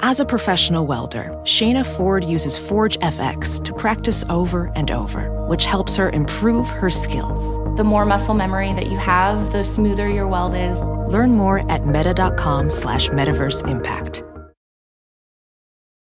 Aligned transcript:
As 0.00 0.20
a 0.20 0.26
professional 0.26 0.86
welder, 0.86 1.30
Shayna 1.44 1.84
Ford 1.84 2.22
uses 2.22 2.58
Forge 2.58 2.98
FX 2.98 3.64
to 3.64 3.72
practice 3.72 4.24
over 4.28 4.70
and 4.76 4.90
over, 4.90 5.30
which 5.46 5.64
helps 5.64 5.96
her 5.96 6.10
improve 6.10 6.68
her 6.68 6.90
skills. 6.90 7.56
The 7.78 7.84
more 7.84 8.04
muscle 8.04 8.34
memory 8.34 8.74
that 8.74 8.88
you 8.88 8.98
have, 8.98 9.52
the 9.52 9.64
smoother 9.64 10.06
your 10.06 10.28
weld 10.28 10.54
is. 10.54 10.78
Learn 10.80 11.32
more 11.32 11.70
at 11.70 11.86
meta.com 11.86 12.70
slash 12.70 13.08
metaverse 13.08 13.66
impact. 13.66 14.22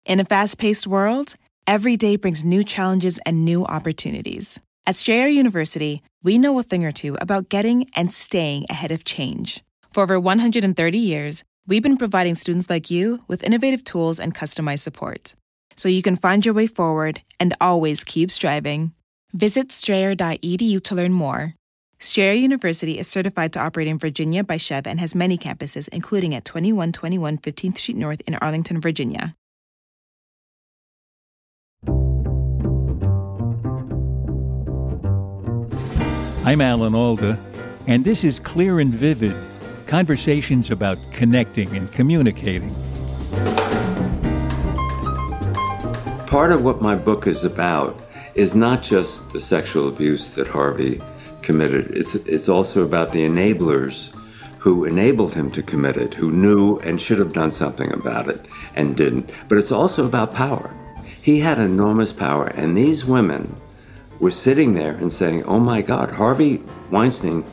In 0.06 0.20
a 0.20 0.26
fast 0.26 0.58
paced 0.58 0.88
world, 0.88 1.36
every 1.68 1.96
day 1.96 2.16
brings 2.16 2.44
new 2.44 2.64
challenges 2.64 3.20
and 3.28 3.46
new 3.46 3.64
opportunities. 3.64 4.60
At 4.88 4.96
Strayer 4.96 5.28
University, 5.28 6.02
we 6.24 6.40
know 6.40 6.58
a 6.58 6.64
thing 6.64 6.84
or 6.84 6.92
two 6.92 7.16
about 7.22 7.48
getting 7.48 7.90
and 7.96 8.12
staying 8.12 8.66
ahead 8.72 8.92
of 8.92 9.04
change. 9.04 9.64
For 9.92 10.02
over 10.02 10.20
130 10.20 10.98
years, 10.98 11.44
we've 11.66 11.84
been 11.84 11.98
providing 11.98 12.36
students 12.36 12.70
like 12.70 12.92
you 12.92 13.24
with 13.28 13.44
innovative 13.44 13.84
tools 13.84 14.20
and 14.20 14.36
customized 14.36 14.80
support. 14.80 15.34
So 15.76 15.90
you 15.90 16.02
can 16.02 16.16
find 16.16 16.46
your 16.46 16.54
way 16.54 16.68
forward 16.68 17.22
and 17.40 17.56
always 17.60 18.04
keep 18.04 18.30
striving. 18.32 18.94
Visit 19.32 19.72
strayer.edu 19.72 20.84
to 20.84 20.96
learn 20.96 21.14
more. 21.14 21.56
Strayer 22.00 22.34
University 22.34 23.00
is 23.00 23.08
certified 23.08 23.54
to 23.54 23.62
operate 23.62 23.88
in 23.88 23.98
Virginia 23.98 24.44
by 24.44 24.58
SCHEV 24.58 24.88
and 24.88 25.00
has 25.00 25.16
many 25.16 25.38
campuses, 25.38 25.88
including 25.88 26.36
at 26.36 26.44
2121 26.44 27.38
15th 27.38 27.78
Street 27.78 27.98
North 27.98 28.22
in 28.28 28.36
Arlington, 28.36 28.82
Virginia. 28.82 29.36
I'm 36.46 36.60
Alan 36.60 36.94
Alda, 36.94 37.40
and 37.88 38.04
this 38.04 38.26
is 38.26 38.38
Clear 38.38 38.82
and 38.82 38.94
Vivid 38.94 39.34
conversations 39.88 40.72
about 40.72 40.98
connecting 41.12 41.76
and 41.76 41.92
communicating. 41.92 42.74
Part 46.28 46.52
of 46.52 46.64
what 46.64 46.82
my 46.82 46.96
book 46.96 47.28
is 47.28 47.44
about 47.44 48.00
is 48.36 48.56
not 48.56 48.82
just 48.82 49.32
the 49.32 49.40
sexual 49.40 49.88
abuse 49.88 50.34
that 50.34 50.48
Harvey 50.48 51.02
committed, 51.42 51.92
it's, 51.92 52.16
it's 52.16 52.50
also 52.50 52.84
about 52.84 53.12
the 53.12 53.28
enablers 53.28 54.14
who 54.58 54.86
enabled 54.86 55.34
him 55.34 55.52
to 55.52 55.62
commit 55.62 55.98
it, 55.98 56.14
who 56.14 56.32
knew 56.32 56.80
and 56.80 57.02
should 57.02 57.20
have 57.20 57.34
done 57.34 57.52
something 57.52 57.92
about 57.92 58.30
it 58.30 58.46
and 58.76 58.96
didn't. 58.96 59.30
But 59.50 59.58
it's 59.58 59.74
also 59.74 60.06
about 60.06 60.34
power. 60.34 60.74
He 61.22 61.40
had 61.40 61.60
enormous 61.60 62.14
power, 62.14 62.48
and 62.48 62.76
these 62.76 63.04
women 63.06 63.56
were 64.20 64.32
sitting 64.32 64.74
there 64.74 64.94
and 64.94 65.12
saying, 65.12 65.44
Oh 65.44 65.60
my 65.60 65.82
God, 65.82 66.10
Harvey 66.12 66.62
Weinstein 66.92 67.44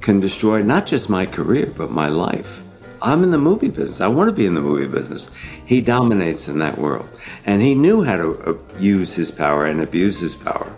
can 0.00 0.20
destroy 0.20 0.62
not 0.62 0.86
just 0.86 1.08
my 1.08 1.26
career, 1.26 1.72
but 1.76 1.90
my 1.90 2.08
life. 2.08 2.62
I'm 3.00 3.22
in 3.22 3.30
the 3.30 3.38
movie 3.38 3.68
business. 3.68 4.00
I 4.00 4.08
want 4.08 4.28
to 4.28 4.34
be 4.34 4.46
in 4.46 4.54
the 4.54 4.60
movie 4.60 4.88
business. 4.88 5.30
He 5.66 5.80
dominates 5.80 6.48
in 6.48 6.58
that 6.58 6.78
world. 6.78 7.08
And 7.46 7.62
he 7.62 7.74
knew 7.74 8.02
how 8.02 8.16
to 8.16 8.64
use 8.78 9.14
his 9.14 9.30
power 9.30 9.66
and 9.66 9.80
abuse 9.80 10.18
his 10.18 10.34
power 10.34 10.76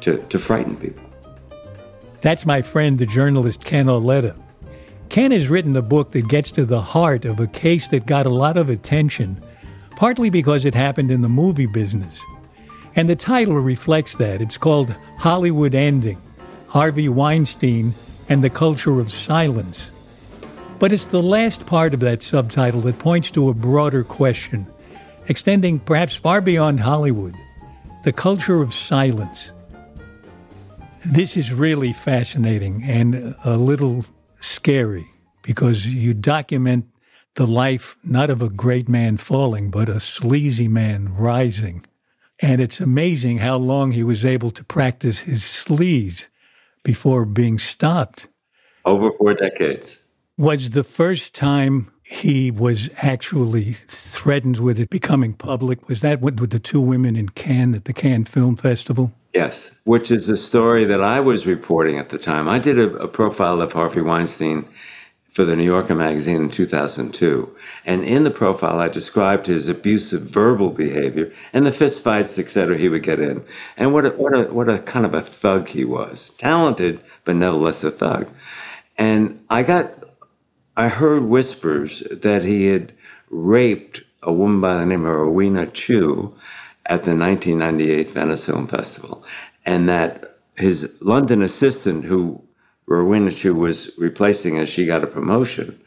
to, 0.00 0.18
to 0.18 0.38
frighten 0.38 0.76
people. 0.76 1.02
That's 2.22 2.44
my 2.44 2.62
friend, 2.62 2.98
the 2.98 3.06
journalist 3.06 3.64
Ken 3.64 3.88
Auletta. 3.88 4.34
Ken 5.08 5.30
has 5.32 5.48
written 5.48 5.76
a 5.76 5.82
book 5.82 6.12
that 6.12 6.28
gets 6.28 6.50
to 6.52 6.64
the 6.64 6.80
heart 6.80 7.24
of 7.24 7.40
a 7.40 7.46
case 7.46 7.88
that 7.88 8.06
got 8.06 8.26
a 8.26 8.30
lot 8.30 8.56
of 8.56 8.68
attention, 8.68 9.42
partly 9.96 10.30
because 10.30 10.64
it 10.64 10.74
happened 10.74 11.10
in 11.10 11.22
the 11.22 11.28
movie 11.28 11.66
business. 11.66 12.20
And 12.94 13.08
the 13.08 13.16
title 13.16 13.54
reflects 13.54 14.16
that. 14.16 14.40
It's 14.40 14.58
called 14.58 14.96
Hollywood 15.18 15.74
Ending 15.74 16.20
Harvey 16.68 17.08
Weinstein 17.08 17.94
and 18.30 18.42
the 18.42 18.48
Culture 18.48 19.00
of 19.00 19.12
Silence. 19.12 19.90
But 20.78 20.92
it's 20.92 21.06
the 21.06 21.22
last 21.22 21.66
part 21.66 21.92
of 21.92 22.00
that 22.00 22.22
subtitle 22.22 22.80
that 22.82 22.98
points 22.98 23.30
to 23.32 23.50
a 23.50 23.54
broader 23.54 24.04
question, 24.04 24.66
extending 25.26 25.80
perhaps 25.80 26.14
far 26.14 26.40
beyond 26.40 26.80
Hollywood 26.80 27.34
the 28.04 28.12
culture 28.14 28.62
of 28.62 28.72
silence. 28.72 29.50
This 31.04 31.36
is 31.36 31.52
really 31.52 31.92
fascinating 31.92 32.82
and 32.82 33.34
a 33.44 33.58
little 33.58 34.06
scary 34.40 35.06
because 35.42 35.86
you 35.86 36.14
document 36.14 36.86
the 37.34 37.46
life 37.46 37.98
not 38.02 38.30
of 38.30 38.40
a 38.40 38.48
great 38.48 38.88
man 38.88 39.18
falling, 39.18 39.70
but 39.70 39.90
a 39.90 40.00
sleazy 40.00 40.68
man 40.68 41.14
rising. 41.14 41.84
And 42.40 42.62
it's 42.62 42.80
amazing 42.80 43.38
how 43.38 43.56
long 43.56 43.92
he 43.92 44.02
was 44.02 44.24
able 44.24 44.50
to 44.52 44.64
practice 44.64 45.20
his 45.20 45.42
sleaze 45.42 46.28
before 46.82 47.24
being 47.24 47.58
stopped. 47.58 48.28
Over 48.84 49.10
four 49.12 49.34
decades. 49.34 49.98
Was 50.38 50.70
the 50.70 50.84
first 50.84 51.34
time 51.34 51.90
he 52.02 52.50
was 52.50 52.88
actually 53.02 53.74
threatened 53.88 54.58
with 54.58 54.80
it 54.80 54.88
becoming 54.88 55.34
public? 55.34 55.88
Was 55.88 56.00
that 56.00 56.20
with 56.20 56.50
the 56.50 56.58
two 56.58 56.80
women 56.80 57.14
in 57.14 57.28
Cannes 57.28 57.74
at 57.74 57.84
the 57.84 57.92
Cannes 57.92 58.24
Film 58.24 58.56
Festival? 58.56 59.12
Yes, 59.34 59.70
which 59.84 60.10
is 60.10 60.28
a 60.28 60.36
story 60.36 60.84
that 60.86 61.02
I 61.02 61.20
was 61.20 61.46
reporting 61.46 61.98
at 61.98 62.08
the 62.08 62.18
time. 62.18 62.48
I 62.48 62.58
did 62.58 62.78
a, 62.78 62.92
a 62.96 63.06
profile 63.06 63.60
of 63.60 63.72
Harvey 63.72 64.00
Weinstein 64.00 64.66
for 65.30 65.44
the 65.44 65.54
New 65.54 65.64
Yorker 65.64 65.94
magazine 65.94 66.42
in 66.42 66.50
2002. 66.50 67.56
And 67.86 68.04
in 68.04 68.24
the 68.24 68.30
profile, 68.30 68.80
I 68.80 68.88
described 68.88 69.46
his 69.46 69.68
abusive 69.68 70.22
verbal 70.22 70.70
behavior 70.70 71.32
and 71.52 71.64
the 71.64 71.70
fistfights, 71.70 72.38
etc., 72.38 72.76
he 72.76 72.88
would 72.88 73.04
get 73.04 73.20
in. 73.20 73.44
And 73.76 73.94
what 73.94 74.06
a, 74.06 74.10
what, 74.10 74.34
a, 74.36 74.52
what 74.52 74.68
a 74.68 74.80
kind 74.80 75.06
of 75.06 75.14
a 75.14 75.20
thug 75.20 75.68
he 75.68 75.84
was. 75.84 76.30
Talented, 76.30 77.00
but 77.24 77.36
nevertheless 77.36 77.84
a 77.84 77.92
thug. 77.92 78.28
And 78.98 79.42
I 79.48 79.62
got, 79.62 79.92
I 80.76 80.88
heard 80.88 81.22
whispers 81.22 82.00
that 82.10 82.42
he 82.42 82.66
had 82.66 82.92
raped 83.30 84.02
a 84.24 84.32
woman 84.32 84.60
by 84.60 84.74
the 84.74 84.86
name 84.86 85.06
of 85.06 85.12
Rowena 85.12 85.66
Chiu 85.68 86.34
at 86.86 87.04
the 87.04 87.16
1998 87.16 88.08
Venice 88.08 88.46
Film 88.46 88.66
Festival. 88.66 89.24
And 89.64 89.88
that 89.88 90.38
his 90.56 90.92
London 91.00 91.40
assistant, 91.40 92.04
who 92.04 92.42
Rowena 92.90 93.30
Chiu 93.30 93.54
was 93.54 93.92
replacing 93.96 94.58
as 94.58 94.68
she 94.68 94.84
got 94.84 95.04
a 95.04 95.06
promotion, 95.06 95.80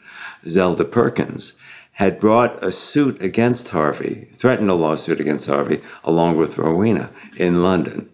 Zelda 0.47 0.86
Perkins, 0.86 1.53
had 1.91 2.18
brought 2.18 2.64
a 2.64 2.72
suit 2.72 3.22
against 3.22 3.68
Harvey, 3.69 4.30
threatened 4.31 4.69
a 4.69 4.74
lawsuit 4.74 5.19
against 5.19 5.47
Harvey, 5.47 5.81
along 6.06 6.38
with 6.38 6.58
Rowena 6.58 7.12
in 7.36 7.62
London. 7.62 8.09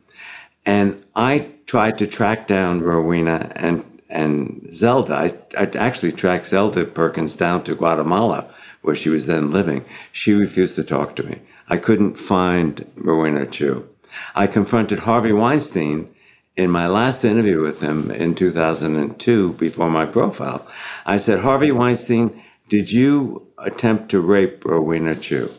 And 0.66 1.02
I 1.16 1.50
tried 1.68 2.00
to 2.00 2.08
track 2.08 2.48
down 2.48 2.82
Rowena 2.82 3.52
and, 3.56 3.86
and 4.10 4.68
Zelda. 4.74 5.14
I, 5.14 5.34
I 5.58 5.66
actually 5.78 6.12
tracked 6.12 6.48
Zelda 6.48 6.84
Perkins 6.84 7.36
down 7.36 7.64
to 7.66 7.76
Guatemala, 7.76 8.52
where 8.82 8.96
she 8.96 9.10
was 9.10 9.28
then 9.28 9.52
living. 9.52 9.86
She 10.12 10.34
refused 10.34 10.76
to 10.78 10.84
talk 10.84 11.16
to 11.18 11.24
me. 11.24 11.40
I 11.70 11.78
couldn't 11.78 12.18
find 12.18 12.90
Rowena 12.96 13.46
Chiu. 13.46 13.88
I 14.34 14.48
confronted 14.48 15.00
Harvey 15.00 15.32
Weinstein 15.32 16.10
in 16.56 16.72
my 16.72 16.88
last 16.88 17.24
interview 17.24 17.62
with 17.62 17.82
him 17.82 18.12
in 18.12 18.36
2002, 18.36 19.54
before 19.54 19.90
my 19.90 20.06
profile, 20.06 20.68
I 21.06 21.18
said, 21.18 21.40
Harvey 21.40 21.72
Weinstein, 21.72 22.42
did 22.68 22.92
you 22.92 23.48
attempt 23.58 24.10
to 24.10 24.20
rape 24.20 24.64
Rowena 24.66 25.16
Chiu? 25.16 25.50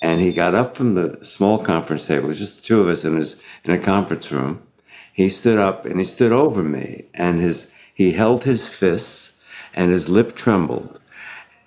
And 0.00 0.20
he 0.20 0.32
got 0.32 0.54
up 0.54 0.76
from 0.76 0.94
the 0.94 1.22
small 1.24 1.58
conference 1.58 2.06
table, 2.06 2.26
it 2.26 2.28
was 2.28 2.38
just 2.38 2.62
the 2.62 2.66
two 2.68 2.80
of 2.80 2.88
us 2.88 3.04
in, 3.04 3.16
his, 3.16 3.40
in 3.64 3.72
a 3.72 3.78
conference 3.78 4.30
room. 4.30 4.62
He 5.12 5.28
stood 5.28 5.58
up 5.58 5.86
and 5.86 5.98
he 5.98 6.04
stood 6.04 6.32
over 6.32 6.62
me, 6.62 7.06
and 7.14 7.40
his, 7.40 7.72
he 7.92 8.12
held 8.12 8.44
his 8.44 8.68
fists, 8.68 9.32
and 9.74 9.90
his 9.90 10.08
lip 10.08 10.36
trembled. 10.36 11.00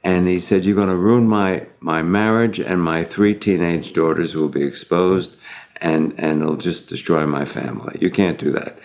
And 0.03 0.27
he 0.27 0.39
said, 0.39 0.63
You're 0.63 0.75
going 0.75 0.87
to 0.87 0.95
ruin 0.95 1.27
my, 1.27 1.67
my 1.79 2.01
marriage, 2.01 2.59
and 2.59 2.81
my 2.81 3.03
three 3.03 3.35
teenage 3.35 3.93
daughters 3.93 4.35
will 4.35 4.49
be 4.49 4.63
exposed, 4.63 5.35
and 5.81 6.13
and 6.17 6.41
it'll 6.41 6.57
just 6.57 6.89
destroy 6.89 7.25
my 7.25 7.45
family. 7.45 7.97
You 8.01 8.09
can't 8.09 8.37
do 8.37 8.51
that. 8.51 8.79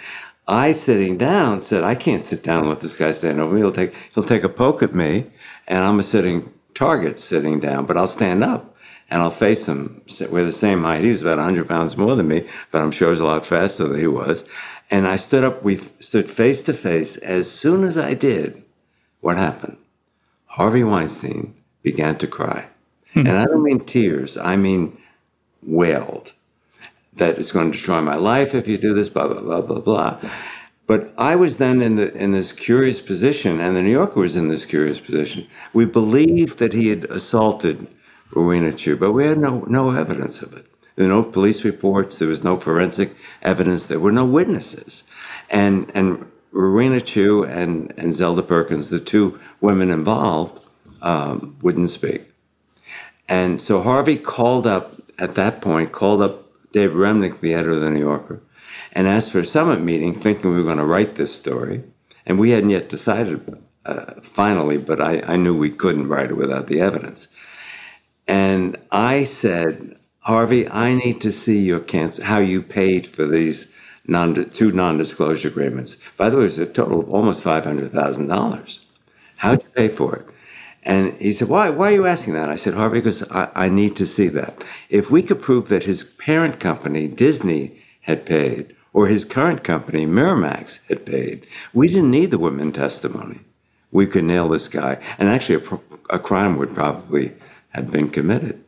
I 0.46 0.72
sitting 0.72 1.16
down 1.16 1.62
said 1.62 1.84
I 1.84 1.94
can't 1.94 2.22
sit 2.22 2.42
down 2.42 2.60
and 2.60 2.68
let 2.68 2.80
this 2.80 2.96
guy 2.96 3.10
stand 3.10 3.40
over 3.40 3.54
me. 3.54 3.60
He'll 3.60 3.72
take 3.72 3.94
he'll 4.14 4.24
take 4.24 4.44
a 4.44 4.48
poke 4.48 4.82
at 4.82 4.94
me, 4.94 5.26
and 5.66 5.84
I'm 5.84 5.98
a 5.98 6.02
sitting 6.02 6.52
target 6.74 7.18
sitting 7.18 7.60
down. 7.60 7.86
But 7.86 7.96
I'll 7.96 8.06
stand 8.06 8.44
up 8.44 8.76
and 9.10 9.22
I'll 9.22 9.30
face 9.30 9.66
him. 9.66 10.02
We're 10.30 10.44
the 10.44 10.52
same 10.52 10.82
height. 10.82 11.04
He 11.04 11.10
was 11.10 11.22
about 11.22 11.38
100 11.38 11.68
pounds 11.68 11.96
more 11.96 12.16
than 12.16 12.28
me, 12.28 12.48
but 12.70 12.82
I'm 12.82 12.90
sure 12.90 13.10
he's 13.10 13.20
a 13.20 13.26
lot 13.26 13.44
faster 13.44 13.86
than 13.86 14.00
he 14.00 14.06
was. 14.06 14.44
And 14.90 15.06
I 15.06 15.16
stood 15.16 15.44
up. 15.44 15.62
We 15.62 15.76
stood 15.76 16.28
face 16.28 16.62
to 16.62 16.74
face. 16.74 17.16
As 17.18 17.50
soon 17.50 17.84
as 17.84 17.96
I 17.96 18.14
did, 18.14 18.62
what 19.20 19.38
happened? 19.38 19.78
Harvey 20.46 20.84
Weinstein 20.84 21.54
began 21.82 22.16
to 22.18 22.26
cry, 22.26 22.68
mm-hmm. 23.14 23.26
and 23.26 23.38
I 23.38 23.44
don't 23.44 23.62
mean 23.62 23.80
tears. 23.80 24.36
I 24.36 24.56
mean 24.56 24.96
wailed 25.62 26.34
that 27.16 27.38
it's 27.38 27.52
going 27.52 27.70
to 27.70 27.76
destroy 27.76 28.00
my 28.00 28.16
life 28.16 28.54
if 28.54 28.66
you 28.66 28.78
do 28.78 28.94
this, 28.94 29.08
blah, 29.08 29.28
blah, 29.28 29.40
blah, 29.40 29.60
blah, 29.60 29.80
blah. 29.80 30.30
But 30.86 31.14
I 31.16 31.34
was 31.36 31.56
then 31.58 31.80
in, 31.80 31.96
the, 31.96 32.12
in 32.14 32.32
this 32.32 32.52
curious 32.52 33.00
position, 33.00 33.60
and 33.60 33.74
the 33.74 33.82
New 33.82 33.92
Yorker 33.92 34.20
was 34.20 34.36
in 34.36 34.48
this 34.48 34.66
curious 34.66 35.00
position. 35.00 35.46
We 35.72 35.86
believed 35.86 36.58
that 36.58 36.72
he 36.72 36.88
had 36.88 37.04
assaulted 37.04 37.86
Rowena 38.32 38.72
Chiu, 38.72 38.96
but 38.96 39.12
we 39.12 39.24
had 39.24 39.38
no, 39.38 39.60
no 39.60 39.90
evidence 39.90 40.42
of 40.42 40.52
it. 40.52 40.66
There 40.96 41.06
were 41.06 41.12
no 41.12 41.22
police 41.22 41.64
reports, 41.64 42.18
there 42.18 42.28
was 42.28 42.44
no 42.44 42.56
forensic 42.56 43.16
evidence, 43.42 43.86
there 43.86 43.98
were 43.98 44.12
no 44.12 44.24
witnesses. 44.24 45.04
And, 45.50 45.90
and 45.94 46.30
Rowena 46.52 47.00
Chiu 47.00 47.44
and, 47.44 47.92
and 47.96 48.12
Zelda 48.12 48.42
Perkins, 48.42 48.90
the 48.90 49.00
two 49.00 49.40
women 49.60 49.90
involved, 49.90 50.64
um, 51.02 51.56
wouldn't 51.62 51.90
speak. 51.90 52.32
And 53.28 53.60
so 53.60 53.82
Harvey 53.82 54.16
called 54.16 54.66
up, 54.66 54.94
at 55.18 55.34
that 55.34 55.62
point, 55.62 55.92
called 55.92 56.20
up 56.20 56.43
Dave 56.74 56.90
Remnick, 56.90 57.38
the 57.38 57.54
editor 57.54 57.70
of 57.70 57.80
the 57.82 57.90
New 57.90 58.00
Yorker, 58.00 58.42
and 58.92 59.06
asked 59.06 59.30
for 59.30 59.38
a 59.38 59.44
summit 59.44 59.80
meeting, 59.80 60.12
thinking 60.12 60.50
we 60.50 60.56
were 60.56 60.64
going 60.64 60.78
to 60.78 60.84
write 60.84 61.14
this 61.14 61.32
story. 61.32 61.84
And 62.26 62.36
we 62.36 62.50
hadn't 62.50 62.70
yet 62.70 62.88
decided 62.88 63.62
uh, 63.86 64.14
finally, 64.22 64.78
but 64.78 65.00
I, 65.00 65.22
I 65.24 65.36
knew 65.36 65.56
we 65.56 65.70
couldn't 65.70 66.08
write 66.08 66.30
it 66.30 66.36
without 66.36 66.66
the 66.66 66.80
evidence. 66.80 67.28
And 68.26 68.76
I 68.90 69.22
said, 69.22 69.96
Harvey, 70.18 70.68
I 70.68 70.94
need 70.94 71.20
to 71.20 71.30
see 71.30 71.60
your 71.60 71.78
cancer, 71.78 72.24
how 72.24 72.38
you 72.38 72.60
paid 72.60 73.06
for 73.06 73.24
these 73.24 73.68
non, 74.08 74.50
two 74.50 74.72
non-disclosure 74.72 75.48
agreements. 75.48 75.96
By 76.16 76.28
the 76.28 76.36
way, 76.36 76.42
it 76.42 76.44
was 76.44 76.58
a 76.58 76.66
total 76.66 77.00
of 77.00 77.10
almost 77.10 77.44
five 77.44 77.64
hundred 77.64 77.92
thousand 77.92 78.26
dollars. 78.26 78.84
How'd 79.36 79.62
you 79.62 79.68
pay 79.76 79.88
for 79.88 80.16
it? 80.16 80.26
And 80.84 81.14
he 81.14 81.32
said, 81.32 81.48
why, 81.48 81.70
why 81.70 81.92
are 81.92 81.94
you 81.94 82.06
asking 82.06 82.34
that? 82.34 82.50
I 82.50 82.56
said, 82.56 82.74
Harvey, 82.74 82.98
because 82.98 83.22
I, 83.30 83.48
I 83.54 83.68
need 83.68 83.96
to 83.96 84.06
see 84.06 84.28
that. 84.28 84.62
If 84.90 85.10
we 85.10 85.22
could 85.22 85.40
prove 85.40 85.68
that 85.68 85.84
his 85.84 86.04
parent 86.04 86.60
company, 86.60 87.08
Disney, 87.08 87.78
had 88.02 88.26
paid, 88.26 88.76
or 88.92 89.06
his 89.06 89.24
current 89.24 89.64
company, 89.64 90.06
Miramax, 90.06 90.86
had 90.88 91.06
paid, 91.06 91.46
we 91.72 91.88
didn't 91.88 92.10
need 92.10 92.30
the 92.30 92.38
women 92.38 92.70
testimony. 92.70 93.40
We 93.90 94.06
could 94.06 94.24
nail 94.24 94.48
this 94.48 94.68
guy. 94.68 95.02
And 95.18 95.28
actually, 95.28 95.64
a, 95.64 96.16
a 96.16 96.18
crime 96.18 96.58
would 96.58 96.74
probably 96.74 97.32
have 97.70 97.90
been 97.90 98.10
committed. 98.10 98.62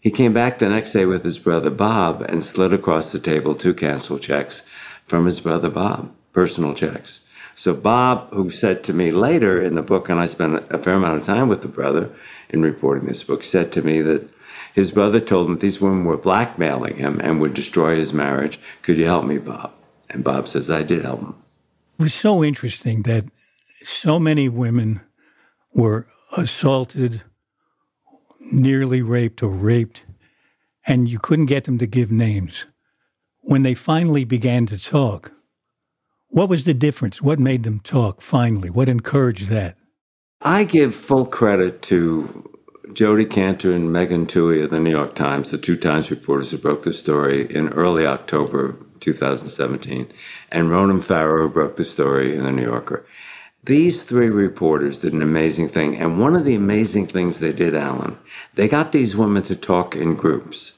He 0.00 0.10
came 0.10 0.32
back 0.32 0.58
the 0.58 0.68
next 0.68 0.92
day 0.92 1.06
with 1.06 1.24
his 1.24 1.38
brother 1.38 1.70
Bob 1.70 2.20
and 2.22 2.42
slid 2.42 2.72
across 2.72 3.12
the 3.12 3.18
table 3.18 3.54
two 3.54 3.74
cancel 3.74 4.18
checks 4.18 4.62
from 5.06 5.24
his 5.24 5.40
brother 5.40 5.70
Bob, 5.70 6.12
personal 6.32 6.74
checks. 6.74 7.20
So 7.56 7.72
Bob, 7.72 8.30
who 8.34 8.50
said 8.50 8.84
to 8.84 8.92
me 8.92 9.10
later 9.10 9.60
in 9.60 9.76
the 9.76 9.82
book, 9.82 10.10
and 10.10 10.20
I 10.20 10.26
spent 10.26 10.62
a 10.70 10.78
fair 10.78 10.94
amount 10.94 11.18
of 11.18 11.24
time 11.24 11.48
with 11.48 11.62
the 11.62 11.68
brother 11.68 12.10
in 12.50 12.60
reporting 12.60 13.06
this 13.08 13.22
book, 13.22 13.42
said 13.42 13.72
to 13.72 13.82
me 13.82 14.02
that 14.02 14.28
his 14.74 14.92
brother 14.92 15.20
told 15.20 15.48
him 15.48 15.58
these 15.58 15.80
women 15.80 16.04
were 16.04 16.18
blackmailing 16.18 16.98
him 16.98 17.18
and 17.18 17.40
would 17.40 17.54
destroy 17.54 17.96
his 17.96 18.12
marriage. 18.12 18.60
Could 18.82 18.98
you 18.98 19.06
help 19.06 19.24
me, 19.24 19.38
Bob? 19.38 19.72
And 20.10 20.22
Bob 20.22 20.46
says, 20.48 20.70
I 20.70 20.82
did 20.82 21.02
help 21.02 21.20
him. 21.20 21.42
It 21.98 22.02
was 22.02 22.14
so 22.14 22.44
interesting 22.44 23.02
that 23.04 23.24
so 23.80 24.20
many 24.20 24.50
women 24.50 25.00
were 25.72 26.06
assaulted, 26.36 27.24
nearly 28.52 29.00
raped, 29.00 29.42
or 29.42 29.50
raped, 29.50 30.04
and 30.86 31.08
you 31.08 31.18
couldn't 31.18 31.46
get 31.46 31.64
them 31.64 31.78
to 31.78 31.86
give 31.86 32.12
names. 32.12 32.66
When 33.40 33.62
they 33.62 33.74
finally 33.74 34.24
began 34.26 34.66
to 34.66 34.78
talk, 34.78 35.32
what 36.36 36.50
was 36.50 36.64
the 36.64 36.74
difference? 36.74 37.22
What 37.22 37.38
made 37.38 37.62
them 37.62 37.80
talk 37.80 38.20
finally? 38.20 38.68
What 38.68 38.90
encouraged 38.90 39.48
that? 39.48 39.78
I 40.42 40.64
give 40.64 40.94
full 40.94 41.24
credit 41.24 41.80
to 41.82 42.46
Jodi 42.92 43.24
Kantor 43.24 43.72
and 43.72 43.90
Megan 43.90 44.26
Twohey 44.26 44.62
of 44.62 44.68
the 44.68 44.78
New 44.78 44.90
York 44.90 45.14
Times, 45.14 45.50
the 45.50 45.56
two 45.56 45.78
Times 45.78 46.10
reporters 46.10 46.50
who 46.50 46.58
broke 46.58 46.82
the 46.82 46.92
story 46.92 47.46
in 47.50 47.68
early 47.68 48.04
October 48.06 48.76
2017, 49.00 50.08
and 50.52 50.70
Ronan 50.70 51.00
Farrow, 51.00 51.44
who 51.44 51.48
broke 51.48 51.76
the 51.76 51.86
story 51.86 52.36
in 52.36 52.44
the 52.44 52.52
New 52.52 52.64
Yorker. 52.64 53.06
These 53.64 54.02
three 54.02 54.28
reporters 54.28 54.98
did 54.98 55.14
an 55.14 55.22
amazing 55.22 55.68
thing. 55.68 55.96
And 55.96 56.20
one 56.20 56.36
of 56.36 56.44
the 56.44 56.54
amazing 56.54 57.06
things 57.06 57.40
they 57.40 57.54
did, 57.54 57.74
Alan, 57.74 58.18
they 58.56 58.68
got 58.68 58.92
these 58.92 59.16
women 59.16 59.42
to 59.44 59.56
talk 59.56 59.96
in 59.96 60.16
groups. 60.16 60.74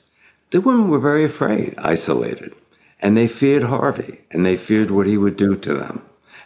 The 0.50 0.61
women 0.61 0.87
were 0.87 1.00
very 1.00 1.25
afraid, 1.25 1.75
isolated. 1.78 2.54
And 3.00 3.17
they 3.17 3.29
feared 3.29 3.65
Harvey 3.65 4.21
and 4.31 4.45
they 4.45 4.56
feared 4.56 4.91
what 4.91 5.06
he 5.06 5.17
would 5.17 5.37
do 5.37 5.56
to 5.56 5.75
them 5.75 6.03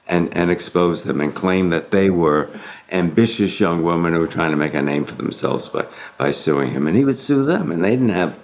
and, 0.06 0.34
and 0.36 0.50
expose 0.50 1.04
them 1.04 1.20
and 1.20 1.34
claim 1.34 1.70
that 1.70 1.90
they 1.90 2.10
were 2.10 2.50
ambitious 2.90 3.58
young 3.58 3.82
women 3.82 4.12
who 4.12 4.20
were 4.20 4.26
trying 4.26 4.50
to 4.50 4.56
make 4.56 4.74
a 4.74 4.82
name 4.82 5.04
for 5.04 5.14
themselves 5.14 5.68
by, 5.68 5.86
by 6.18 6.30
suing 6.30 6.72
him. 6.72 6.86
And 6.86 6.96
he 6.96 7.04
would 7.04 7.16
sue 7.16 7.44
them. 7.44 7.72
And 7.72 7.82
they 7.82 7.90
didn't 7.90 8.10
have 8.10 8.38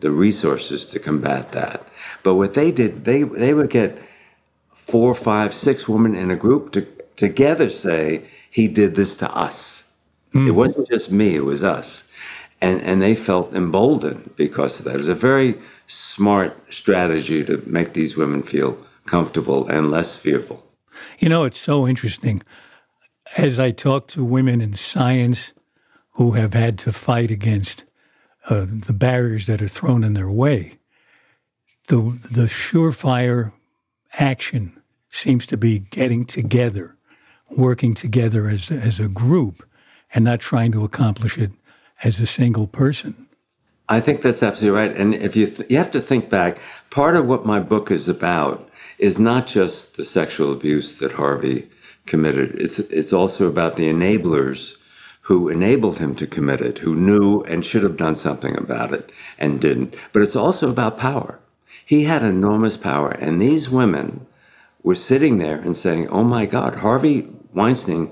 the 0.00 0.10
resources 0.10 0.88
to 0.88 0.98
combat 0.98 1.52
that. 1.52 1.86
But 2.22 2.34
what 2.34 2.54
they 2.54 2.72
did, 2.72 3.04
they, 3.04 3.22
they 3.22 3.54
would 3.54 3.70
get 3.70 3.98
four, 4.72 5.14
five, 5.14 5.54
six 5.54 5.88
women 5.88 6.16
in 6.16 6.30
a 6.30 6.36
group 6.36 6.72
to 6.72 6.86
together 7.16 7.70
say, 7.70 8.24
he 8.50 8.66
did 8.68 8.96
this 8.96 9.14
to 9.16 9.30
us. 9.34 9.84
Mm. 10.34 10.48
It 10.48 10.50
wasn't 10.52 10.88
just 10.88 11.12
me, 11.12 11.36
it 11.36 11.44
was 11.44 11.62
us. 11.62 12.08
And, 12.60 12.80
and 12.82 13.00
they 13.00 13.14
felt 13.14 13.54
emboldened 13.54 14.34
because 14.36 14.78
of 14.78 14.84
that. 14.86 14.94
It 14.94 14.98
was 14.98 15.08
a 15.08 15.14
very 15.14 15.56
smart 15.86 16.72
strategy 16.72 17.44
to 17.44 17.62
make 17.66 17.92
these 17.92 18.16
women 18.16 18.42
feel 18.42 18.78
comfortable 19.06 19.68
and 19.68 19.90
less 19.90 20.16
fearful. 20.16 20.66
You 21.18 21.28
know, 21.28 21.44
it's 21.44 21.58
so 21.58 21.86
interesting. 21.86 22.42
As 23.36 23.58
I 23.58 23.70
talk 23.70 24.08
to 24.08 24.24
women 24.24 24.60
in 24.60 24.74
science 24.74 25.52
who 26.12 26.32
have 26.32 26.54
had 26.54 26.78
to 26.80 26.92
fight 26.92 27.30
against 27.30 27.84
uh, 28.50 28.66
the 28.68 28.92
barriers 28.92 29.46
that 29.46 29.62
are 29.62 29.68
thrown 29.68 30.04
in 30.04 30.14
their 30.14 30.30
way, 30.30 30.78
the, 31.88 32.18
the 32.30 32.46
surefire 32.46 33.52
action 34.18 34.80
seems 35.08 35.46
to 35.46 35.56
be 35.56 35.78
getting 35.78 36.24
together, 36.24 36.96
working 37.50 37.94
together 37.94 38.48
as, 38.48 38.70
as 38.70 39.00
a 39.00 39.08
group, 39.08 39.66
and 40.14 40.24
not 40.24 40.40
trying 40.40 40.72
to 40.72 40.84
accomplish 40.84 41.38
it 41.38 41.52
as 42.04 42.20
a 42.20 42.26
single 42.26 42.66
person. 42.66 43.21
I 43.88 44.00
think 44.00 44.22
that's 44.22 44.42
absolutely 44.42 44.78
right. 44.78 44.96
And 44.96 45.14
if 45.14 45.36
you 45.36 45.46
th- 45.46 45.70
you 45.70 45.76
have 45.76 45.90
to 45.90 46.00
think 46.00 46.30
back, 46.30 46.58
part 46.90 47.16
of 47.16 47.26
what 47.26 47.44
my 47.44 47.58
book 47.58 47.90
is 47.90 48.08
about 48.08 48.68
is 48.98 49.18
not 49.18 49.46
just 49.46 49.96
the 49.96 50.04
sexual 50.04 50.52
abuse 50.52 50.98
that 50.98 51.12
Harvey 51.12 51.68
committed. 52.06 52.54
It's 52.60 52.78
it's 52.78 53.12
also 53.12 53.48
about 53.48 53.76
the 53.76 53.90
enablers 53.90 54.76
who 55.22 55.48
enabled 55.48 55.98
him 55.98 56.14
to 56.16 56.26
commit 56.26 56.60
it, 56.60 56.78
who 56.78 56.96
knew 56.96 57.42
and 57.42 57.64
should 57.64 57.82
have 57.82 57.96
done 57.96 58.14
something 58.14 58.56
about 58.56 58.92
it 58.92 59.12
and 59.38 59.60
didn't. 59.60 59.94
But 60.12 60.22
it's 60.22 60.36
also 60.36 60.70
about 60.70 60.98
power. 60.98 61.38
He 61.84 62.04
had 62.04 62.22
enormous 62.22 62.76
power, 62.76 63.10
and 63.10 63.40
these 63.40 63.70
women 63.70 64.26
were 64.82 64.94
sitting 64.94 65.38
there 65.38 65.58
and 65.58 65.76
saying, 65.76 66.08
"Oh 66.08 66.24
my 66.24 66.46
God, 66.46 66.76
Harvey 66.76 67.28
Weinstein 67.52 68.10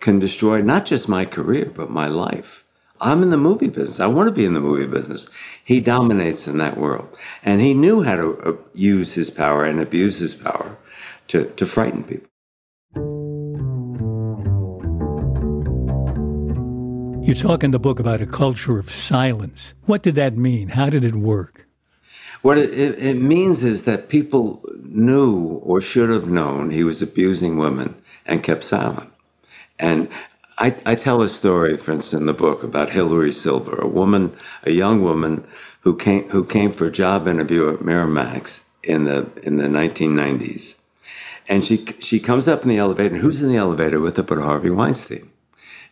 can 0.00 0.18
destroy 0.18 0.60
not 0.62 0.86
just 0.86 1.08
my 1.08 1.24
career 1.24 1.70
but 1.74 1.90
my 1.90 2.08
life." 2.08 2.64
I'm 3.02 3.24
in 3.24 3.30
the 3.30 3.36
movie 3.36 3.68
business. 3.68 3.98
I 3.98 4.06
want 4.06 4.28
to 4.28 4.32
be 4.32 4.44
in 4.44 4.54
the 4.54 4.60
movie 4.60 4.86
business. 4.86 5.28
He 5.64 5.80
dominates 5.80 6.46
in 6.46 6.58
that 6.58 6.76
world. 6.76 7.08
And 7.42 7.60
he 7.60 7.74
knew 7.74 8.04
how 8.04 8.14
to 8.14 8.38
uh, 8.38 8.52
use 8.74 9.12
his 9.12 9.28
power 9.28 9.64
and 9.64 9.80
abuse 9.80 10.18
his 10.18 10.34
power 10.34 10.78
to, 11.28 11.46
to 11.46 11.66
frighten 11.66 12.04
people. 12.04 12.28
You 17.26 17.34
talk 17.34 17.64
in 17.64 17.72
the 17.72 17.80
book 17.80 17.98
about 17.98 18.20
a 18.20 18.26
culture 18.26 18.78
of 18.78 18.88
silence. 18.88 19.74
What 19.86 20.02
did 20.02 20.14
that 20.14 20.36
mean? 20.36 20.68
How 20.68 20.88
did 20.88 21.02
it 21.02 21.16
work? 21.16 21.66
What 22.42 22.56
it, 22.56 22.70
it, 22.70 22.98
it 22.98 23.16
means 23.20 23.64
is 23.64 23.82
that 23.82 24.08
people 24.10 24.62
knew 24.80 25.60
or 25.64 25.80
should 25.80 26.10
have 26.10 26.28
known 26.28 26.70
he 26.70 26.84
was 26.84 27.02
abusing 27.02 27.58
women 27.58 28.00
and 28.26 28.44
kept 28.44 28.62
silent. 28.62 29.10
And 29.78 30.08
I, 30.62 30.76
I, 30.86 30.94
tell 30.94 31.20
a 31.22 31.28
story, 31.28 31.76
for 31.76 31.90
instance, 31.90 32.20
in 32.20 32.26
the 32.26 32.32
book 32.32 32.62
about 32.62 32.90
Hillary 32.90 33.32
Silver, 33.32 33.74
a 33.80 33.88
woman, 33.88 34.32
a 34.62 34.70
young 34.70 35.02
woman 35.02 35.44
who 35.80 35.96
came 35.96 36.28
who 36.28 36.44
came 36.44 36.70
for 36.70 36.86
a 36.86 36.92
job 36.92 37.26
interview 37.26 37.68
at 37.74 37.80
Miramax 37.80 38.60
in 38.84 39.02
the 39.02 39.28
in 39.42 39.56
the 39.56 39.66
1990s, 39.66 40.76
and 41.48 41.64
she 41.64 41.84
she 41.98 42.20
comes 42.20 42.46
up 42.46 42.62
in 42.62 42.68
the 42.68 42.78
elevator, 42.78 43.12
and 43.12 43.22
who's 43.22 43.42
in 43.42 43.48
the 43.48 43.56
elevator 43.56 43.98
with 43.98 44.16
her 44.18 44.22
but 44.22 44.38
Harvey 44.38 44.70
Weinstein? 44.70 45.28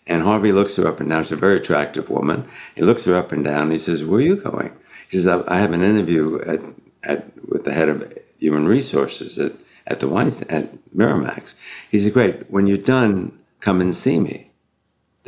And 0.06 0.22
Harvey 0.22 0.52
looks 0.52 0.76
her 0.76 0.86
up 0.86 1.00
and 1.00 1.10
down. 1.10 1.24
She's 1.24 1.32
a 1.32 1.36
very 1.36 1.56
attractive 1.56 2.08
woman. 2.08 2.48
He 2.76 2.82
looks 2.82 3.04
her 3.06 3.16
up 3.16 3.32
and 3.32 3.44
down. 3.44 3.72
He 3.72 3.78
says, 3.78 4.04
"Where 4.04 4.20
are 4.20 4.22
you 4.22 4.36
going?" 4.36 4.72
He 5.08 5.16
says, 5.16 5.26
"I, 5.26 5.42
I 5.52 5.58
have 5.58 5.72
an 5.72 5.82
interview 5.82 6.40
at, 6.42 6.60
at 7.02 7.48
with 7.48 7.64
the 7.64 7.72
head 7.72 7.88
of 7.88 8.16
human 8.38 8.68
resources 8.68 9.36
at 9.36 9.54
at 9.88 9.98
the 9.98 10.06
Weinstein 10.06 10.48
at 10.48 10.94
Miramax." 10.94 11.54
He 11.90 11.98
said, 11.98 12.12
"Great. 12.12 12.48
When 12.48 12.68
you're 12.68 12.78
done, 12.78 13.36
come 13.58 13.80
and 13.80 13.92
see 13.92 14.20
me." 14.20 14.49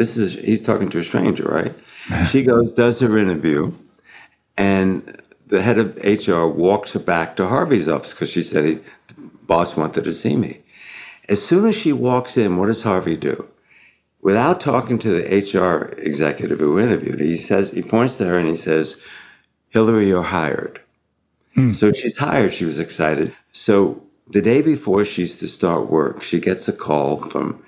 This 0.02 0.16
is 0.16 0.34
he's 0.34 0.62
talking 0.62 0.90
to 0.90 0.98
a 0.98 1.02
stranger, 1.02 1.44
right? 1.44 1.74
she 2.30 2.42
goes, 2.42 2.74
does 2.74 2.98
her 3.00 3.16
interview, 3.16 3.72
and 4.56 5.22
the 5.46 5.62
head 5.62 5.78
of 5.78 5.96
HR 6.02 6.46
walks 6.46 6.92
her 6.94 6.98
back 6.98 7.36
to 7.36 7.46
Harvey's 7.46 7.88
office 7.88 8.12
because 8.12 8.30
she 8.30 8.42
said 8.42 8.64
he, 8.64 8.74
the 8.74 9.14
boss 9.46 9.76
wanted 9.76 10.04
to 10.04 10.12
see 10.12 10.36
me. 10.36 10.60
As 11.28 11.44
soon 11.44 11.68
as 11.68 11.76
she 11.76 11.92
walks 11.92 12.36
in, 12.36 12.56
what 12.56 12.66
does 12.66 12.82
Harvey 12.82 13.16
do? 13.16 13.48
Without 14.22 14.60
talking 14.60 14.98
to 14.98 15.10
the 15.10 15.24
HR 15.38 15.94
executive 15.98 16.58
who 16.58 16.78
interviewed, 16.78 17.20
he 17.20 17.36
says 17.36 17.70
he 17.70 17.82
points 17.82 18.16
to 18.16 18.24
her 18.24 18.38
and 18.38 18.48
he 18.48 18.54
says, 18.54 18.96
"Hillary, 19.70 20.08
you're 20.08 20.22
hired." 20.22 20.80
Mm. 21.56 21.74
So 21.74 21.92
she's 21.92 22.18
hired. 22.18 22.54
She 22.54 22.64
was 22.64 22.78
excited. 22.78 23.34
So 23.52 24.02
the 24.28 24.42
day 24.42 24.62
before 24.62 25.04
she's 25.04 25.38
to 25.40 25.48
start 25.48 25.90
work, 25.90 26.22
she 26.22 26.40
gets 26.40 26.66
a 26.68 26.72
call 26.72 27.18
from 27.18 27.62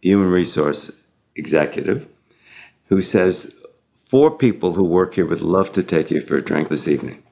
human 0.00 0.30
resource 0.30 0.90
executive 1.36 2.08
who 2.88 3.00
says, 3.00 3.54
Four 3.94 4.30
people 4.30 4.74
who 4.74 4.84
work 4.84 5.14
here 5.14 5.26
would 5.26 5.40
love 5.40 5.72
to 5.72 5.82
take 5.82 6.10
you 6.10 6.20
for 6.20 6.36
a 6.36 6.42
drink 6.42 6.68
this 6.68 6.86
evening. 6.86 7.22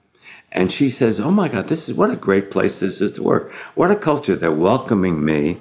And 0.51 0.73
she 0.73 0.89
says, 0.89 1.21
Oh 1.21 1.31
my 1.31 1.49
God, 1.49 1.69
this 1.69 1.89
is 1.89 1.97
what 1.97 2.11
a 2.11 2.17
great 2.17 2.51
place 2.51 2.81
this 2.81 3.01
is 3.01 3.13
to 3.13 3.23
work. 3.23 3.53
What 3.75 3.91
a 3.91 3.97
culture. 3.97 4.35
They're 4.35 4.53
welcoming 4.53 5.25
me 5.25 5.61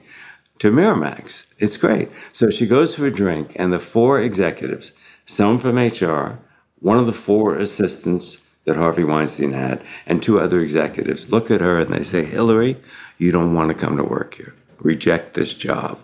to 0.59 0.71
Miramax. 0.71 1.45
It's 1.59 1.77
great. 1.77 2.09
So 2.31 2.50
she 2.50 2.67
goes 2.67 2.95
for 2.95 3.05
a 3.05 3.12
drink, 3.12 3.53
and 3.55 3.73
the 3.73 3.79
four 3.79 4.21
executives, 4.21 4.93
some 5.25 5.59
from 5.59 5.77
HR, 5.77 6.39
one 6.79 6.97
of 6.97 7.05
the 7.05 7.13
four 7.13 7.57
assistants 7.57 8.41
that 8.65 8.75
Harvey 8.75 9.03
Weinstein 9.03 9.51
had, 9.51 9.83
and 10.05 10.21
two 10.21 10.39
other 10.39 10.59
executives 10.59 11.31
look 11.31 11.51
at 11.51 11.62
her 11.62 11.79
and 11.79 11.93
they 11.93 12.03
say, 12.03 12.23
Hillary, 12.23 12.77
you 13.17 13.31
don't 13.31 13.53
want 13.53 13.69
to 13.69 13.75
come 13.75 13.97
to 13.97 14.03
work 14.03 14.35
here. 14.35 14.55
Reject 14.79 15.33
this 15.33 15.53
job. 15.53 16.00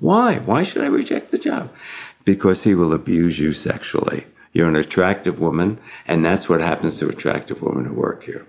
Why? 0.00 0.38
Why 0.38 0.62
should 0.62 0.82
I 0.82 0.86
reject 0.86 1.30
the 1.30 1.38
job? 1.38 1.70
Because 2.24 2.64
he 2.64 2.74
will 2.74 2.92
abuse 2.92 3.38
you 3.38 3.52
sexually. 3.52 4.24
You're 4.52 4.68
an 4.68 4.76
attractive 4.76 5.38
woman, 5.38 5.78
and 6.08 6.24
that's 6.24 6.48
what 6.48 6.60
happens 6.60 6.98
to 6.98 7.08
attractive 7.08 7.62
women 7.62 7.84
who 7.84 7.94
work 7.94 8.24
here. 8.24 8.46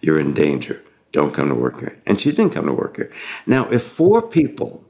You're 0.00 0.20
in 0.20 0.34
danger. 0.34 0.82
Don't 1.10 1.34
come 1.34 1.48
to 1.48 1.54
work 1.54 1.80
here. 1.80 2.00
And 2.06 2.20
she 2.20 2.30
didn't 2.30 2.52
come 2.52 2.66
to 2.66 2.72
work 2.72 2.96
here. 2.96 3.10
Now, 3.46 3.68
if 3.70 3.82
four 3.82 4.22
people, 4.22 4.84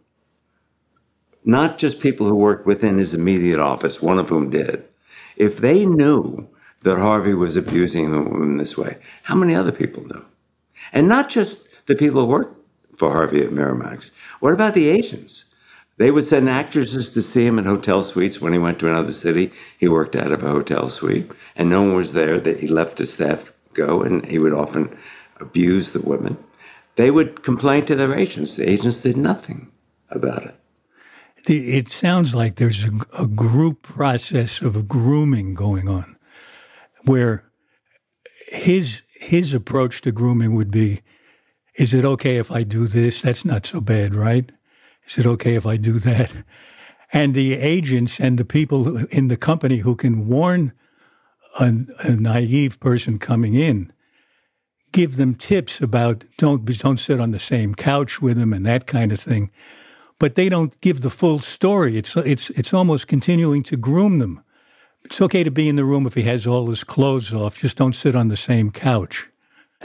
not 1.45 1.79
just 1.79 2.01
people 2.01 2.27
who 2.27 2.37
worked 2.37 2.67
within 2.67 2.99
his 2.99 3.15
immediate 3.15 3.59
office, 3.59 4.03
one 4.03 4.19
of 4.19 4.29
whom 4.29 4.51
did, 4.51 4.85
if 5.37 5.59
they 5.59 5.87
knew 5.87 6.49
that 6.83 6.99
Harvey 6.99 7.35
was 7.35 7.57
abusing 7.57 8.11
the 8.11 8.23
woman 8.23 8.59
this 8.59 8.77
way, 8.77 8.99
how 9.23 9.35
many 9.35 9.55
other 9.55 9.73
people 9.73 10.05
knew? 10.05 10.25
And 10.93 11.09
not 11.09 11.29
just 11.29 11.87
the 11.87 11.95
people 11.95 12.23
who 12.23 12.27
worked 12.27 12.59
for 12.97 13.11
Harvey 13.11 13.43
at 13.43 13.51
Miramax. 13.51 14.13
What 14.41 14.53
about 14.53 14.75
the 14.75 14.89
agents? 14.89 15.52
They 15.99 16.11
would 16.11 16.25
send 16.25 16.49
actresses 16.49 17.11
to 17.11 17.23
see 17.23 17.47
him 17.47 17.59
in 17.59 17.65
hotel 17.67 18.03
suites 18.03 18.41
when 18.41 18.53
he 18.53 18.59
went 18.59 18.79
to 18.81 18.89
another 18.89 19.13
city. 19.13 19.53
He 19.79 19.89
worked 19.89 20.17
out 20.17 20.33
of 20.33 20.43
a 20.43 20.51
hotel 20.51 20.89
suite, 20.89 21.31
and 21.55 21.69
no 21.69 21.83
one 21.83 21.95
was 21.95 22.13
there. 22.13 22.41
That 22.41 22.61
he 22.61 22.67
left 22.67 22.99
his 22.99 23.13
staff 23.13 23.53
go, 23.75 24.03
and 24.03 24.25
he 24.27 24.39
would 24.39 24.55
often 24.55 24.97
abuse 25.39 25.93
the 25.93 26.01
women. 26.01 26.39
They 26.97 27.11
would 27.11 27.43
complain 27.43 27.85
to 27.87 27.95
their 27.95 28.15
agents. 28.15 28.57
The 28.57 28.69
agents 28.69 29.03
did 29.03 29.17
nothing 29.17 29.71
about 30.11 30.45
it. 30.45 30.55
It 31.49 31.89
sounds 31.89 32.35
like 32.35 32.57
there's 32.57 32.85
a, 32.85 32.93
a 33.19 33.27
group 33.27 33.83
process 33.83 34.61
of 34.61 34.87
grooming 34.87 35.55
going 35.55 35.89
on, 35.89 36.17
where 37.05 37.51
his 38.49 39.03
his 39.15 39.53
approach 39.53 40.01
to 40.03 40.13
grooming 40.13 40.55
would 40.55 40.71
be, 40.71 41.01
"Is 41.77 41.93
it 41.93 42.05
okay 42.05 42.37
if 42.37 42.51
I 42.51 42.63
do 42.63 42.87
this? 42.87 43.23
That's 43.23 43.45
not 43.45 43.67
so 43.67 43.81
bad, 43.81 44.15
right?" 44.15 44.51
Is 45.09 45.19
it 45.19 45.27
okay 45.27 45.55
if 45.55 45.67
I 45.67 45.77
do 45.77 45.99
that? 46.01 46.33
And 47.13 47.35
the 47.35 47.55
agents 47.55 48.19
and 48.19 48.39
the 48.39 48.45
people 48.45 49.05
in 49.07 49.29
the 49.29 49.37
company 49.37 49.79
who 49.79 49.95
can 49.95 50.27
warn 50.27 50.73
a, 51.61 51.75
a 52.01 52.17
naive 52.17 52.81
person 52.81 53.19
coming 53.19 53.55
in 53.55 53.93
give 54.93 55.17
them 55.17 55.35
tips 55.35 55.81
about 55.81 56.25
don't 56.37 56.65
don't 56.79 57.01
sit 57.01 57.21
on 57.21 57.33
the 57.33 57.39
same 57.39 57.75
couch 57.75 58.23
with 58.23 58.37
them 58.37 58.53
and 58.53 58.65
that 58.65 58.87
kind 58.87 59.11
of 59.11 59.19
thing. 59.19 59.51
But 60.19 60.37
they 60.37 60.49
don't 60.49 60.79
give 60.81 61.01
the 61.01 61.11
full 61.11 61.41
story. 61.41 61.97
It's 61.97 62.17
it's 62.17 62.51
it's 62.51 62.73
almost 62.73 63.09
continuing 63.09 63.63
to 63.65 63.77
groom 63.77 64.19
them. 64.19 64.45
It's 65.05 65.21
okay 65.21 65.43
to 65.43 65.51
be 65.51 65.69
in 65.69 65.77
the 65.77 65.85
room 65.85 66.07
if 66.07 66.15
he 66.15 66.23
has 66.23 66.47
all 66.47 66.69
his 66.69 66.85
clothes 66.85 67.35
off. 67.35 67.59
Just 67.59 67.77
don't 67.77 67.97
sit 67.97 68.15
on 68.15 68.29
the 68.29 68.37
same 68.37 68.71
couch. 68.71 69.29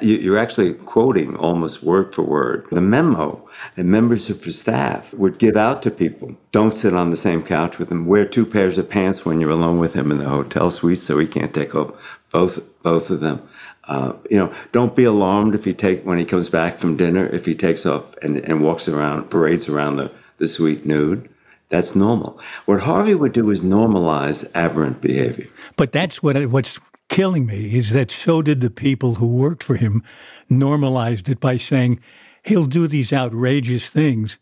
You're 0.01 0.37
actually 0.37 0.73
quoting 0.73 1.35
almost 1.37 1.83
word 1.83 2.13
for 2.13 2.23
word 2.23 2.67
the 2.71 2.81
memo 2.81 3.47
that 3.75 3.83
members 3.83 4.29
of 4.29 4.43
the 4.43 4.51
staff 4.51 5.13
would 5.15 5.39
give 5.39 5.57
out 5.57 5.81
to 5.83 5.91
people. 5.91 6.35
Don't 6.51 6.75
sit 6.75 6.93
on 6.93 7.09
the 7.09 7.17
same 7.17 7.41
couch 7.43 7.79
with 7.79 7.91
him. 7.91 8.05
Wear 8.05 8.25
two 8.25 8.45
pairs 8.45 8.77
of 8.77 8.89
pants 8.89 9.25
when 9.25 9.39
you're 9.39 9.49
alone 9.49 9.79
with 9.79 9.93
him 9.93 10.11
in 10.11 10.19
the 10.19 10.29
hotel 10.29 10.69
suite 10.69 10.99
so 10.99 11.17
he 11.17 11.27
can't 11.27 11.53
take 11.53 11.73
off 11.75 12.19
both 12.31 12.59
both 12.83 13.09
of 13.09 13.19
them. 13.19 13.41
Uh, 13.87 14.13
you 14.29 14.37
know, 14.37 14.53
don't 14.71 14.95
be 14.95 15.05
alarmed 15.05 15.55
if 15.55 15.63
he 15.63 15.73
take 15.73 16.03
when 16.03 16.17
he 16.17 16.25
comes 16.25 16.49
back 16.49 16.77
from 16.77 16.97
dinner 16.97 17.25
if 17.27 17.45
he 17.45 17.55
takes 17.55 17.85
off 17.85 18.15
and, 18.17 18.37
and 18.37 18.61
walks 18.61 18.87
around, 18.87 19.29
parades 19.29 19.69
around 19.69 19.95
the, 19.95 20.11
the 20.37 20.47
suite 20.47 20.85
nude. 20.85 21.29
That's 21.69 21.95
normal. 21.95 22.39
What 22.65 22.81
Harvey 22.81 23.15
would 23.15 23.33
do 23.33 23.49
is 23.49 23.61
normalize 23.61 24.49
aberrant 24.53 25.01
behavior. 25.01 25.47
But 25.75 25.91
that's 25.91 26.23
what 26.23 26.35
what's 26.47 26.79
killing 27.09 27.45
me 27.45 27.75
is 27.75 27.91
that 27.91 28.11
so 28.11 28.41
did 28.41 28.61
the 28.61 28.69
people 28.69 29.15
who 29.15 29.27
worked 29.27 29.63
for 29.63 29.75
him 29.75 30.03
normalized 30.49 31.29
it 31.29 31.39
by 31.39 31.57
saying 31.57 31.99
he'll 32.43 32.65
do 32.65 32.87
these 32.87 33.13
outrageous 33.13 33.89
things. 33.89 34.37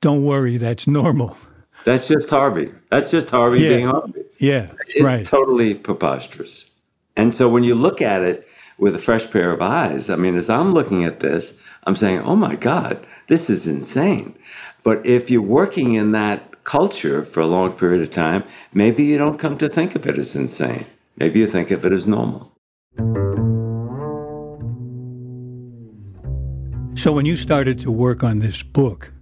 Don't 0.00 0.24
worry, 0.24 0.56
that's 0.56 0.86
normal. 0.86 1.36
That's 1.84 2.08
just 2.08 2.30
Harvey. 2.30 2.72
That's 2.90 3.10
just 3.10 3.30
Harvey 3.30 3.60
yeah. 3.60 3.68
being 3.68 3.86
Harvey. 3.86 4.22
Yeah, 4.38 4.72
it's 4.88 5.02
right. 5.02 5.24
Totally 5.24 5.74
preposterous. 5.74 6.70
And 7.16 7.34
so 7.34 7.48
when 7.48 7.64
you 7.64 7.74
look 7.74 8.00
at 8.00 8.22
it 8.22 8.46
with 8.78 8.94
a 8.94 8.98
fresh 8.98 9.30
pair 9.30 9.52
of 9.52 9.60
eyes, 9.60 10.08
I 10.08 10.16
mean, 10.16 10.36
as 10.36 10.48
I'm 10.48 10.72
looking 10.72 11.04
at 11.04 11.20
this, 11.20 11.54
I'm 11.84 11.96
saying, 11.96 12.20
oh 12.20 12.36
my 12.36 12.54
God, 12.54 13.04
this 13.28 13.50
is 13.50 13.66
insane. 13.66 14.34
But 14.82 15.04
if 15.04 15.30
you're 15.30 15.42
working 15.42 15.94
in 15.94 16.12
that 16.12 16.64
culture 16.64 17.24
for 17.24 17.40
a 17.40 17.46
long 17.46 17.72
period 17.72 18.02
of 18.02 18.10
time, 18.10 18.44
maybe 18.72 19.04
you 19.04 19.18
don't 19.18 19.38
come 19.38 19.58
to 19.58 19.68
think 19.68 19.94
of 19.94 20.06
it 20.06 20.18
as 20.18 20.34
insane. 20.34 20.86
Maybe 21.20 21.40
you 21.40 21.46
think 21.46 21.70
of 21.70 21.84
it 21.84 21.92
as 21.92 22.06
normal. 22.06 22.56
So 26.96 27.12
when 27.12 27.26
you 27.26 27.36
started 27.36 27.78
to 27.80 27.90
work 27.90 28.24
on 28.24 28.38
this 28.38 28.62
book, 28.62 29.12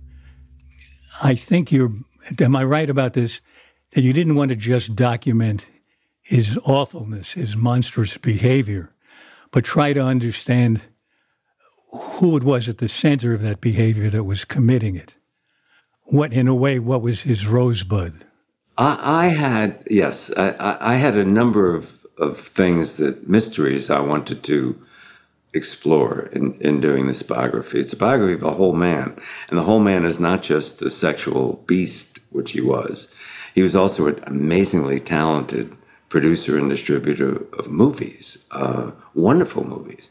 I 1.23 1.35
think 1.35 1.73
you're, 1.73 1.93
am 2.41 2.55
I 2.55 2.63
right 2.63 2.89
about 2.89 3.15
this? 3.15 3.41
That 3.93 4.03
you 4.03 4.13
didn't 4.13 4.37
want 4.37 4.51
to 4.51 4.57
just 4.57 4.95
document 4.95 5.67
his 6.23 6.59
awfulness, 6.65 7.33
his 7.33 7.57
monstrous 7.57 8.17
behavior, 8.17 8.95
but 9.51 9.65
try 9.65 9.93
to 9.93 10.01
understand 10.01 10.83
who 11.91 12.37
it 12.37 12.45
was 12.45 12.69
at 12.69 12.79
the 12.79 12.89
center 12.89 13.33
of 13.33 13.43
that 13.43 13.61
behavior 13.61 14.09
that 14.11 14.25
was 14.25 14.45
committing 14.45 14.95
it. 14.95 15.17
What, 16.03 16.33
in 16.33 16.47
a 16.47 16.55
way, 16.55 16.79
what 16.79 17.03
was 17.03 17.23
his 17.23 17.47
rosebud? 17.47 18.25
I, 18.79 19.29
had 19.29 19.83
yes, 19.91 20.31
I, 20.37 20.77
I, 20.81 20.95
had 20.95 21.17
a 21.17 21.25
number 21.25 21.75
of 21.75 22.07
of 22.17 22.39
things 22.39 22.97
that 22.97 23.29
mysteries 23.29 23.91
I 23.91 24.01
wanted 24.01 24.43
to 24.45 24.81
explore 25.55 26.29
in, 26.33 26.55
in 26.61 26.81
doing 26.81 27.07
this 27.07 27.23
biography. 27.23 27.81
It's 27.81 27.93
a 27.93 27.97
biography 27.97 28.35
of 28.35 28.43
a 28.43 28.53
whole 28.53 28.75
man, 28.75 29.19
and 29.49 29.59
the 29.59 29.63
whole 29.63 29.81
man 29.81 30.05
is 30.05 30.21
not 30.21 30.43
just 30.43 30.83
a 30.83 30.91
sexual 30.91 31.65
beast, 31.67 32.21
which 32.31 32.53
he 32.53 32.61
was. 32.61 33.13
He 33.55 33.63
was 33.63 33.75
also 33.75 34.07
an 34.07 34.23
amazingly 34.27 35.01
talented 35.01 35.75
producer 36.09 36.57
and 36.57 36.71
distributor 36.71 37.47
of 37.59 37.71
movies, 37.71 38.45
uh, 38.51 38.93
wonderful 39.15 39.65
movies, 39.65 40.11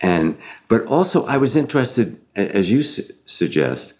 and 0.00 0.36
but 0.68 0.84
also 0.86 1.26
I 1.26 1.36
was 1.36 1.54
interested, 1.56 2.20
as 2.34 2.70
you 2.70 2.82
su- 2.82 3.12
suggest, 3.26 3.94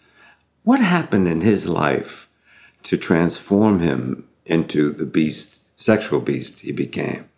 what 0.63 0.81
happened 0.81 1.27
in 1.27 1.41
his 1.41 1.67
life 1.67 2.28
to 2.83 2.97
transform 2.97 3.79
him 3.79 4.27
into 4.45 4.91
the 4.91 5.05
beast, 5.05 5.59
sexual 5.75 6.19
beast 6.19 6.61
he 6.61 6.71
became. 6.71 7.29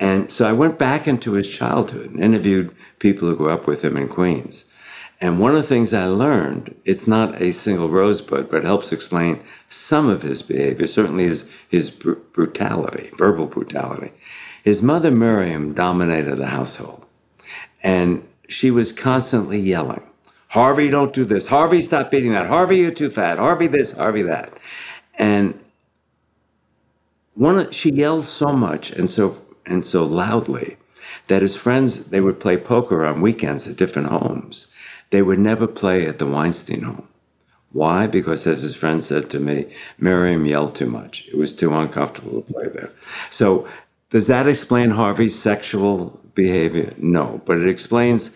And 0.00 0.30
so 0.30 0.48
I 0.48 0.52
went 0.52 0.78
back 0.78 1.08
into 1.08 1.32
his 1.32 1.50
childhood 1.50 2.10
and 2.10 2.20
interviewed 2.20 2.74
people 2.98 3.28
who 3.28 3.36
grew 3.36 3.50
up 3.50 3.66
with 3.66 3.84
him 3.84 3.96
in 3.96 4.08
Queens. 4.08 4.64
And 5.20 5.40
one 5.40 5.50
of 5.50 5.56
the 5.56 5.62
things 5.64 5.92
I 5.92 6.06
learned, 6.06 6.76
it's 6.84 7.08
not 7.08 7.42
a 7.42 7.52
single 7.52 7.88
rosebud, 7.88 8.50
but 8.50 8.62
helps 8.62 8.92
explain 8.92 9.42
some 9.68 10.08
of 10.08 10.22
his 10.22 10.42
behavior, 10.42 10.86
certainly 10.86 11.24
his, 11.24 11.48
his 11.68 11.90
br- 11.90 12.12
brutality, 12.32 13.10
verbal 13.16 13.46
brutality. 13.46 14.12
His 14.62 14.80
mother, 14.80 15.10
Miriam, 15.10 15.72
dominated 15.72 16.36
the 16.36 16.46
household. 16.46 17.04
And 17.82 18.26
she 18.48 18.70
was 18.70 18.92
constantly 18.92 19.58
yelling. 19.58 20.04
Harvey, 20.48 20.90
don't 20.90 21.12
do 21.12 21.24
this. 21.24 21.46
Harvey, 21.46 21.82
stop 21.82 22.10
beating 22.10 22.32
that. 22.32 22.46
Harvey, 22.46 22.78
you're 22.78 22.90
too 22.90 23.10
fat. 23.10 23.38
Harvey, 23.38 23.66
this, 23.66 23.92
Harvey, 23.92 24.22
that. 24.22 24.52
And 25.14 25.58
one, 27.34 27.70
she 27.70 27.90
yells 27.90 28.28
so 28.28 28.48
much 28.52 28.90
and 28.90 29.08
so 29.08 29.40
and 29.66 29.84
so 29.84 30.04
loudly 30.04 30.76
that 31.28 31.42
his 31.42 31.54
friends 31.54 32.06
they 32.06 32.20
would 32.20 32.40
play 32.40 32.56
poker 32.56 33.04
on 33.04 33.20
weekends 33.20 33.68
at 33.68 33.76
different 33.76 34.08
homes. 34.08 34.68
They 35.10 35.22
would 35.22 35.38
never 35.38 35.66
play 35.66 36.06
at 36.06 36.18
the 36.18 36.26
Weinstein 36.26 36.82
home. 36.82 37.08
Why? 37.72 38.06
Because 38.06 38.46
as 38.46 38.62
his 38.62 38.74
friend 38.74 39.02
said 39.02 39.28
to 39.30 39.40
me, 39.40 39.70
Miriam 39.98 40.46
yelled 40.46 40.74
too 40.74 40.88
much. 40.88 41.28
It 41.28 41.36
was 41.36 41.54
too 41.54 41.72
uncomfortable 41.72 42.40
to 42.40 42.52
play 42.52 42.68
there. 42.68 42.90
So 43.30 43.68
does 44.10 44.26
that 44.28 44.46
explain 44.46 44.90
Harvey's 44.90 45.38
sexual 45.38 46.18
behavior? 46.34 46.94
No, 46.96 47.42
but 47.44 47.58
it 47.58 47.68
explains 47.68 48.34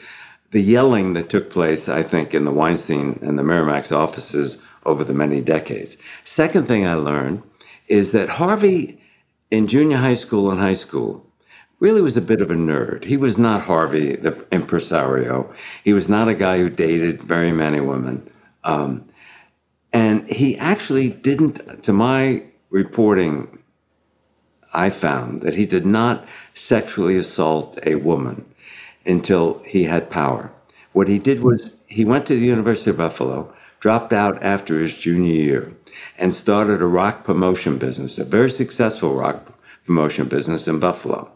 the 0.52 0.62
yelling 0.62 1.14
that 1.14 1.30
took 1.30 1.50
place, 1.50 1.88
I 1.88 2.02
think, 2.02 2.35
in 2.35 2.44
the 2.44 2.52
Weinstein 2.52 3.18
and 3.23 3.38
the 3.38 3.42
Miramax 3.42 3.90
offices 3.90 4.59
over 4.85 5.02
the 5.02 5.14
many 5.14 5.40
decades. 5.40 5.97
Second 6.25 6.68
thing 6.68 6.87
I 6.87 6.94
learned 6.94 7.42
is 7.88 8.12
that 8.12 8.28
Harvey, 8.28 9.00
in 9.50 9.66
junior 9.66 9.97
high 9.97 10.14
school 10.14 10.50
and 10.50 10.61
high 10.61 10.75
school, 10.75 11.26
really 11.80 12.02
was 12.02 12.18
a 12.18 12.23
bit 12.23 12.42
of 12.42 12.50
a 12.50 12.54
nerd. 12.54 13.04
He 13.04 13.16
was 13.16 13.38
not 13.38 13.62
Harvey, 13.62 14.14
the 14.14 14.47
impresario. 14.52 15.52
He 15.85 15.94
was 15.94 16.09
not 16.09 16.28
a 16.28 16.35
guy 16.35 16.59
who 16.59 16.68
dated 16.68 17.23
very 17.23 17.50
many 17.50 17.80
women. 17.80 18.30
Um, 18.62 19.09
and 19.92 20.28
he 20.28 20.56
actually 20.59 21.09
didn't, 21.09 21.82
to 21.82 21.92
my 21.94 22.44
reporting, 22.71 23.59
I 24.75 24.90
found 24.90 25.42
that 25.42 25.54
he 25.54 25.66
did 25.66 25.87
not 25.87 26.28
sexually 26.54 27.16
assault 27.16 27.78
a 27.85 27.97
woman 27.97 28.44
until 29.06 29.61
he 29.64 29.85
had 29.85 30.11
power. 30.11 30.50
What 30.92 31.09
he 31.09 31.18
did 31.18 31.40
was 31.40 31.78
he 31.88 32.04
went 32.04 32.26
to 32.26 32.35
the 32.35 32.47
University 32.47 32.90
of 32.90 32.99
Buffalo, 32.99 33.52
dropped 33.80 34.12
out 34.12 34.42
after 34.42 34.78
his 34.78 34.97
junior 34.97 35.32
year, 35.32 35.73
and 36.18 36.32
started 36.32 36.80
a 36.80 36.87
rock 36.87 37.25
promotion 37.25 37.78
business, 37.78 38.18
a 38.18 38.25
very 38.25 38.50
successful 38.50 39.14
rock 39.14 39.52
promotion 39.87 40.28
business 40.28 40.68
in 40.68 40.78
Buffalo. 40.78 41.30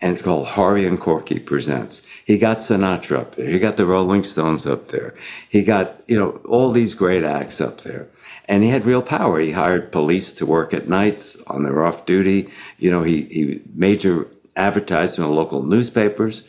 And 0.00 0.12
it's 0.12 0.22
called 0.22 0.46
Harvey 0.46 0.86
and 0.86 0.98
Corky 0.98 1.38
Presents. 1.38 2.02
He 2.24 2.38
got 2.38 2.56
Sinatra 2.56 3.18
up 3.18 3.34
there. 3.36 3.48
He 3.48 3.58
got 3.58 3.76
the 3.76 3.86
Rolling 3.86 4.24
Stones 4.24 4.66
up 4.66 4.88
there. 4.88 5.14
He 5.48 5.62
got, 5.62 6.02
you 6.08 6.18
know, 6.18 6.40
all 6.48 6.72
these 6.72 6.94
great 6.94 7.22
acts 7.22 7.60
up 7.60 7.82
there. 7.82 8.08
And 8.46 8.64
he 8.64 8.70
had 8.70 8.84
real 8.84 9.02
power. 9.02 9.38
He 9.38 9.52
hired 9.52 9.92
police 9.92 10.32
to 10.34 10.46
work 10.46 10.74
at 10.74 10.88
nights 10.88 11.36
on 11.46 11.62
their 11.62 11.84
off 11.84 12.04
duty. 12.04 12.48
You 12.78 12.90
know, 12.90 13.04
he, 13.04 13.22
he 13.26 13.62
major 13.74 14.26
advertising 14.56 15.22
in 15.22 15.30
the 15.30 15.36
local 15.36 15.62
newspapers. 15.62 16.42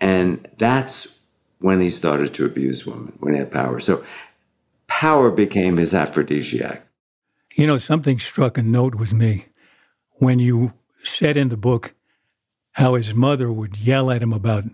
And 0.00 0.48
that's 0.58 1.18
when 1.58 1.80
he 1.80 1.90
started 1.90 2.32
to 2.34 2.46
abuse 2.46 2.86
women, 2.86 3.12
when 3.20 3.34
he 3.34 3.38
had 3.38 3.50
power. 3.50 3.80
So 3.80 4.04
power 4.86 5.30
became 5.30 5.76
his 5.76 5.94
aphrodisiac. 5.94 6.86
You 7.54 7.66
know, 7.66 7.78
something 7.78 8.18
struck 8.18 8.56
a 8.56 8.62
note 8.62 8.94
with 8.94 9.12
me 9.12 9.46
when 10.14 10.38
you 10.38 10.72
said 11.02 11.36
in 11.36 11.48
the 11.48 11.56
book 11.56 11.94
how 12.72 12.94
his 12.94 13.14
mother 13.14 13.52
would 13.52 13.76
yell 13.76 14.10
at 14.10 14.22
him 14.22 14.32
about 14.32 14.64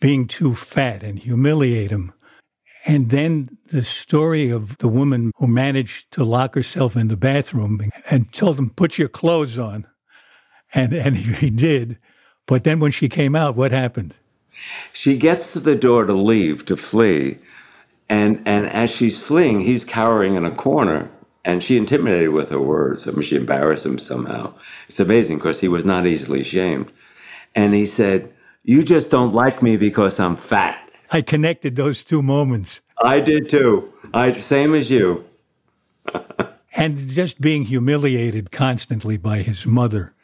being 0.00 0.26
too 0.26 0.54
fat 0.54 1.02
and 1.02 1.18
humiliate 1.18 1.90
him. 1.90 2.12
And 2.84 3.10
then 3.10 3.58
the 3.66 3.84
story 3.84 4.50
of 4.50 4.78
the 4.78 4.88
woman 4.88 5.30
who 5.36 5.46
managed 5.46 6.10
to 6.12 6.24
lock 6.24 6.56
herself 6.56 6.96
in 6.96 7.06
the 7.06 7.16
bathroom 7.16 7.80
and 8.10 8.32
told 8.32 8.58
him, 8.58 8.70
put 8.70 8.98
your 8.98 9.08
clothes 9.08 9.58
on. 9.58 9.86
And, 10.74 10.92
and 10.92 11.16
he, 11.16 11.32
he 11.34 11.50
did. 11.50 11.98
But 12.46 12.64
then 12.64 12.80
when 12.80 12.90
she 12.90 13.08
came 13.08 13.36
out, 13.36 13.54
what 13.54 13.70
happened? 13.70 14.16
She 14.92 15.16
gets 15.16 15.52
to 15.52 15.60
the 15.60 15.76
door 15.76 16.04
to 16.04 16.12
leave, 16.12 16.64
to 16.66 16.76
flee. 16.76 17.38
And, 18.08 18.42
and 18.46 18.66
as 18.66 18.90
she's 18.90 19.22
fleeing, 19.22 19.60
he's 19.60 19.84
cowering 19.84 20.34
in 20.34 20.44
a 20.44 20.50
corner. 20.50 21.10
And 21.44 21.62
she 21.62 21.76
intimidated 21.76 22.30
with 22.30 22.50
her 22.50 22.60
words. 22.60 23.08
I 23.08 23.10
mean, 23.10 23.22
she 23.22 23.36
embarrassed 23.36 23.84
him 23.84 23.98
somehow. 23.98 24.54
It's 24.86 25.00
amazing 25.00 25.38
because 25.38 25.58
he 25.58 25.68
was 25.68 25.84
not 25.84 26.06
easily 26.06 26.44
shamed. 26.44 26.92
And 27.54 27.74
he 27.74 27.86
said, 27.86 28.32
You 28.62 28.84
just 28.84 29.10
don't 29.10 29.34
like 29.34 29.62
me 29.62 29.76
because 29.76 30.20
I'm 30.20 30.36
fat. 30.36 30.78
I 31.10 31.20
connected 31.20 31.74
those 31.74 32.04
two 32.04 32.22
moments. 32.22 32.80
I 33.02 33.20
did 33.20 33.48
too. 33.48 33.92
I 34.14 34.32
same 34.32 34.74
as 34.74 34.90
you. 34.90 35.24
and 36.76 36.96
just 37.08 37.40
being 37.40 37.64
humiliated 37.64 38.50
constantly 38.50 39.16
by 39.16 39.38
his 39.38 39.66
mother 39.66 40.14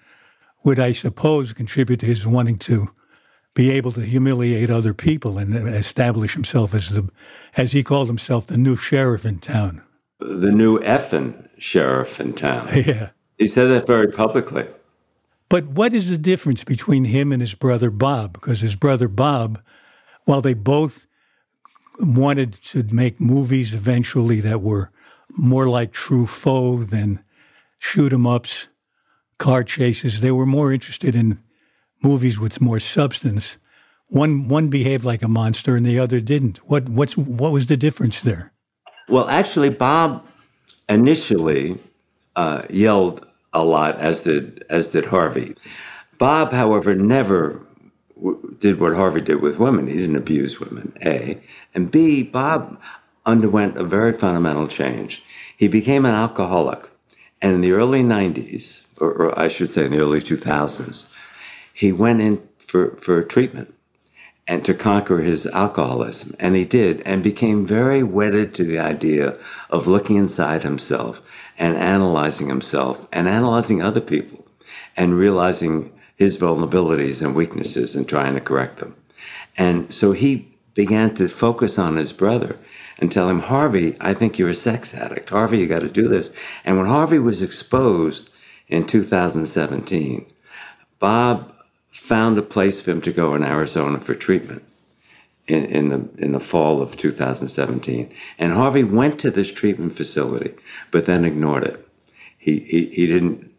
would, 0.65 0.79
I 0.79 0.93
suppose, 0.93 1.53
contribute 1.53 2.01
to 2.01 2.07
his 2.07 2.27
wanting 2.27 2.59
to 2.59 2.91
be 3.59 3.73
able 3.73 3.91
to 3.91 4.03
humiliate 4.03 4.71
other 4.71 4.95
people 4.95 5.37
and 5.37 5.53
establish 5.67 6.35
himself 6.35 6.73
as 6.75 6.91
the, 6.91 7.09
as 7.57 7.73
he 7.73 7.83
called 7.83 8.07
himself, 8.07 8.47
the 8.47 8.57
new 8.57 8.77
sheriff 8.77 9.27
in 9.27 9.41
town. 9.41 9.83
The 10.21 10.53
new 10.53 10.79
effing 10.79 11.49
sheriff 11.59 12.21
in 12.21 12.35
town. 12.35 12.69
Yeah. 12.87 13.11
He 13.37 13.49
said 13.49 13.67
that 13.67 13.85
very 13.85 14.13
publicly. 14.13 14.69
But 15.49 15.67
what 15.67 15.93
is 15.93 16.09
the 16.09 16.19
difference 16.19 16.63
between 16.63 17.05
him 17.07 17.33
and 17.33 17.43
his 17.43 17.55
brother 17.55 17.91
Bob? 17.91 18.33
Because 18.33 18.61
his 18.61 18.77
brother 18.77 19.09
Bob, 19.09 19.61
while 20.25 20.41
they 20.41 20.55
both 20.55 21.09
wanted 21.99 22.53
to 22.67 22.85
make 22.93 23.21
movies 23.21 23.75
eventually 23.75 24.41
that 24.41 24.63
were 24.63 24.93
more 25.37 25.69
like 25.69 25.93
Truffaut 25.93 26.91
than 26.91 27.25
shoot 27.81 28.13
'em 28.13 28.25
ups, 28.25 28.69
car 29.37 29.65
chases, 29.65 30.21
they 30.21 30.31
were 30.31 30.47
more 30.47 30.73
interested 30.73 31.17
in 31.17 31.41
movies 32.03 32.39
with 32.39 32.61
more 32.61 32.81
substance. 32.81 33.57
One 34.09 34.49
one 34.49 34.69
behaved 34.69 35.05
like 35.05 35.23
a 35.23 35.29
monster 35.29 35.77
and 35.77 35.85
the 35.85 35.99
other 35.99 36.21
didn't. 36.21 36.59
What 36.69 36.89
what's 36.89 37.17
what 37.17 37.53
was 37.53 37.67
the 37.67 37.77
difference 37.77 38.21
there? 38.21 38.53
Well, 39.09 39.29
actually, 39.29 39.71
Bob 39.71 40.27
initially 40.89 41.79
uh, 42.37 42.63
yelled 42.71 43.27
a 43.53 43.65
lot, 43.65 43.99
as 43.99 44.23
did 44.23 44.65
as 44.71 44.93
did 44.93 45.07
Harvey. 45.07 45.55
Bob, 46.19 46.53
however, 46.53 46.95
never 46.95 47.61
w- 48.17 48.57
did 48.59 48.81
what 48.81 48.95
Harvey 48.95 49.21
did 49.21 49.41
with 49.41 49.59
women. 49.59 49.87
He 49.87 49.95
didn't 49.95 50.17
abuse 50.17 50.61
women. 50.61 50.93
A 51.05 51.41
and 51.75 51.91
B. 51.91 52.23
Bob 52.23 52.81
underwent 53.27 53.77
a 53.77 53.85
very 53.85 54.13
fundamental 54.13 54.67
change. 54.67 55.23
He 55.57 55.69
became 55.69 56.07
an 56.07 56.15
alcoholic, 56.15 56.89
and 57.43 57.55
in 57.55 57.61
the 57.61 57.73
early 57.73 58.03
'90s, 58.03 58.87
or, 59.01 59.13
or 59.13 59.39
I 59.39 59.49
should 59.49 59.69
say, 59.69 59.85
in 59.85 59.93
the 59.93 60.01
early 60.01 60.21
2000s, 60.21 61.07
he 61.79 61.93
went 61.93 62.21
in 62.21 62.43
for 62.59 62.97
for 62.97 63.23
treatment 63.23 63.73
and 64.49 64.65
to 64.65 64.75
conquer 64.75 65.21
his 65.21 65.47
alcoholism. 65.47 66.35
And 66.41 66.57
he 66.57 66.65
did, 66.65 67.03
and 67.03 67.23
became 67.23 67.65
very 67.65 68.03
wedded 68.03 68.53
to 68.55 68.65
the 68.65 68.81
idea 68.81 69.37
of 69.71 69.87
looking 69.87 70.17
inside 70.17 70.65
himself 70.65 71.21
and 71.57 71.77
analyzing 71.77 72.49
himself 72.49 73.07
and 73.13 73.29
analyzing 73.29 73.81
other 73.81 74.01
people 74.01 74.45
and 74.97 75.15
realizing 75.15 75.93
his 76.17 76.37
vulnerabilities 76.37 77.23
and 77.25 77.37
weaknesses 77.37 77.95
and 77.95 78.09
trying 78.09 78.35
to 78.35 78.41
correct 78.41 78.79
them. 78.79 78.97
And 79.57 79.93
so 79.93 80.11
he 80.11 80.49
began 80.75 81.15
to 81.15 81.29
focus 81.29 81.79
on 81.79 81.95
his 81.95 82.13
brother 82.13 82.59
and 82.99 83.13
tell 83.13 83.29
him, 83.29 83.39
Harvey, 83.39 83.97
I 84.01 84.15
think 84.15 84.37
you're 84.37 84.49
a 84.49 84.55
sex 84.55 84.95
addict. 84.95 85.31
Harvey, 85.31 85.59
you 85.59 85.69
got 85.69 85.83
to 85.83 85.89
do 85.89 86.09
this. 86.09 86.35
And 86.65 86.77
when 86.77 86.87
Harvey 86.87 87.21
was 87.21 87.41
exposed 87.41 88.31
in 88.67 88.85
2017, 88.85 90.27
Bob 90.99 91.55
found 91.91 92.39
a 92.39 92.43
place 92.43 92.81
for 92.81 92.91
him 92.91 93.01
to 93.03 93.13
go 93.13 93.35
in 93.35 93.43
Arizona 93.43 93.99
for 93.99 94.15
treatment 94.15 94.63
in, 95.47 95.65
in, 95.65 95.89
the 95.89 96.09
in 96.19 96.33
the 96.33 96.41
fall 96.41 96.83
of 96.83 96.97
2017. 96.97 98.13
And 98.39 98.53
Harvey 98.53 98.85
went 98.85 99.19
to 99.21 99.31
this 99.31 99.51
treatment 99.51 99.95
facility, 99.95 100.55
but 100.91 101.07
then 101.07 101.25
ignored 101.25 101.65
it. 101.65 101.89
He, 102.39 102.61
he, 102.61 102.87
he 102.87 103.07
didn't 103.07 103.51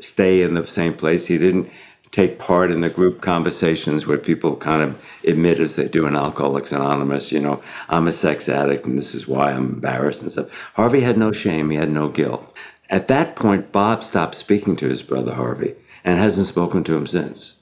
stay 0.00 0.42
in 0.42 0.54
the 0.54 0.66
same 0.66 0.94
place. 0.94 1.26
He 1.26 1.38
didn't 1.38 1.70
take 2.10 2.40
part 2.40 2.72
in 2.72 2.80
the 2.80 2.90
group 2.90 3.20
conversations 3.20 4.06
where 4.06 4.18
people 4.18 4.56
kind 4.56 4.82
of 4.82 5.00
admit 5.24 5.60
as 5.60 5.76
they 5.76 5.86
do 5.86 6.06
in 6.06 6.16
Alcoholics 6.16 6.72
Anonymous, 6.72 7.30
you 7.30 7.38
know, 7.38 7.62
I'm 7.88 8.08
a 8.08 8.12
sex 8.12 8.48
addict 8.48 8.84
and 8.84 8.98
this 8.98 9.14
is 9.14 9.28
why 9.28 9.52
I'm 9.52 9.74
embarrassed 9.74 10.22
and 10.22 10.32
stuff. 10.32 10.72
Harvey 10.74 11.00
had 11.02 11.16
no 11.16 11.30
shame. 11.30 11.70
He 11.70 11.76
had 11.76 11.90
no 11.90 12.08
guilt. 12.08 12.52
At 12.88 13.06
that 13.08 13.36
point, 13.36 13.70
Bob 13.70 14.02
stopped 14.02 14.34
speaking 14.34 14.74
to 14.76 14.88
his 14.88 15.02
brother 15.02 15.34
Harvey 15.34 15.76
and 16.04 16.18
hasn't 16.18 16.46
spoken 16.46 16.84
to 16.84 16.94
him 16.94 17.06
since 17.06 17.56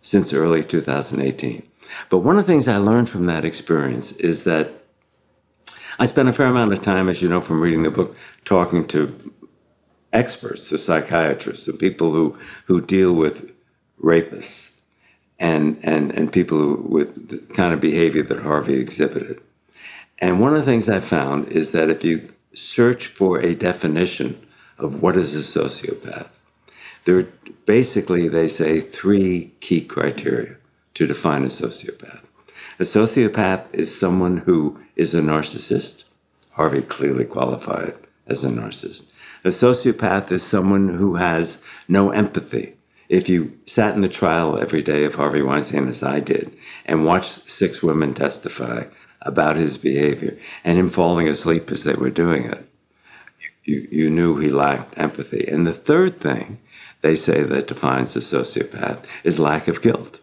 since 0.00 0.32
early 0.32 0.64
2018. 0.64 1.62
But 2.08 2.18
one 2.18 2.38
of 2.38 2.46
the 2.46 2.52
things 2.52 2.68
I 2.68 2.78
learned 2.78 3.08
from 3.08 3.26
that 3.26 3.44
experience 3.44 4.12
is 4.12 4.44
that 4.44 4.72
I 5.98 6.06
spent 6.06 6.28
a 6.28 6.32
fair 6.32 6.46
amount 6.46 6.72
of 6.72 6.80
time, 6.80 7.08
as 7.08 7.20
you 7.20 7.28
know 7.28 7.40
from 7.40 7.60
reading 7.60 7.82
the 7.82 7.90
book, 7.90 8.16
talking 8.44 8.86
to 8.88 9.32
experts, 10.12 10.68
to 10.70 10.78
psychiatrists, 10.78 11.66
to 11.66 11.72
people 11.72 12.12
who, 12.12 12.38
who 12.66 12.80
deal 12.80 13.12
with 13.12 13.52
rapists 14.02 14.74
and, 15.38 15.78
and, 15.82 16.10
and 16.12 16.32
people 16.32 16.58
who, 16.58 16.86
with 16.88 17.28
the 17.28 17.54
kind 17.54 17.74
of 17.74 17.80
behavior 17.80 18.22
that 18.22 18.42
Harvey 18.42 18.80
exhibited. 18.80 19.40
And 20.18 20.40
one 20.40 20.54
of 20.54 20.64
the 20.64 20.70
things 20.70 20.88
I 20.88 21.00
found 21.00 21.48
is 21.48 21.72
that 21.72 21.90
if 21.90 22.04
you 22.04 22.32
search 22.54 23.06
for 23.06 23.38
a 23.40 23.54
definition 23.54 24.46
of 24.78 25.02
what 25.02 25.16
is 25.16 25.36
a 25.36 25.60
sociopath, 25.60 26.28
there 27.04 27.18
are 27.18 27.28
basically, 27.66 28.28
they 28.28 28.48
say, 28.48 28.80
three 28.80 29.52
key 29.60 29.80
criteria 29.80 30.56
to 30.94 31.06
define 31.06 31.44
a 31.44 31.48
sociopath. 31.48 32.20
A 32.78 32.82
sociopath 32.82 33.64
is 33.72 33.98
someone 33.98 34.38
who 34.38 34.80
is 34.96 35.14
a 35.14 35.20
narcissist. 35.20 36.04
Harvey 36.52 36.82
clearly 36.82 37.24
qualified 37.24 37.94
as 38.26 38.44
a 38.44 38.48
narcissist. 38.48 39.12
A 39.44 39.48
sociopath 39.48 40.30
is 40.30 40.42
someone 40.42 40.88
who 40.88 41.16
has 41.16 41.62
no 41.88 42.10
empathy. 42.10 42.76
If 43.08 43.28
you 43.28 43.58
sat 43.66 43.94
in 43.94 44.02
the 44.02 44.08
trial 44.08 44.58
every 44.58 44.82
day 44.82 45.04
of 45.04 45.14
Harvey 45.14 45.42
Weinstein, 45.42 45.88
as 45.88 46.02
I 46.02 46.20
did, 46.20 46.56
and 46.86 47.04
watched 47.04 47.50
six 47.50 47.82
women 47.82 48.14
testify 48.14 48.84
about 49.22 49.56
his 49.56 49.76
behavior 49.76 50.38
and 50.64 50.78
him 50.78 50.88
falling 50.88 51.28
asleep 51.28 51.70
as 51.70 51.84
they 51.84 51.94
were 51.94 52.10
doing 52.10 52.44
it, 52.44 52.66
you, 53.64 53.88
you 53.90 54.10
knew 54.10 54.38
he 54.38 54.50
lacked 54.50 54.98
empathy. 54.98 55.46
And 55.48 55.66
the 55.66 55.72
third 55.72 56.20
thing 56.20 56.58
they 57.00 57.16
say 57.16 57.42
that 57.42 57.66
defines 57.66 58.14
a 58.16 58.20
sociopath 58.20 59.04
is 59.24 59.38
lack 59.38 59.68
of 59.68 59.82
guilt. 59.82 60.20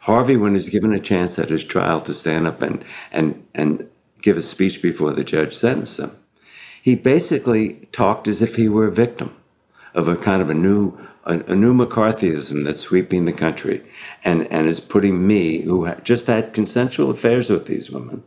Harvey, 0.00 0.36
when 0.36 0.54
he's 0.54 0.68
given 0.68 0.92
a 0.92 1.00
chance 1.00 1.38
at 1.38 1.50
his 1.50 1.64
trial 1.64 2.00
to 2.00 2.14
stand 2.14 2.46
up 2.46 2.62
and, 2.62 2.84
and, 3.10 3.46
and 3.54 3.88
give 4.22 4.36
a 4.36 4.40
speech 4.42 4.80
before 4.80 5.12
the 5.12 5.24
judge 5.24 5.54
sentenced 5.54 5.98
him, 5.98 6.16
he 6.82 6.94
basically 6.94 7.88
talked 7.92 8.28
as 8.28 8.40
if 8.40 8.54
he 8.54 8.68
were 8.68 8.86
a 8.86 8.92
victim 8.92 9.34
of 9.94 10.06
a 10.06 10.16
kind 10.16 10.40
of 10.40 10.50
a 10.50 10.54
new 10.54 10.96
a, 11.24 11.40
a, 11.52 11.54
new 11.54 11.74
McCarthyism 11.74 12.64
that's 12.64 12.78
sweeping 12.78 13.26
the 13.26 13.32
country 13.32 13.82
and, 14.24 14.50
and 14.50 14.66
is 14.66 14.80
putting 14.80 15.26
me, 15.26 15.60
who 15.60 15.92
just 15.96 16.26
had 16.26 16.54
consensual 16.54 17.10
affairs 17.10 17.50
with 17.50 17.66
these 17.66 17.90
women, 17.90 18.22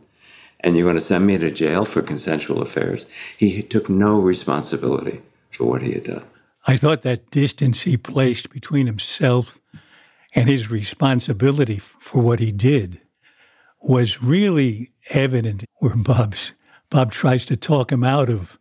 and 0.60 0.76
you're 0.76 0.84
going 0.84 0.94
to 0.94 1.00
send 1.00 1.26
me 1.26 1.36
to 1.36 1.50
jail 1.50 1.84
for 1.84 2.00
consensual 2.00 2.62
affairs. 2.62 3.06
He 3.36 3.60
took 3.60 3.88
no 3.88 4.20
responsibility 4.20 5.20
for 5.50 5.64
what 5.64 5.82
he 5.82 5.94
had 5.94 6.04
done. 6.04 6.24
I 6.66 6.76
thought 6.76 7.02
that 7.02 7.30
distance 7.30 7.82
he 7.82 7.96
placed 7.96 8.50
between 8.50 8.86
himself 8.86 9.58
and 10.34 10.48
his 10.48 10.70
responsibility 10.70 11.78
for 11.78 12.22
what 12.22 12.40
he 12.40 12.52
did 12.52 13.00
was 13.82 14.22
really 14.22 14.92
evident 15.10 15.64
where 15.78 15.96
Bob's 15.96 16.54
Bob 16.92 17.10
tries 17.10 17.46
to 17.46 17.56
talk 17.56 17.90
him 17.90 18.04
out 18.04 18.28
of 18.28 18.58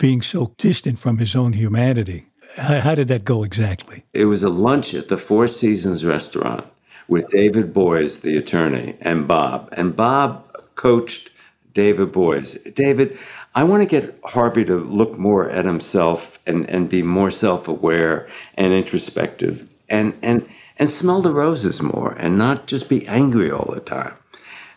being 0.00 0.22
so 0.22 0.54
distant 0.58 0.98
from 0.98 1.18
his 1.18 1.36
own 1.36 1.52
humanity. 1.52 2.26
How, 2.56 2.96
did 2.96 3.06
that 3.08 3.24
go 3.24 3.44
exactly? 3.44 4.04
It 4.12 4.24
was 4.24 4.42
a 4.42 4.48
lunch 4.48 4.92
at 4.92 5.06
the 5.06 5.16
Four 5.16 5.46
Seasons 5.46 6.04
restaurant 6.04 6.66
with 7.06 7.28
David 7.28 7.72
Boies, 7.72 8.20
the 8.20 8.36
attorney, 8.36 8.96
and 9.00 9.28
Bob. 9.28 9.68
And 9.72 9.94
Bob 9.94 10.44
coached 10.74 11.30
David 11.74 12.10
Boies. 12.10 12.54
David, 12.74 13.16
I 13.54 13.64
want 13.64 13.82
to 13.82 13.86
get 13.86 14.18
Harvey 14.24 14.64
to 14.66 14.76
look 14.76 15.18
more 15.18 15.50
at 15.50 15.64
himself 15.64 16.38
and, 16.46 16.68
and 16.70 16.88
be 16.88 17.02
more 17.02 17.30
self 17.30 17.66
aware 17.66 18.28
and 18.54 18.72
introspective 18.72 19.68
and, 19.88 20.16
and, 20.22 20.48
and 20.78 20.88
smell 20.88 21.20
the 21.20 21.32
roses 21.32 21.82
more 21.82 22.12
and 22.12 22.38
not 22.38 22.66
just 22.66 22.88
be 22.88 23.06
angry 23.08 23.50
all 23.50 23.72
the 23.74 23.80
time. 23.80 24.16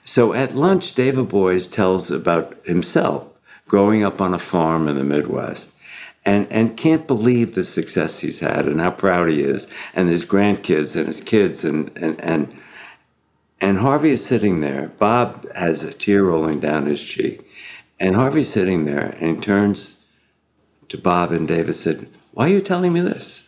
So 0.06 0.34
at 0.34 0.56
lunch, 0.56 0.96
David 0.96 1.30
Boies 1.30 1.68
tells 1.68 2.12
about 2.12 2.58
himself 2.66 3.28
growing 3.68 4.04
up 4.04 4.20
on 4.20 4.34
a 4.34 4.40
farm 4.40 4.88
in 4.88 4.98
the 4.98 5.04
Midwest 5.04 5.74
and, 6.26 6.52
and 6.52 6.78
can't 6.78 7.08
believe 7.08 7.54
the 7.54 7.64
success 7.64 8.20
he's 8.20 8.40
had 8.40 8.66
and 8.66 8.80
how 8.80 8.92
proud 8.92 9.30
he 9.30 9.42
is, 9.42 9.68
and 9.94 10.10
his 10.10 10.26
grandkids 10.26 10.96
and 10.96 11.08
his 11.08 11.22
kids. 11.22 11.64
And, 11.64 11.92
and, 11.98 12.20
and, 12.22 12.54
and 13.60 13.78
Harvey 13.78 14.12
is 14.12 14.26
sitting 14.26 14.62
there. 14.62 14.90
Bob 15.00 15.46
has 15.54 15.84
a 15.84 15.94
tear 15.94 16.24
rolling 16.24 16.60
down 16.60 16.86
his 16.86 17.04
cheek. 17.04 17.46
And 18.04 18.18
Harvey's 18.18 18.52
sitting 18.52 18.84
there 18.84 19.16
and 19.22 19.38
he 19.38 19.42
turns 19.42 20.02
to 20.90 20.98
Bob 20.98 21.32
and 21.32 21.48
David 21.48 21.74
said, 21.74 22.10
Why 22.32 22.48
are 22.48 22.54
you 22.56 22.60
telling 22.60 22.92
me 22.92 23.00
this? 23.00 23.48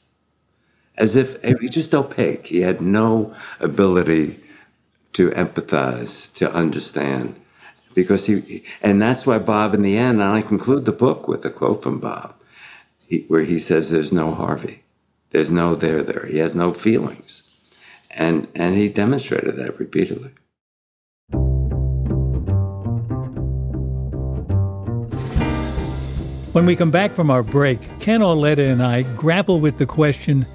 As 0.97 1.17
if 1.17 1.43
he 1.43 1.67
just 1.67 1.93
opaque. 1.93 2.47
He 2.47 2.61
had 2.61 2.79
no 2.79 3.35
ability 3.59 4.39
to 5.11 5.31
empathize, 5.31 6.31
to 6.35 6.49
understand. 6.53 7.35
Because 7.93 8.27
he, 8.27 8.63
and 8.81 9.01
that's 9.01 9.27
why 9.27 9.39
Bob, 9.39 9.73
in 9.73 9.81
the 9.81 9.97
end, 9.97 10.21
and 10.21 10.31
I 10.31 10.41
conclude 10.41 10.85
the 10.85 10.93
book 10.93 11.27
with 11.27 11.43
a 11.43 11.49
quote 11.49 11.83
from 11.83 11.99
Bob, 11.99 12.33
he, 13.09 13.25
where 13.27 13.43
he 13.43 13.59
says, 13.59 13.89
There's 13.89 14.13
no 14.13 14.31
Harvey. 14.31 14.83
There's 15.31 15.51
no 15.51 15.75
there 15.75 16.01
there. 16.01 16.27
He 16.27 16.37
has 16.37 16.55
no 16.55 16.71
feelings. 16.71 17.43
And, 18.09 18.47
and 18.55 18.75
he 18.75 18.87
demonstrated 18.87 19.57
that 19.57 19.77
repeatedly. 19.77 20.31
When 26.55 26.65
we 26.65 26.77
come 26.77 26.89
back 26.89 27.11
from 27.11 27.29
our 27.29 27.43
break, 27.43 27.81
Ken 27.99 28.21
Auletta 28.21 28.63
and 28.63 28.81
I 28.81 29.01
grapple 29.17 29.59
with 29.59 29.77
the 29.77 29.85
question 29.85 30.47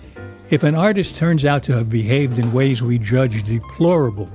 if 0.48 0.62
an 0.62 0.74
artist 0.74 1.14
turns 1.14 1.44
out 1.44 1.62
to 1.64 1.76
have 1.76 1.90
behaved 1.90 2.38
in 2.38 2.54
ways 2.54 2.80
we 2.80 2.98
judge 2.98 3.42
deplorable, 3.42 4.30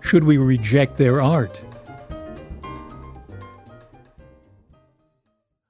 should 0.00 0.24
we 0.24 0.38
reject 0.38 0.96
their 0.96 1.20
art? 1.20 1.60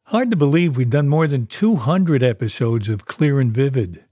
Hard 0.04 0.30
to 0.30 0.36
believe 0.36 0.76
we've 0.76 0.88
done 0.88 1.08
more 1.08 1.26
than 1.26 1.48
200 1.48 2.22
episodes 2.22 2.88
of 2.88 3.06
Clear 3.06 3.40
and 3.40 3.50
Vivid, 3.50 4.04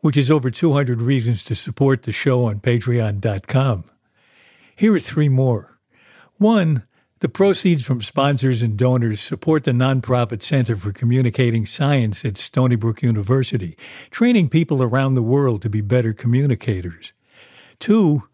which 0.00 0.18
is 0.18 0.30
over 0.30 0.50
200 0.50 1.00
reasons 1.00 1.44
to 1.44 1.54
support 1.54 2.02
the 2.02 2.12
show 2.12 2.44
on 2.44 2.60
patreon.com. 2.60 3.84
Here 4.76 4.94
are 4.94 5.00
three 5.00 5.30
more. 5.30 5.78
One, 6.36 6.85
the 7.20 7.28
proceeds 7.28 7.82
from 7.82 8.02
sponsors 8.02 8.60
and 8.60 8.76
donors 8.76 9.22
support 9.22 9.64
the 9.64 9.72
nonprofit 9.72 10.42
Center 10.42 10.76
for 10.76 10.92
Communicating 10.92 11.64
Science 11.64 12.24
at 12.26 12.36
Stony 12.36 12.76
Brook 12.76 13.02
University, 13.02 13.76
training 14.10 14.50
people 14.50 14.82
around 14.82 15.14
the 15.14 15.22
world 15.22 15.62
to 15.62 15.70
be 15.70 15.80
better 15.80 16.12
communicators. 16.12 17.14
Two, 17.78 18.24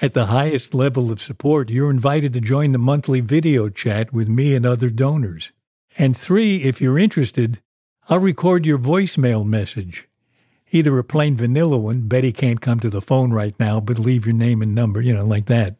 at 0.00 0.14
the 0.14 0.26
highest 0.26 0.72
level 0.72 1.12
of 1.12 1.20
support, 1.20 1.68
you're 1.68 1.90
invited 1.90 2.32
to 2.32 2.40
join 2.40 2.72
the 2.72 2.78
monthly 2.78 3.20
video 3.20 3.68
chat 3.68 4.10
with 4.10 4.28
me 4.28 4.54
and 4.54 4.64
other 4.64 4.88
donors. 4.88 5.52
And 5.98 6.16
three, 6.16 6.62
if 6.62 6.80
you're 6.80 6.98
interested, 6.98 7.60
I'll 8.08 8.20
record 8.20 8.64
your 8.64 8.78
voicemail 8.78 9.44
message. 9.44 10.08
Either 10.70 10.98
a 10.98 11.04
plain 11.04 11.36
vanilla 11.36 11.76
one, 11.76 12.08
Betty 12.08 12.32
can't 12.32 12.60
come 12.62 12.80
to 12.80 12.88
the 12.88 13.02
phone 13.02 13.32
right 13.32 13.58
now, 13.60 13.80
but 13.80 13.98
leave 13.98 14.24
your 14.24 14.34
name 14.34 14.62
and 14.62 14.74
number, 14.74 15.02
you 15.02 15.12
know, 15.12 15.26
like 15.26 15.46
that. 15.46 15.79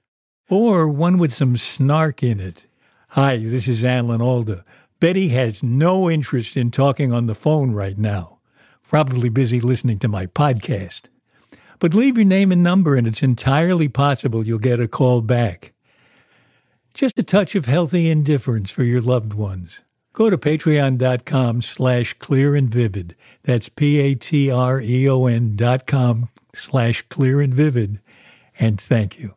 Or 0.51 0.89
one 0.89 1.19
with 1.19 1.33
some 1.33 1.57
snark 1.57 2.25
in 2.25 2.41
it. 2.41 2.67
Hi, 3.11 3.37
this 3.37 3.69
is 3.69 3.85
Alan 3.85 4.21
Alda. 4.21 4.65
Betty 4.99 5.29
has 5.29 5.63
no 5.63 6.11
interest 6.11 6.57
in 6.57 6.73
talking 6.73 7.13
on 7.13 7.27
the 7.27 7.37
phone 7.37 7.71
right 7.71 7.97
now. 7.97 8.41
Probably 8.89 9.29
busy 9.29 9.61
listening 9.61 10.01
to 10.01 10.09
my 10.09 10.27
podcast. 10.27 11.03
But 11.79 11.95
leave 11.95 12.17
your 12.17 12.27
name 12.27 12.51
and 12.51 12.65
number, 12.65 12.97
and 12.97 13.07
it's 13.07 13.23
entirely 13.23 13.87
possible 13.89 14.45
you'll 14.45 14.59
get 14.59 14.81
a 14.81 14.89
call 14.89 15.23
back. 15.23 15.73
Just 16.95 17.17
a 17.21 17.23
touch 17.23 17.55
of 17.55 17.67
healthy 17.67 18.11
indifference 18.11 18.73
for 18.73 18.83
your 18.83 19.01
loved 19.01 19.35
ones. 19.35 19.83
Go 20.13 20.31
to 20.31 20.37
patreon.com 20.37 21.63
slash 21.63 22.15
clear 22.15 22.57
and 22.57 22.69
vivid. 22.69 23.15
That's 23.45 23.69
P-A-T-R-E-O-N 23.69 25.55
dot 25.55 25.87
com 25.87 26.29
slash 26.53 27.03
clear 27.03 27.41
and 27.41 27.55
vivid. 27.55 28.01
And 28.59 28.81
thank 28.81 29.21
you. 29.21 29.37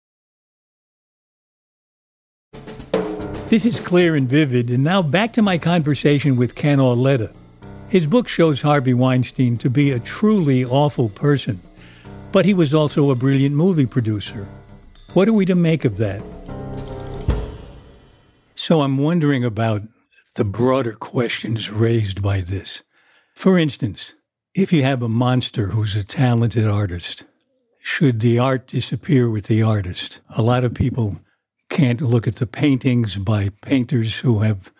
This 3.51 3.65
is 3.65 3.81
clear 3.81 4.15
and 4.15 4.29
vivid, 4.29 4.69
and 4.69 4.81
now 4.81 5.01
back 5.01 5.33
to 5.33 5.41
my 5.41 5.57
conversation 5.57 6.37
with 6.37 6.55
Ken 6.55 6.79
Auletta. 6.79 7.33
His 7.89 8.07
book 8.07 8.29
shows 8.29 8.61
Harvey 8.61 8.93
Weinstein 8.93 9.57
to 9.57 9.69
be 9.69 9.91
a 9.91 9.99
truly 9.99 10.63
awful 10.63 11.09
person, 11.09 11.59
but 12.31 12.45
he 12.45 12.53
was 12.53 12.73
also 12.73 13.11
a 13.11 13.15
brilliant 13.15 13.53
movie 13.53 13.85
producer. 13.85 14.47
What 15.11 15.27
are 15.27 15.33
we 15.33 15.45
to 15.47 15.53
make 15.53 15.83
of 15.83 15.97
that? 15.97 16.21
So 18.55 18.83
I'm 18.83 18.97
wondering 18.97 19.43
about 19.43 19.81
the 20.35 20.45
broader 20.45 20.93
questions 20.93 21.69
raised 21.69 22.21
by 22.21 22.39
this. 22.39 22.83
For 23.35 23.59
instance, 23.59 24.13
if 24.55 24.71
you 24.71 24.83
have 24.83 25.01
a 25.01 25.09
monster 25.09 25.71
who's 25.71 25.97
a 25.97 26.05
talented 26.05 26.69
artist, 26.69 27.25
should 27.81 28.21
the 28.21 28.39
art 28.39 28.67
disappear 28.67 29.29
with 29.29 29.47
the 29.47 29.61
artist? 29.61 30.21
A 30.37 30.41
lot 30.41 30.63
of 30.63 30.73
people 30.73 31.19
can't 31.71 32.01
look 32.01 32.27
at 32.27 32.35
the 32.35 32.45
paintings 32.45 33.17
by 33.17 33.49
painters 33.61 34.19
who 34.19 34.39
have 34.39 34.71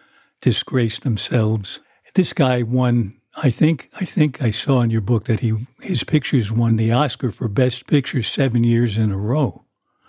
disgraced 0.41 1.03
themselves. 1.03 1.79
This 2.13 2.33
guy 2.33 2.61
won. 2.61 3.15
I 3.41 3.49
think 3.49 3.87
I 3.99 4.03
think 4.03 4.41
I 4.41 4.51
saw 4.51 4.81
in 4.81 4.89
your 4.89 5.01
book 5.01 5.25
that 5.25 5.39
he 5.39 5.67
his 5.81 6.03
pictures 6.03 6.51
won 6.51 6.75
the 6.75 6.91
Oscar 6.91 7.31
for 7.31 7.47
Best 7.47 7.87
Picture 7.87 8.21
seven 8.21 8.65
years 8.65 8.97
in 8.97 9.09
a 9.11 9.17
row. 9.17 9.63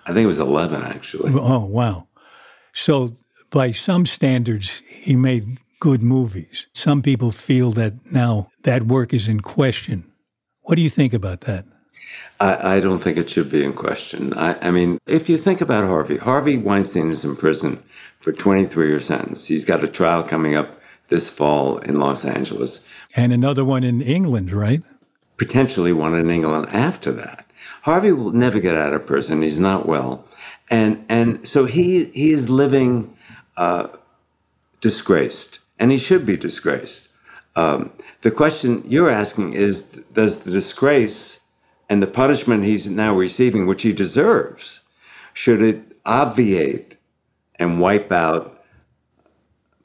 I 0.04 0.12
think 0.12 0.24
it 0.24 0.26
was 0.26 0.40
11, 0.40 0.82
actually. 0.82 1.30
Oh 1.32 1.64
wow! 1.64 2.08
So 2.72 3.14
by 3.50 3.70
some 3.70 4.04
standards, 4.04 4.80
he 4.80 5.14
made 5.14 5.58
good 5.78 6.02
movies. 6.02 6.66
Some 6.74 7.00
people 7.00 7.30
feel 7.30 7.70
that 7.72 7.94
now 8.10 8.48
that 8.64 8.88
work 8.88 9.14
is 9.14 9.28
in 9.28 9.40
question. 9.40 10.10
What 10.62 10.74
do 10.74 10.82
you 10.82 10.90
think 10.90 11.12
about 11.14 11.42
that? 11.42 11.64
I, 12.40 12.76
I, 12.76 12.80
don't 12.80 13.00
think 13.00 13.18
it 13.18 13.30
should 13.30 13.50
be 13.50 13.64
in 13.64 13.72
question. 13.72 14.34
I, 14.34 14.68
I, 14.68 14.70
mean, 14.70 14.98
if 15.06 15.28
you 15.28 15.36
think 15.36 15.60
about 15.60 15.84
Harvey, 15.84 16.16
Harvey 16.16 16.56
Weinstein 16.56 17.10
is 17.10 17.24
in 17.24 17.36
prison 17.36 17.82
for 18.20 18.32
23 18.32 18.88
year 18.88 19.00
sentence. 19.00 19.46
He's 19.46 19.64
got 19.64 19.84
a 19.84 19.88
trial 19.88 20.22
coming 20.22 20.54
up 20.54 20.80
this 21.08 21.28
fall 21.28 21.78
in 21.78 21.98
Los 21.98 22.24
Angeles. 22.24 22.86
And 23.14 23.32
another 23.32 23.64
one 23.64 23.84
in 23.84 24.00
England, 24.00 24.52
right? 24.52 24.82
Potentially 25.36 25.92
one 25.92 26.14
in 26.14 26.30
England 26.30 26.68
after 26.70 27.12
that. 27.12 27.46
Harvey 27.82 28.12
will 28.12 28.32
never 28.32 28.60
get 28.60 28.76
out 28.76 28.92
of 28.92 29.06
prison. 29.06 29.42
He's 29.42 29.60
not 29.60 29.86
well. 29.86 30.26
And, 30.70 31.04
and 31.08 31.46
so 31.46 31.66
he, 31.66 32.06
he 32.06 32.30
is 32.30 32.48
living 32.48 33.16
uh, 33.56 33.88
disgraced 34.80 35.58
and 35.78 35.90
he 35.90 35.98
should 35.98 36.24
be 36.24 36.36
disgraced. 36.36 37.10
Um, 37.56 37.92
the 38.22 38.30
question 38.30 38.82
you're 38.86 39.10
asking 39.10 39.52
is 39.52 39.82
Does 39.82 40.44
the 40.44 40.50
disgrace 40.50 41.41
and 41.92 42.02
the 42.02 42.06
punishment 42.06 42.64
he's 42.64 42.88
now 42.88 43.14
receiving, 43.14 43.66
which 43.66 43.82
he 43.82 43.92
deserves, 43.92 44.80
should 45.34 45.60
it 45.60 45.94
obviate 46.06 46.96
and 47.56 47.82
wipe 47.82 48.10
out 48.10 48.64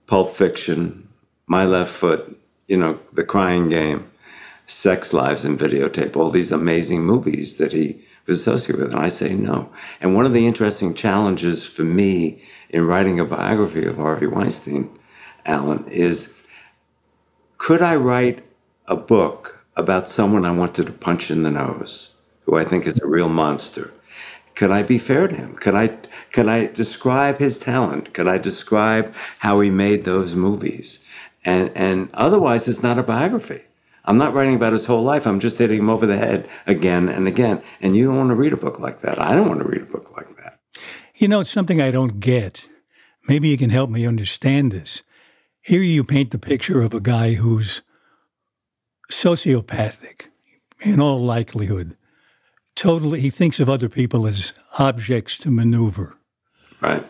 Pulp 0.06 0.32
Fiction, 0.32 1.06
My 1.48 1.66
Left 1.66 1.92
Foot, 1.92 2.40
you 2.70 2.78
know, 2.78 2.98
The 3.12 3.26
Crying 3.26 3.68
Game, 3.68 4.10
Sex 4.68 5.12
Lies 5.12 5.44
and 5.44 5.60
Videotape, 5.60 6.16
all 6.16 6.30
these 6.30 6.50
amazing 6.50 7.04
movies 7.04 7.58
that 7.58 7.74
he 7.74 8.02
was 8.26 8.40
associated 8.40 8.86
with? 8.86 8.94
And 8.94 9.04
I 9.04 9.10
say 9.10 9.34
no. 9.34 9.70
And 10.00 10.16
one 10.16 10.26
of 10.26 10.32
the 10.32 10.48
interesting 10.48 10.94
challenges 10.94 11.68
for 11.68 11.84
me 11.84 12.42
in 12.70 12.88
writing 12.88 13.20
a 13.20 13.26
biography 13.26 13.86
of 13.86 13.98
Harvey 13.98 14.28
Weinstein, 14.28 14.90
Alan, 15.46 15.86
is 15.90 16.34
could 17.58 17.82
I 17.82 17.98
write 17.98 18.46
a 18.86 18.96
book 18.96 19.57
about 19.78 20.10
someone 20.10 20.46
I 20.46 20.52
wanted 20.52 20.88
to 20.88 20.94
punch 20.94 21.32
in 21.32 21.44
the 21.44 21.52
nose, 21.52 22.12
who 22.42 22.58
I 22.58 22.66
think 22.66 22.86
is 22.86 23.00
a 23.00 23.08
real 23.08 23.30
monster? 23.30 23.94
Could 24.56 24.72
I 24.72 24.82
be 24.82 24.98
fair 24.98 25.28
to 25.28 25.36
him? 25.36 25.56
Could 25.56 25.76
I 25.76 25.90
could 26.32 26.48
I 26.48 26.66
describe 26.68 27.38
his 27.38 27.60
talent? 27.60 28.14
Could 28.14 28.28
I 28.28 28.40
describe 28.40 29.14
how 29.40 29.60
he 29.60 29.70
made 29.70 30.04
those 30.04 30.36
movies? 30.36 31.06
And 31.46 31.72
and 31.76 32.10
otherwise 32.16 32.68
it's 32.68 32.82
not 32.82 32.98
a 32.98 33.04
biography. 33.04 33.62
I'm 34.06 34.18
not 34.18 34.34
writing 34.34 34.56
about 34.56 34.74
his 34.74 34.86
whole 34.86 35.04
life. 35.04 35.28
I'm 35.28 35.40
just 35.40 35.58
hitting 35.58 35.80
him 35.80 35.90
over 35.90 36.06
the 36.06 36.18
head 36.18 36.50
again 36.66 37.08
and 37.10 37.28
again. 37.28 37.62
And 37.82 37.96
you 37.96 38.06
don't 38.06 38.18
want 38.18 38.30
to 38.30 38.36
read 38.36 38.54
a 38.54 38.58
book 38.58 38.80
like 38.80 39.02
that. 39.02 39.20
I 39.20 39.36
don't 39.36 39.48
want 39.48 39.60
to 39.60 39.68
read 39.68 39.82
a 39.82 39.86
book 39.86 40.16
like 40.16 40.36
that. 40.38 40.60
You 41.14 41.28
know, 41.28 41.42
it's 41.42 41.52
something 41.52 41.82
I 41.82 41.92
don't 41.92 42.20
get. 42.20 42.70
Maybe 43.28 43.50
you 43.50 43.58
can 43.58 43.70
help 43.70 43.90
me 43.90 44.08
understand 44.08 44.72
this. 44.72 45.04
Here 45.62 45.82
you 45.82 46.06
paint 46.06 46.32
the 46.32 46.40
picture 46.40 46.82
of 46.82 46.94
a 46.94 47.02
guy 47.02 47.34
who's 47.34 47.82
sociopathic 49.12 50.26
in 50.86 51.00
all 51.00 51.20
likelihood. 51.20 51.96
Totally, 52.76 53.22
he 53.22 53.30
thinks 53.30 53.60
of 53.60 53.70
other 53.70 53.90
people 53.90 54.28
as 54.28 54.54
objects 54.78 55.38
to 55.40 55.52
maneuver. 55.52 56.18
Right. 56.82 57.04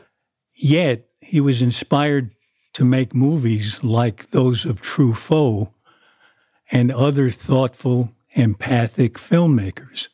Yet, 0.54 1.08
he 1.20 1.42
was 1.42 1.62
inspired 1.62 2.32
to 2.74 2.86
make 2.86 3.14
movies 3.14 3.84
like 3.84 4.30
those 4.30 4.66
of 4.66 4.82
Truffaut 4.82 5.72
and 6.72 6.92
other 6.92 7.30
thoughtful, 7.30 8.14
empathic 8.32 9.16
filmmakers. 9.16 10.10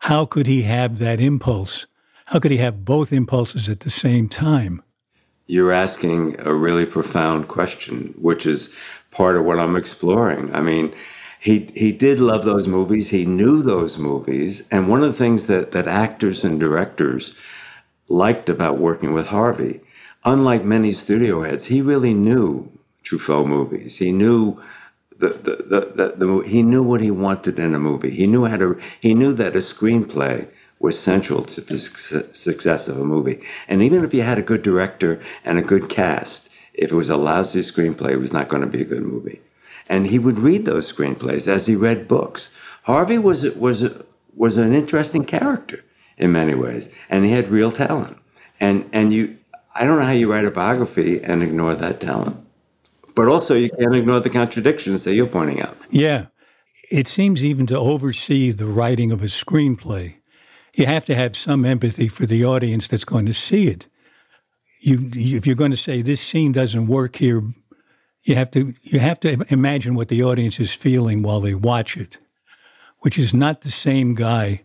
How 0.00 0.24
could 0.24 0.46
he 0.46 0.62
have 0.62 0.98
that 0.98 1.20
impulse? 1.20 1.86
How 2.26 2.38
could 2.38 2.50
he 2.50 2.58
have 2.58 2.84
both 2.84 3.12
impulses 3.12 3.68
at 3.68 3.80
the 3.80 3.90
same 3.90 4.28
time? 4.28 4.82
you're 5.48 5.72
asking 5.72 6.38
a 6.40 6.54
really 6.54 6.86
profound 6.86 7.48
question, 7.48 8.14
which 8.18 8.46
is 8.46 8.74
part 9.10 9.36
of 9.36 9.44
what 9.44 9.58
I'm 9.58 9.76
exploring. 9.76 10.54
I 10.54 10.60
mean, 10.60 10.94
he 11.40 11.70
he 11.74 11.92
did 11.92 12.20
love 12.20 12.44
those 12.44 12.66
movies. 12.66 13.08
He 13.08 13.24
knew 13.24 13.62
those 13.62 13.98
movies, 13.98 14.64
and 14.70 14.88
one 14.88 15.02
of 15.02 15.12
the 15.12 15.18
things 15.18 15.46
that 15.46 15.72
that 15.72 15.86
actors 15.86 16.44
and 16.44 16.58
directors 16.58 17.34
liked 18.08 18.48
about 18.48 18.78
working 18.78 19.12
with 19.12 19.26
Harvey, 19.26 19.80
unlike 20.24 20.64
many 20.64 20.92
studio 20.92 21.42
heads, 21.42 21.66
he 21.66 21.82
really 21.82 22.14
knew 22.14 22.68
Truffaut 23.04 23.46
movies. 23.46 23.98
He 23.98 24.12
knew. 24.12 24.60
The, 25.20 25.30
the, 25.30 25.56
the, 25.56 25.80
the, 25.96 26.26
the, 26.26 26.48
he 26.48 26.62
knew 26.62 26.80
what 26.80 27.00
he 27.00 27.10
wanted 27.10 27.58
in 27.58 27.74
a 27.74 27.78
movie. 27.80 28.12
He 28.12 28.28
knew 28.28 28.44
how 28.44 28.56
to. 28.56 28.80
He 29.00 29.14
knew 29.14 29.32
that 29.32 29.56
a 29.56 29.58
screenplay 29.58 30.46
was 30.78 30.96
central 30.96 31.42
to 31.42 31.60
the 31.60 31.78
success 32.32 32.86
of 32.86 33.00
a 33.00 33.04
movie. 33.04 33.42
And 33.66 33.82
even 33.82 34.04
if 34.04 34.14
you 34.14 34.22
had 34.22 34.38
a 34.38 34.42
good 34.42 34.62
director 34.62 35.20
and 35.44 35.58
a 35.58 35.62
good 35.62 35.88
cast, 35.88 36.50
if 36.72 36.92
it 36.92 36.94
was 36.94 37.10
a 37.10 37.16
lousy 37.16 37.60
screenplay, 37.60 38.10
it 38.10 38.18
was 38.18 38.32
not 38.32 38.48
going 38.48 38.62
to 38.62 38.68
be 38.68 38.82
a 38.82 38.84
good 38.84 39.02
movie. 39.02 39.40
And 39.88 40.06
he 40.06 40.18
would 40.18 40.38
read 40.38 40.64
those 40.64 40.92
screenplays 40.92 41.48
as 41.48 41.66
he 41.66 41.76
read 41.76 42.08
books. 42.08 42.54
Harvey 42.82 43.18
was 43.18 43.44
was 43.54 43.90
was 44.34 44.58
an 44.58 44.72
interesting 44.72 45.24
character 45.24 45.84
in 46.16 46.32
many 46.32 46.54
ways, 46.54 46.94
and 47.08 47.24
he 47.24 47.32
had 47.32 47.48
real 47.48 47.72
talent. 47.72 48.16
And 48.60 48.88
and 48.92 49.12
you, 49.12 49.38
I 49.74 49.84
don't 49.84 49.98
know 49.98 50.04
how 50.04 50.12
you 50.12 50.30
write 50.30 50.44
a 50.44 50.50
biography 50.50 51.22
and 51.22 51.42
ignore 51.42 51.74
that 51.74 52.00
talent. 52.00 52.36
But 53.14 53.26
also, 53.26 53.54
you 53.54 53.70
can't 53.70 53.96
ignore 53.96 54.20
the 54.20 54.30
contradictions 54.30 55.04
that 55.04 55.14
you're 55.14 55.26
pointing 55.26 55.60
out. 55.60 55.76
Yeah, 55.90 56.26
it 56.90 57.08
seems 57.08 57.44
even 57.44 57.66
to 57.66 57.78
oversee 57.78 58.52
the 58.52 58.66
writing 58.66 59.10
of 59.10 59.22
a 59.22 59.26
screenplay 59.26 60.18
you 60.78 60.86
have 60.86 61.04
to 61.06 61.14
have 61.14 61.36
some 61.36 61.64
empathy 61.64 62.06
for 62.06 62.24
the 62.24 62.44
audience 62.44 62.86
that's 62.86 63.04
going 63.04 63.26
to 63.26 63.34
see 63.34 63.66
it. 63.66 63.88
You, 64.80 65.10
if 65.12 65.44
you're 65.44 65.56
going 65.56 65.72
to 65.72 65.76
say 65.76 66.02
this 66.02 66.20
scene 66.20 66.52
doesn't 66.52 66.86
work 66.86 67.16
here, 67.16 67.42
you 68.28 68.34
have 68.34 68.50
to 68.52 68.74
you 68.82 68.98
have 68.98 69.20
to 69.20 69.44
imagine 69.48 69.94
what 69.94 70.08
the 70.08 70.22
audience 70.22 70.60
is 70.60 70.72
feeling 70.72 71.22
while 71.22 71.40
they 71.40 71.54
watch 71.54 71.96
it, 71.96 72.18
which 73.00 73.18
is 73.18 73.32
not 73.32 73.62
the 73.62 73.70
same 73.70 74.14
guy 74.14 74.62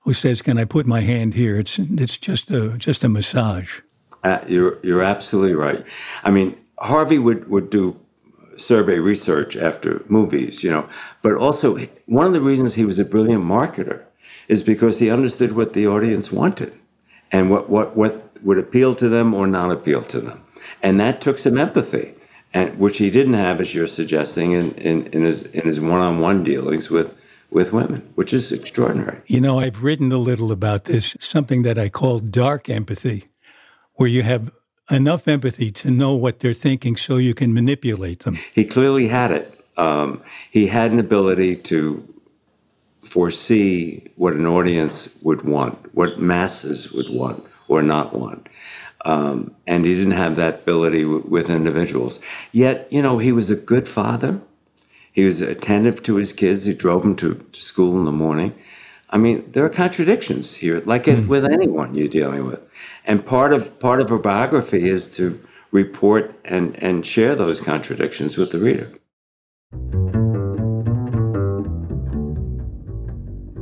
who 0.00 0.12
says, 0.12 0.42
"Can 0.42 0.58
I 0.58 0.64
put 0.64 0.86
my 0.86 1.00
hand 1.00 1.34
here?" 1.34 1.58
It's 1.58 1.78
it's 1.78 2.16
just 2.16 2.50
a 2.50 2.76
just 2.76 3.04
a 3.04 3.08
massage. 3.08 3.80
Uh, 4.22 4.40
you're 4.48 4.78
you're 4.82 5.02
absolutely 5.02 5.54
right. 5.54 5.84
I 6.24 6.30
mean, 6.30 6.56
Harvey 6.78 7.18
would 7.18 7.48
would 7.48 7.70
do 7.70 7.96
survey 8.56 8.98
research 8.98 9.56
after 9.56 10.02
movies, 10.08 10.62
you 10.62 10.70
know, 10.70 10.88
but 11.22 11.34
also 11.34 11.76
one 12.06 12.26
of 12.26 12.32
the 12.32 12.40
reasons 12.40 12.74
he 12.74 12.84
was 12.84 12.98
a 12.98 13.04
brilliant 13.04 13.44
marketer 13.44 14.02
is 14.48 14.62
because 14.62 14.98
he 14.98 15.10
understood 15.10 15.52
what 15.52 15.72
the 15.72 15.86
audience 15.86 16.30
wanted 16.30 16.72
and 17.32 17.50
what, 17.50 17.68
what, 17.68 17.96
what 17.96 18.30
would 18.42 18.58
appeal 18.58 18.94
to 18.94 19.08
them 19.08 19.34
or 19.34 19.46
not 19.46 19.70
appeal 19.70 20.02
to 20.02 20.20
them. 20.20 20.42
And 20.82 21.00
that 21.00 21.20
took 21.20 21.38
some 21.38 21.58
empathy, 21.58 22.14
and 22.54 22.78
which 22.78 22.98
he 22.98 23.10
didn't 23.10 23.34
have, 23.34 23.60
as 23.60 23.74
you're 23.74 23.86
suggesting, 23.86 24.52
in, 24.52 24.72
in, 24.74 25.06
in 25.08 25.22
his 25.24 25.42
in 25.42 25.66
his 25.66 25.80
one-on-one 25.80 26.44
dealings 26.44 26.88
with 26.90 27.12
with 27.50 27.72
women, 27.72 28.00
which 28.14 28.32
is 28.32 28.50
extraordinary. 28.52 29.20
You 29.26 29.40
know, 29.40 29.58
I've 29.58 29.82
written 29.82 30.10
a 30.12 30.18
little 30.18 30.50
about 30.50 30.84
this, 30.84 31.16
something 31.20 31.62
that 31.62 31.78
I 31.78 31.88
call 31.88 32.20
dark 32.20 32.68
empathy, 32.68 33.28
where 33.94 34.08
you 34.08 34.22
have 34.22 34.52
enough 34.90 35.28
empathy 35.28 35.70
to 35.72 35.90
know 35.90 36.14
what 36.14 36.40
they're 36.40 36.54
thinking 36.54 36.96
so 36.96 37.16
you 37.16 37.34
can 37.34 37.54
manipulate 37.54 38.20
them. 38.20 38.38
He 38.52 38.64
clearly 38.64 39.08
had 39.08 39.30
it. 39.30 39.60
Um, 39.76 40.22
he 40.50 40.66
had 40.66 40.92
an 40.92 41.00
ability 41.00 41.56
to 41.56 42.06
foresee 43.02 44.02
what 44.16 44.34
an 44.34 44.46
audience 44.46 45.08
would 45.22 45.42
want, 45.42 45.94
what 45.94 46.18
masses 46.18 46.92
would 46.92 47.08
want 47.08 47.44
or 47.68 47.82
not 47.82 48.14
want. 48.14 48.48
Um, 49.04 49.54
and 49.66 49.84
he 49.84 49.94
didn't 49.94 50.12
have 50.12 50.36
that 50.36 50.60
ability 50.60 51.02
w- 51.02 51.24
with 51.28 51.50
individuals. 51.50 52.20
Yet, 52.52 52.88
you 52.90 53.02
know, 53.02 53.18
he 53.18 53.32
was 53.32 53.50
a 53.50 53.56
good 53.56 53.88
father. 53.88 54.40
He 55.12 55.24
was 55.24 55.40
attentive 55.40 56.02
to 56.04 56.16
his 56.16 56.32
kids. 56.32 56.64
He 56.64 56.74
drove 56.74 57.02
them 57.02 57.14
to 57.16 57.44
school 57.52 57.98
in 57.98 58.04
the 58.04 58.12
morning. 58.12 58.54
I 59.10 59.18
mean, 59.18 59.48
there 59.52 59.64
are 59.64 59.70
contradictions 59.70 60.54
here, 60.54 60.82
like 60.86 61.04
mm. 61.04 61.28
with 61.28 61.44
anyone 61.44 61.94
you're 61.94 62.08
dealing 62.08 62.46
with. 62.46 62.62
And 63.04 63.24
part 63.24 63.52
of 63.52 63.78
part 63.78 64.00
of 64.00 64.10
a 64.10 64.18
biography 64.18 64.88
is 64.88 65.14
to 65.16 65.38
report 65.70 66.34
and, 66.44 66.74
and 66.82 67.04
share 67.04 67.34
those 67.34 67.60
contradictions 67.60 68.36
with 68.38 68.50
the 68.50 68.58
reader. 68.58 68.90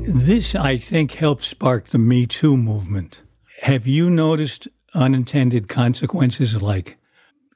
This, 0.05 0.55
I 0.55 0.79
think, 0.79 1.13
helped 1.13 1.43
spark 1.43 1.87
the 1.87 1.99
Me 1.99 2.27
Too 2.27 2.57
movement. 2.57 3.23
Have 3.63 3.87
you 3.87 4.11
noticed 4.11 4.69
unintended 4.95 5.69
consequences 5.69 6.61
like 6.63 6.99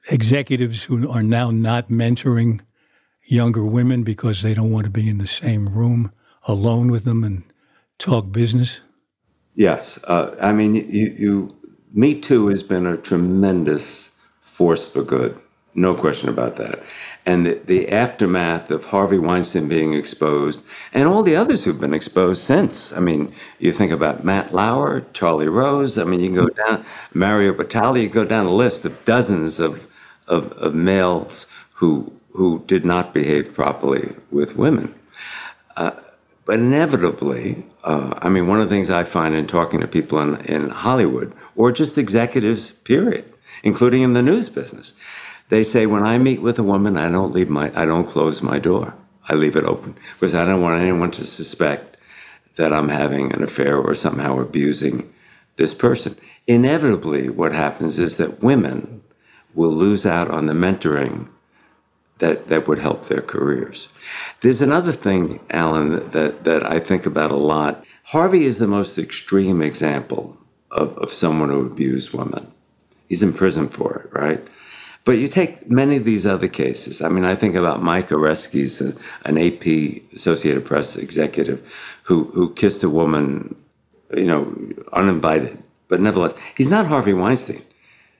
executives 0.09 0.83
who 0.85 1.09
are 1.09 1.23
now 1.23 1.51
not 1.51 1.89
mentoring 1.89 2.61
younger 3.23 3.65
women 3.65 4.03
because 4.03 4.41
they 4.41 4.53
don't 4.53 4.71
want 4.71 4.85
to 4.85 4.91
be 4.91 5.09
in 5.09 5.17
the 5.17 5.27
same 5.27 5.67
room 5.69 6.11
alone 6.47 6.89
with 6.89 7.03
them 7.03 7.23
and 7.23 7.43
talk 7.97 8.31
business? 8.31 8.81
Yes. 9.55 9.99
Uh, 10.05 10.35
I 10.41 10.51
mean, 10.53 10.75
you, 10.75 11.15
you, 11.17 11.55
Me 11.93 12.19
Too 12.19 12.47
has 12.47 12.63
been 12.63 12.85
a 12.85 12.97
tremendous 12.97 14.11
force 14.41 14.87
for 14.87 15.03
good. 15.03 15.37
No 15.77 15.93
question 15.93 16.27
about 16.27 16.55
that. 16.55 16.81
And 17.27 17.45
the, 17.45 17.53
the, 17.53 17.89
aftermath 17.89 18.71
of 18.71 18.85
Harvey 18.85 19.19
Weinstein 19.19 19.67
being 19.67 19.93
exposed 19.93 20.63
and 20.91 21.07
all 21.07 21.21
the 21.21 21.35
others 21.35 21.63
who've 21.63 21.79
been 21.79 21.93
exposed 21.93 22.41
since. 22.41 22.91
I 22.93 22.99
mean, 22.99 23.31
you 23.59 23.71
think 23.71 23.91
about 23.91 24.23
Matt 24.23 24.51
Lauer, 24.51 25.05
Charlie 25.13 25.47
Rose. 25.47 25.99
I 25.99 26.03
mean, 26.03 26.19
you 26.19 26.31
can 26.31 26.47
go 26.47 26.49
down, 26.49 26.83
Mario 27.13 27.53
Batali, 27.53 28.01
you 28.01 28.09
go 28.09 28.25
down 28.25 28.47
a 28.47 28.51
list 28.51 28.85
of 28.85 29.05
dozens 29.05 29.59
of, 29.59 29.87
of, 30.27 30.51
of 30.53 30.73
males 30.73 31.45
who, 31.73 32.11
who 32.31 32.63
did 32.65 32.83
not 32.83 33.13
behave 33.13 33.53
properly 33.53 34.15
with 34.31 34.57
women. 34.57 34.95
Uh, 35.75 35.91
but 36.45 36.57
inevitably, 36.57 37.63
uh, 37.83 38.17
I 38.19 38.29
mean, 38.29 38.47
one 38.47 38.59
of 38.59 38.67
the 38.67 38.75
things 38.75 38.89
I 38.89 39.03
find 39.03 39.35
in 39.35 39.45
talking 39.45 39.81
to 39.81 39.87
people 39.87 40.19
in, 40.21 40.37
in 40.45 40.69
Hollywood, 40.69 41.35
or 41.55 41.71
just 41.71 41.99
executives, 41.99 42.71
period, 42.71 43.31
including 43.61 44.01
in 44.01 44.13
the 44.13 44.23
news 44.23 44.49
business, 44.49 44.95
they 45.49 45.63
say 45.63 45.85
when 45.85 46.03
I 46.03 46.17
meet 46.17 46.41
with 46.41 46.59
a 46.59 46.63
woman, 46.63 46.97
I 46.97 47.09
don't 47.09 47.33
leave 47.33 47.49
my, 47.49 47.71
I 47.79 47.85
don't 47.85 48.07
close 48.07 48.41
my 48.41 48.59
door. 48.59 48.95
I 49.29 49.33
leave 49.33 49.55
it 49.55 49.63
open 49.63 49.95
because 50.13 50.35
I 50.35 50.45
don't 50.45 50.61
want 50.61 50.81
anyone 50.81 51.11
to 51.11 51.25
suspect 51.25 51.97
that 52.55 52.73
I'm 52.73 52.89
having 52.89 53.33
an 53.33 53.43
affair 53.43 53.77
or 53.77 53.93
somehow 53.93 54.39
abusing 54.39 55.13
this 55.57 55.73
person. 55.73 56.15
Inevitably, 56.47 57.29
what 57.29 57.51
happens 57.51 57.99
is 57.99 58.17
that 58.17 58.41
women 58.41 59.03
will 59.53 59.71
lose 59.71 60.05
out 60.05 60.29
on 60.29 60.45
the 60.45 60.53
mentoring 60.53 61.27
that, 62.19 62.47
that 62.47 62.67
would 62.67 62.79
help 62.79 63.05
their 63.05 63.21
careers. 63.21 63.89
There's 64.41 64.61
another 64.61 64.91
thing, 64.91 65.39
Alan, 65.49 66.09
that, 66.11 66.43
that 66.45 66.65
I 66.65 66.79
think 66.79 67.05
about 67.05 67.31
a 67.31 67.35
lot. 67.35 67.85
Harvey 68.05 68.45
is 68.45 68.59
the 68.59 68.67
most 68.67 68.97
extreme 68.97 69.61
example 69.61 70.37
of, 70.71 70.97
of 70.97 71.11
someone 71.11 71.49
who 71.49 71.65
abused 71.65 72.13
women. 72.13 72.51
He's 73.07 73.23
in 73.23 73.33
prison 73.33 73.67
for 73.67 73.99
it, 73.99 74.19
right? 74.19 74.47
But 75.07 75.19
you 75.19 75.29
take 75.29 75.71
many 75.71 75.95
of 75.95 76.03
these 76.03 76.25
other 76.25 76.49
cases. 76.49 77.01
I 77.01 77.07
mean, 77.07 77.23
I 77.23 77.33
think 77.33 77.55
about 77.55 77.81
Mike 77.81 78.09
Oreskes, 78.09 78.81
uh, 78.81 78.91
an 79.23 79.37
AP 79.37 80.03
Associated 80.13 80.65
Press 80.65 80.97
executive 80.97 81.61
who, 82.03 82.25
who 82.25 82.53
kissed 82.53 82.83
a 82.83 82.89
woman, 82.89 83.55
you 84.13 84.25
know, 84.25 84.53
uninvited. 84.91 85.57
But 85.87 86.01
nevertheless, 86.01 86.33
he's 86.57 86.67
not 86.67 86.87
Harvey 86.87 87.13
Weinstein. 87.13 87.63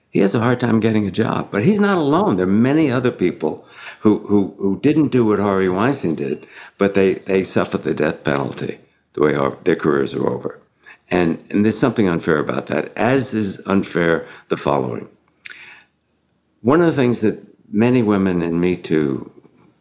He 0.08 0.20
has 0.20 0.34
a 0.34 0.40
hard 0.40 0.60
time 0.60 0.80
getting 0.80 1.06
a 1.06 1.10
job, 1.10 1.50
but 1.52 1.62
he's 1.62 1.78
not 1.78 1.98
alone. 1.98 2.38
There 2.38 2.46
are 2.46 2.50
many 2.70 2.90
other 2.90 3.10
people 3.10 3.66
who, 4.00 4.20
who, 4.20 4.54
who 4.56 4.80
didn't 4.80 5.08
do 5.08 5.26
what 5.26 5.40
Harvey 5.40 5.68
Weinstein 5.68 6.14
did, 6.14 6.46
but 6.78 6.94
they, 6.94 7.16
they 7.16 7.44
suffered 7.44 7.82
the 7.82 7.92
death 7.92 8.24
penalty 8.24 8.78
the 9.12 9.20
way 9.20 9.34
their 9.64 9.76
careers 9.76 10.14
are 10.14 10.26
over. 10.26 10.58
And, 11.10 11.44
and 11.50 11.66
there's 11.66 11.78
something 11.78 12.08
unfair 12.08 12.38
about 12.38 12.68
that, 12.68 12.96
as 12.96 13.34
is 13.34 13.60
unfair 13.66 14.26
the 14.48 14.56
following. 14.56 15.10
One 16.62 16.80
of 16.80 16.86
the 16.86 17.00
things 17.00 17.20
that 17.20 17.38
many 17.72 18.02
women 18.02 18.42
in 18.42 18.58
Me 18.58 18.74
Too 18.74 19.30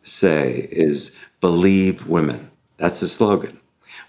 say 0.04 0.70
is 0.72 1.16
believe 1.42 2.08
women. 2.08 2.52
That's 2.78 3.00
the 3.00 3.08
slogan. 3.08 3.60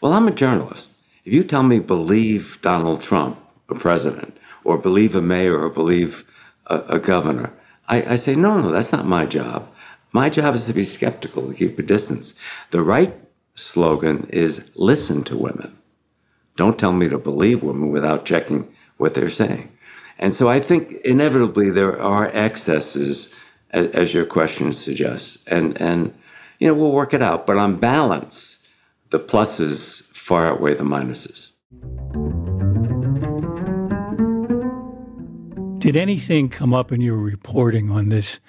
Well, 0.02 0.12
I'm 0.12 0.28
a 0.28 0.33
journalist. 0.33 0.98
If 1.24 1.33
you 1.33 1.44
tell 1.44 1.62
me 1.62 1.81
believe 1.81 2.59
Donald 2.61 3.02
Trump, 3.02 3.38
a 3.70 3.74
president, 3.74 4.37
or 4.64 4.76
believe 4.76 5.16
a 5.16 5.22
mayor, 5.22 5.59
or 5.59 5.70
believe 5.70 6.24
a, 6.66 6.81
a 6.88 6.98
governor, 6.98 7.54
I, 7.88 8.02
I 8.12 8.16
say, 8.16 8.37
no, 8.37 8.61
no, 8.61 8.70
that's 8.70 8.92
not 8.92 9.07
my 9.07 9.24
job. 9.24 9.66
My 10.12 10.28
job 10.28 10.54
is 10.54 10.66
to 10.66 10.74
be 10.74 10.85
skeptical, 10.85 11.48
to 11.48 11.54
keep 11.54 11.78
a 11.78 11.83
distance. 11.83 12.35
The 12.70 12.83
right 12.83 13.18
slogan 13.54 14.26
is 14.31 14.68
listen 14.74 15.24
to 15.24 15.38
women. 15.38 15.78
Don't 16.57 16.78
tell 16.78 16.92
me 16.92 17.09
to 17.09 17.18
believe 17.18 17.62
women 17.62 17.88
without 17.88 18.26
checking 18.26 18.68
what 18.98 19.14
they're 19.14 19.31
saying. 19.31 19.70
And 20.18 20.35
so 20.35 20.48
I 20.48 20.61
think 20.61 20.92
inevitably 21.04 21.70
there 21.70 22.00
are 22.00 22.28
excesses, 22.35 23.35
as, 23.70 23.88
as 23.90 24.14
your 24.14 24.24
question 24.26 24.72
suggests, 24.72 25.38
and 25.46 25.81
and 25.81 26.12
you 26.59 26.66
know 26.66 26.74
we'll 26.74 26.92
work 26.92 27.14
it 27.14 27.22
out. 27.22 27.46
But 27.46 27.57
on 27.57 27.76
balance, 27.76 28.66
the 29.11 29.20
pluses 29.20 30.02
far 30.14 30.46
outweigh 30.46 30.74
the 30.74 30.85
minuses. 30.85 31.52
Did 35.78 35.96
anything 35.96 36.48
come 36.48 36.74
up 36.74 36.90
in 36.90 37.00
your 37.00 37.16
reporting 37.16 37.90
on 37.90 38.09
this 38.09 38.40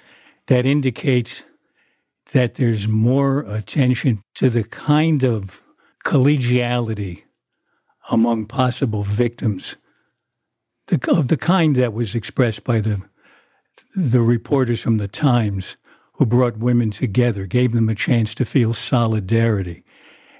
that 0.46 0.66
indicates 0.66 1.44
that 2.32 2.56
there's 2.56 2.88
more 2.88 3.42
attention 3.42 4.22
to 4.34 4.50
the 4.50 4.64
kind 4.64 5.22
of 5.22 5.62
collegiality 6.04 7.22
among 8.10 8.46
possible 8.46 9.04
victims 9.04 9.76
the, 10.90 11.12
of 11.12 11.28
the 11.28 11.36
kind 11.36 11.76
that 11.76 11.92
was 11.92 12.14
expressed 12.14 12.64
by 12.64 12.80
the 12.80 13.00
the 13.96 14.20
reporters 14.20 14.80
from 14.80 14.98
the 14.98 15.08
Times 15.08 15.76
who 16.14 16.26
brought 16.26 16.58
women 16.58 16.90
together, 16.90 17.46
gave 17.46 17.72
them 17.72 17.88
a 17.88 17.94
chance 17.94 18.34
to 18.34 18.44
feel 18.44 18.74
solidarity. 18.74 19.84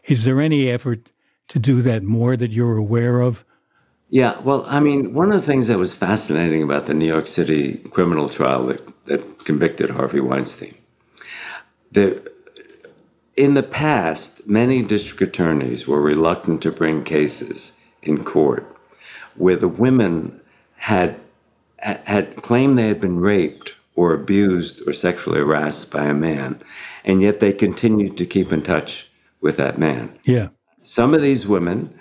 Is 0.05 0.25
there 0.25 0.41
any 0.41 0.71
effort 0.71 1.11
to 1.49 1.59
do 1.59 1.83
that 1.83 2.03
more 2.03 2.37
that 2.37 2.51
you're 2.51 2.77
aware 2.77 3.21
of? 3.21 3.45
Yeah, 4.09 4.39
well, 4.41 4.65
I 4.69 4.81
mean, 4.81 5.15
one 5.15 5.33
of 5.33 5.41
the 5.41 5.47
things 5.47 5.69
that 5.69 5.79
was 5.79 5.95
fascinating 5.95 6.63
about 6.63 6.87
the 6.87 6.95
New 6.95 7.07
York 7.07 7.27
City 7.27 7.79
criminal 7.91 8.29
trial 8.29 8.67
that, 8.67 9.07
that 9.07 9.45
convicted 9.45 9.91
Harvey 9.91 10.21
Weinstein, 10.21 10.75
the, 11.93 12.31
in 13.37 13.55
the 13.55 13.63
past, 13.63 14.47
many 14.47 14.83
district 14.83 15.23
attorneys 15.23 15.89
were 15.89 16.03
reluctant 16.03 16.61
to 16.63 16.71
bring 16.71 17.05
cases 17.05 17.73
in 18.03 18.23
court 18.23 18.77
where 19.37 19.57
the 19.57 19.69
women 19.69 20.40
had 20.81 21.15
had 21.79 22.37
claimed 22.37 22.77
they 22.77 22.89
had 22.89 23.01
been 23.01 23.21
raped 23.21 23.75
or 23.95 24.15
abused 24.15 24.87
or 24.87 24.93
sexually 24.93 25.39
harassed 25.39 25.91
by 25.91 26.05
a 26.07 26.15
man, 26.15 26.61
and 27.05 27.23
yet 27.23 27.41
they 27.41 27.53
continued 27.53 28.17
to 28.19 28.27
keep 28.27 28.53
in 28.53 28.63
touch 28.63 29.11
with 29.41 29.57
that 29.57 29.79
man. 29.79 30.19
Yeah. 30.25 30.49
Some 30.83 31.15
of 31.15 31.23
these 31.23 31.47
women, 31.47 31.99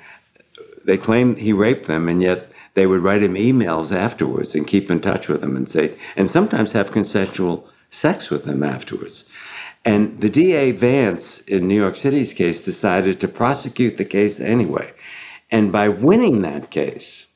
they 0.86 0.98
claim 0.98 1.36
he 1.36 1.54
raped 1.54 1.88
them, 1.88 2.08
and 2.08 2.22
yet 2.22 2.52
they 2.74 2.88
would 2.88 3.02
write 3.02 3.24
him 3.24 3.36
emails 3.36 3.96
afterwards 3.96 4.56
and 4.56 4.68
keep 4.68 4.90
in 4.90 5.02
touch 5.02 5.28
with 5.28 5.44
him 5.44 5.56
and 5.56 5.68
say, 5.68 5.98
and 6.16 6.28
sometimes 6.28 6.72
have 6.72 6.92
consensual 6.92 7.68
sex 7.90 8.30
with 8.30 8.46
him 8.46 8.64
afterwards. 8.64 9.30
And 9.86 10.20
the 10.22 10.30
DA 10.30 10.72
Vance 10.72 11.40
in 11.42 11.68
New 11.68 11.76
York 11.76 11.96
City's 11.96 12.34
case 12.34 12.64
decided 12.64 13.20
to 13.20 13.28
prosecute 13.28 13.98
the 13.98 14.06
case 14.06 14.40
anyway. 14.40 14.94
And 15.52 15.72
by 15.72 15.90
winning 15.90 16.42
that 16.42 16.70
case, 16.70 17.28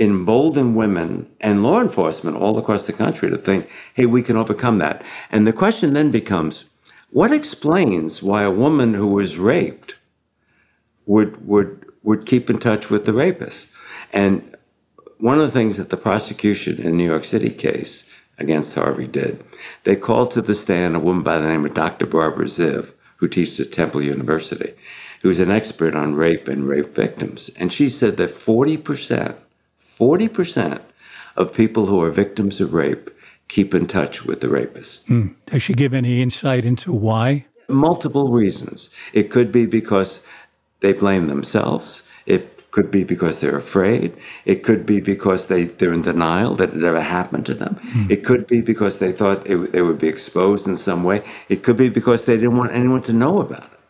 embolden 0.00 0.74
women 0.74 1.30
and 1.40 1.62
law 1.62 1.80
enforcement 1.80 2.36
all 2.36 2.58
across 2.58 2.86
the 2.86 2.92
country 2.92 3.28
to 3.28 3.36
think, 3.36 3.68
hey, 3.94 4.06
we 4.06 4.22
can 4.22 4.36
overcome 4.36 4.78
that. 4.78 5.02
And 5.30 5.46
the 5.46 5.52
question 5.52 5.92
then 5.92 6.10
becomes 6.10 6.64
what 7.10 7.32
explains 7.32 8.22
why 8.22 8.42
a 8.42 8.50
woman 8.50 8.94
who 8.94 9.08
was 9.08 9.38
raped 9.38 9.96
would, 11.06 11.46
would, 11.46 11.86
would 12.02 12.24
keep 12.24 12.48
in 12.48 12.58
touch 12.58 12.88
with 12.88 13.04
the 13.04 13.12
rapist? 13.12 13.72
And 14.12 14.56
one 15.18 15.38
of 15.38 15.44
the 15.44 15.50
things 15.50 15.76
that 15.76 15.90
the 15.90 15.96
prosecution 15.96 16.80
in 16.80 16.96
New 16.96 17.04
York 17.04 17.24
City 17.24 17.50
case 17.50 18.08
against 18.38 18.74
Harvey 18.74 19.06
did, 19.06 19.44
they 19.84 19.96
called 19.96 20.30
to 20.30 20.40
the 20.40 20.54
stand 20.54 20.96
a 20.96 21.00
woman 21.00 21.22
by 21.22 21.38
the 21.38 21.46
name 21.46 21.66
of 21.66 21.74
Dr. 21.74 22.06
Barbara 22.06 22.46
Ziv, 22.46 22.94
who 23.16 23.28
teaches 23.28 23.60
at 23.60 23.72
Temple 23.72 24.02
University, 24.02 24.72
who's 25.20 25.40
an 25.40 25.50
expert 25.50 25.94
on 25.94 26.14
rape 26.14 26.48
and 26.48 26.66
rape 26.66 26.94
victims. 26.94 27.50
And 27.56 27.70
she 27.70 27.90
said 27.90 28.16
that 28.16 28.30
40% 28.30 29.36
40% 30.00 30.80
of 31.36 31.52
people 31.52 31.86
who 31.86 32.02
are 32.02 32.10
victims 32.10 32.60
of 32.60 32.72
rape 32.72 33.10
keep 33.48 33.74
in 33.74 33.86
touch 33.86 34.24
with 34.24 34.40
the 34.40 34.48
rapist. 34.48 35.08
Mm. 35.08 35.34
Does 35.46 35.62
she 35.62 35.74
give 35.74 35.92
any 35.92 36.22
insight 36.22 36.64
into 36.64 36.92
why? 36.92 37.46
Multiple 37.68 38.32
reasons. 38.32 38.90
It 39.12 39.30
could 39.30 39.52
be 39.52 39.66
because 39.66 40.24
they 40.80 40.92
blame 40.92 41.28
themselves. 41.28 42.04
It 42.26 42.70
could 42.70 42.90
be 42.90 43.04
because 43.04 43.40
they're 43.40 43.56
afraid. 43.56 44.16
It 44.44 44.62
could 44.62 44.86
be 44.86 45.00
because 45.00 45.48
they, 45.48 45.64
they're 45.64 45.92
in 45.92 46.02
denial 46.02 46.54
that 46.54 46.72
it 46.72 46.84
ever 46.84 47.00
happened 47.00 47.44
to 47.46 47.54
them. 47.54 47.74
Mm. 47.76 48.10
It 48.10 48.24
could 48.24 48.46
be 48.46 48.60
because 48.62 49.00
they 49.00 49.12
thought 49.12 49.46
it, 49.46 49.72
they 49.72 49.82
would 49.82 49.98
be 49.98 50.08
exposed 50.08 50.66
in 50.66 50.76
some 50.76 51.02
way. 51.02 51.22
It 51.48 51.62
could 51.62 51.76
be 51.76 51.88
because 51.88 52.24
they 52.24 52.36
didn't 52.36 52.56
want 52.56 52.72
anyone 52.72 53.02
to 53.02 53.12
know 53.12 53.40
about 53.40 53.64
it. 53.64 53.80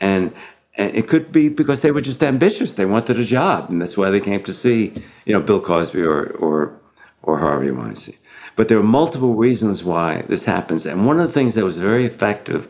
And 0.00 0.24
and 0.24 0.34
it 0.74 1.08
could 1.08 1.32
be 1.32 1.48
because 1.48 1.80
they 1.80 1.90
were 1.90 2.00
just 2.00 2.22
ambitious. 2.22 2.74
They 2.74 2.86
wanted 2.86 3.18
a 3.18 3.24
job, 3.24 3.70
and 3.70 3.80
that's 3.80 3.96
why 3.96 4.10
they 4.10 4.20
came 4.20 4.42
to 4.44 4.52
see, 4.52 4.92
you 5.24 5.32
know, 5.32 5.40
Bill 5.40 5.60
Cosby 5.60 6.02
or 6.02 6.30
or 6.36 6.78
or 7.22 7.38
Harvey 7.38 7.70
Weinstein. 7.70 8.16
But 8.56 8.68
there 8.68 8.78
are 8.78 8.82
multiple 8.82 9.34
reasons 9.34 9.82
why 9.84 10.22
this 10.28 10.44
happens, 10.44 10.86
and 10.86 11.06
one 11.06 11.18
of 11.20 11.26
the 11.26 11.32
things 11.32 11.54
that 11.54 11.64
was 11.64 11.78
very 11.78 12.04
effective 12.04 12.68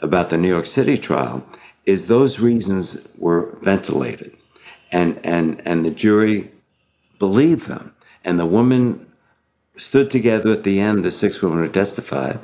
about 0.00 0.30
the 0.30 0.38
New 0.38 0.48
York 0.48 0.66
City 0.66 0.96
trial 0.96 1.44
is 1.86 2.06
those 2.06 2.40
reasons 2.40 3.06
were 3.18 3.56
ventilated, 3.62 4.36
and 4.90 5.18
and 5.24 5.60
and 5.66 5.84
the 5.84 5.90
jury 5.90 6.50
believed 7.18 7.68
them, 7.68 7.94
and 8.24 8.38
the 8.38 8.46
woman 8.46 9.06
stood 9.76 10.10
together 10.10 10.52
at 10.52 10.64
the 10.64 10.80
end, 10.80 11.04
the 11.04 11.10
six 11.10 11.42
women 11.42 11.64
who 11.64 11.70
testified, 11.70 12.38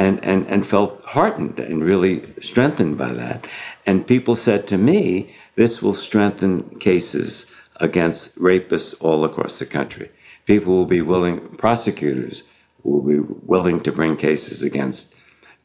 and, 0.00 0.24
and, 0.24 0.46
and 0.48 0.66
felt 0.66 1.04
heartened 1.04 1.58
and 1.58 1.84
really 1.84 2.22
strengthened 2.40 2.96
by 2.96 3.12
that. 3.12 3.46
And 3.84 4.06
people 4.06 4.34
said 4.34 4.66
to 4.68 4.78
me, 4.78 5.36
this 5.56 5.82
will 5.82 5.92
strengthen 5.92 6.78
cases 6.78 7.52
against 7.80 8.34
rapists 8.38 8.96
all 9.02 9.24
across 9.24 9.58
the 9.58 9.66
country. 9.66 10.10
People 10.46 10.72
will 10.72 10.86
be 10.86 11.02
willing, 11.02 11.38
prosecutors 11.56 12.42
will 12.82 13.02
be 13.02 13.20
willing 13.42 13.78
to 13.80 13.92
bring 13.92 14.16
cases 14.16 14.62
against 14.62 15.14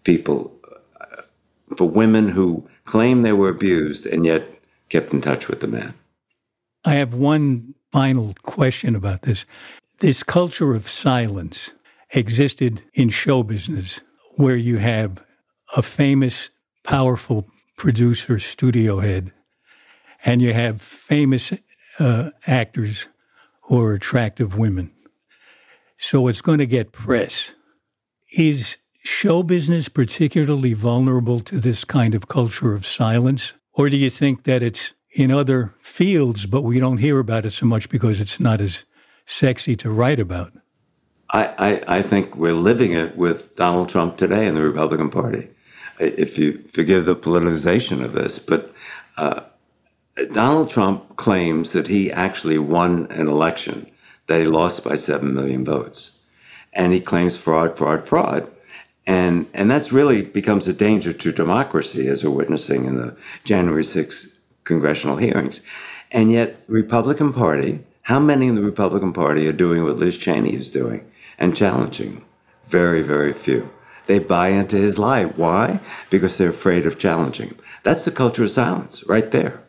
people 0.03 0.53
uh, 0.99 1.21
for 1.77 1.87
women 1.87 2.27
who 2.27 2.67
claim 2.83 3.21
they 3.21 3.31
were 3.31 3.49
abused 3.49 4.05
and 4.05 4.25
yet 4.25 4.43
kept 4.89 5.13
in 5.13 5.21
touch 5.21 5.47
with 5.47 5.61
the 5.61 5.67
man. 5.67 5.93
I 6.83 6.95
have 6.95 7.13
one 7.13 7.73
final 7.89 8.35
question 8.43 8.97
about 8.97 9.21
this. 9.21 9.45
This 10.01 10.23
culture 10.23 10.75
of 10.75 10.89
silence 10.89 11.71
existed 12.11 12.83
in 12.93 13.07
show 13.07 13.41
business 13.41 14.01
where 14.35 14.55
you 14.55 14.77
have 14.77 15.23
a 15.75 15.81
famous, 15.81 16.49
powerful 16.83 17.45
producer, 17.77 18.39
studio 18.39 18.99
head, 18.99 19.31
and 20.25 20.41
you 20.41 20.53
have 20.53 20.81
famous 20.81 21.53
uh, 21.99 22.31
actors 22.47 23.07
who 23.63 23.81
are 23.81 23.93
attractive 23.93 24.57
women. 24.57 24.91
So 25.97 26.27
it's 26.27 26.41
going 26.41 26.59
to 26.59 26.67
get 26.67 26.91
press. 26.91 27.53
Is 28.37 28.77
show 29.03 29.43
business 29.43 29.87
particularly 29.87 30.73
vulnerable 30.73 31.39
to 31.39 31.59
this 31.59 31.83
kind 31.85 32.15
of 32.15 32.27
culture 32.27 32.73
of 32.73 32.85
silence? 32.85 33.53
Or 33.73 33.89
do 33.89 33.97
you 33.97 34.09
think 34.09 34.43
that 34.43 34.63
it's 34.63 34.93
in 35.11 35.31
other 35.31 35.73
fields, 35.79 36.45
but 36.45 36.63
we 36.63 36.79
don't 36.79 36.97
hear 36.97 37.19
about 37.19 37.45
it 37.45 37.51
so 37.51 37.65
much 37.65 37.89
because 37.89 38.19
it's 38.19 38.39
not 38.39 38.61
as 38.61 38.83
sexy 39.25 39.75
to 39.77 39.89
write 39.89 40.19
about? 40.19 40.51
I, 41.31 41.81
I, 41.87 41.97
I 41.97 42.01
think 42.01 42.35
we're 42.35 42.53
living 42.53 42.93
it 42.93 43.17
with 43.17 43.55
Donald 43.55 43.89
Trump 43.89 44.17
today 44.17 44.45
in 44.45 44.55
the 44.55 44.61
Republican 44.61 45.09
Party, 45.09 45.49
if 45.99 46.37
you 46.37 46.59
forgive 46.67 47.05
the 47.05 47.15
politicization 47.15 48.03
of 48.03 48.13
this. 48.13 48.37
But 48.37 48.73
uh, 49.17 49.41
Donald 50.33 50.69
Trump 50.69 51.15
claims 51.15 51.71
that 51.73 51.87
he 51.87 52.11
actually 52.11 52.59
won 52.59 53.07
an 53.09 53.27
election, 53.27 53.89
that 54.27 54.39
he 54.39 54.45
lost 54.45 54.83
by 54.83 54.95
7 54.95 55.33
million 55.33 55.65
votes. 55.65 56.17
And 56.73 56.93
he 56.93 56.99
claims 56.99 57.37
fraud, 57.37 57.77
fraud, 57.77 58.07
fraud. 58.07 58.49
And, 59.07 59.47
and 59.53 59.69
that's 59.69 59.91
really 59.91 60.21
becomes 60.21 60.67
a 60.67 60.73
danger 60.73 61.13
to 61.13 61.31
democracy, 61.31 62.07
as 62.07 62.23
we're 62.23 62.31
witnessing 62.31 62.85
in 62.85 62.95
the 62.95 63.15
January 63.43 63.83
6th 63.83 64.33
congressional 64.63 65.17
hearings. 65.17 65.61
And 66.11 66.31
yet, 66.31 66.59
Republican 66.67 67.33
Party, 67.33 67.83
how 68.03 68.19
many 68.19 68.47
in 68.47 68.55
the 68.55 68.61
Republican 68.61 69.13
Party 69.13 69.47
are 69.47 69.53
doing 69.53 69.83
what 69.83 69.97
Liz 69.97 70.17
Cheney 70.17 70.53
is 70.53 70.71
doing 70.71 71.09
and 71.37 71.55
challenging? 71.55 72.25
Very, 72.67 73.01
very 73.01 73.33
few. 73.33 73.69
They 74.05 74.19
buy 74.19 74.49
into 74.49 74.77
his 74.77 74.99
lie. 74.99 75.25
Why? 75.25 75.79
Because 76.09 76.37
they're 76.37 76.49
afraid 76.49 76.85
of 76.85 76.99
challenging. 76.99 77.55
That's 77.83 78.05
the 78.05 78.11
culture 78.11 78.43
of 78.43 78.49
silence 78.49 79.03
right 79.07 79.29
there. 79.31 79.61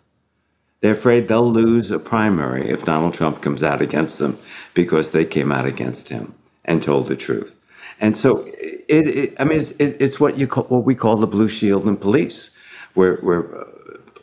They're 0.81 0.93
afraid 0.93 1.29
they'll 1.29 1.51
lose 1.51 1.91
a 1.91 1.99
primary 1.99 2.69
if 2.69 2.85
Donald 2.85 3.15
Trump 3.15 3.41
comes 3.41 3.63
out 3.63 3.81
against 3.81 4.19
them 4.19 4.39
because 4.75 5.11
they 5.11 5.25
came 5.25 5.51
out 5.51 5.67
against 5.67 6.11
him 6.11 6.35
and 6.65 6.83
told 6.83 7.07
the 7.07 7.17
truth. 7.17 7.59
And 7.99 8.17
so, 8.17 8.45
it, 8.47 8.85
it 8.89 9.35
I 9.41 9.45
mean, 9.45 9.59
it's, 9.59 9.71
it, 9.73 9.97
it's, 10.01 10.21
what 10.21 10.37
you 10.37 10.47
call 10.47 10.65
what 10.65 10.85
we 10.85 10.95
call 10.95 11.17
the 11.17 11.27
blue 11.27 11.49
shield 11.49 11.89
in 11.89 11.97
police, 11.97 12.51
where 12.93 13.17
where 13.17 13.57
uh, 13.57 13.65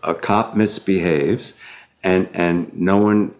a 0.03 0.13
cop 0.13 0.55
misbehaves, 0.55 1.55
and 2.03 2.29
and 2.33 2.71
no 2.73 2.97
one 2.97 3.33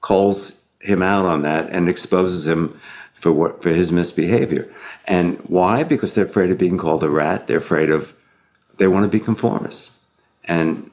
calls 0.00 0.62
him 0.80 1.02
out 1.02 1.26
on 1.26 1.42
that 1.42 1.68
and 1.70 1.88
exposes 1.88 2.46
him 2.46 2.78
for 3.20 3.32
what 3.32 3.62
for 3.62 3.68
his 3.68 3.92
misbehavior. 3.92 4.72
And 5.06 5.38
why? 5.40 5.82
Because 5.82 6.14
they're 6.14 6.24
afraid 6.24 6.50
of 6.50 6.58
being 6.58 6.78
called 6.78 7.04
a 7.04 7.10
rat. 7.10 7.46
They're 7.46 7.58
afraid 7.58 7.90
of 7.90 8.14
they 8.78 8.88
want 8.88 9.04
to 9.04 9.18
be 9.18 9.22
conformists, 9.22 9.92
and 10.44 10.90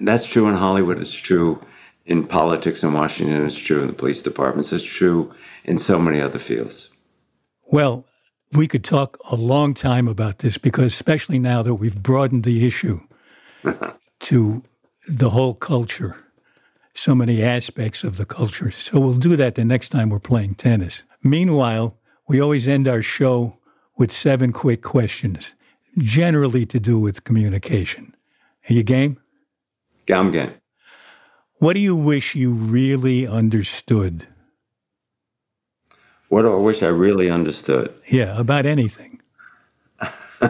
that's 0.00 0.26
true 0.26 0.48
in 0.48 0.56
Hollywood. 0.56 0.98
It's 0.98 1.12
true 1.12 1.64
in 2.06 2.26
politics 2.26 2.82
in 2.82 2.92
Washington. 2.92 3.46
It's 3.46 3.56
true 3.56 3.80
in 3.80 3.86
the 3.86 3.92
police 3.92 4.20
departments. 4.20 4.72
It's 4.72 4.84
true 4.84 5.32
in 5.64 5.78
so 5.78 5.98
many 5.98 6.20
other 6.20 6.38
fields. 6.38 6.90
Well, 7.72 8.04
we 8.52 8.68
could 8.68 8.84
talk 8.84 9.16
a 9.30 9.36
long 9.36 9.74
time 9.74 10.08
about 10.08 10.40
this 10.40 10.58
because, 10.58 10.92
especially 10.92 11.38
now 11.38 11.62
that 11.62 11.74
we've 11.74 12.02
broadened 12.02 12.44
the 12.44 12.66
issue 12.66 13.00
to 14.20 14.62
the 15.08 15.30
whole 15.30 15.54
culture, 15.54 16.16
so 16.94 17.14
many 17.14 17.42
aspects 17.42 18.04
of 18.04 18.16
the 18.16 18.26
culture. 18.26 18.70
So 18.70 19.00
we'll 19.00 19.14
do 19.14 19.36
that 19.36 19.54
the 19.54 19.64
next 19.64 19.90
time 19.90 20.10
we're 20.10 20.20
playing 20.20 20.56
tennis. 20.56 21.02
Meanwhile, 21.24 21.96
we 22.28 22.38
always 22.38 22.68
end 22.68 22.86
our 22.86 23.00
show 23.00 23.56
with 23.96 24.12
seven 24.12 24.52
quick 24.52 24.82
questions, 24.82 25.52
generally 25.96 26.66
to 26.66 26.78
do 26.78 27.00
with 27.00 27.24
communication. 27.24 28.14
Are 28.68 28.74
you 28.74 28.82
game? 28.82 29.18
I'm 30.12 30.30
game. 30.30 30.52
What 31.58 31.72
do 31.72 31.80
you 31.80 31.96
wish 31.96 32.34
you 32.34 32.52
really 32.52 33.26
understood? 33.26 34.26
What 36.28 36.42
do 36.42 36.52
I 36.52 36.56
wish 36.56 36.82
I 36.82 36.88
really 36.88 37.30
understood? 37.30 37.94
Yeah, 38.10 38.38
about 38.38 38.66
anything. 38.66 39.22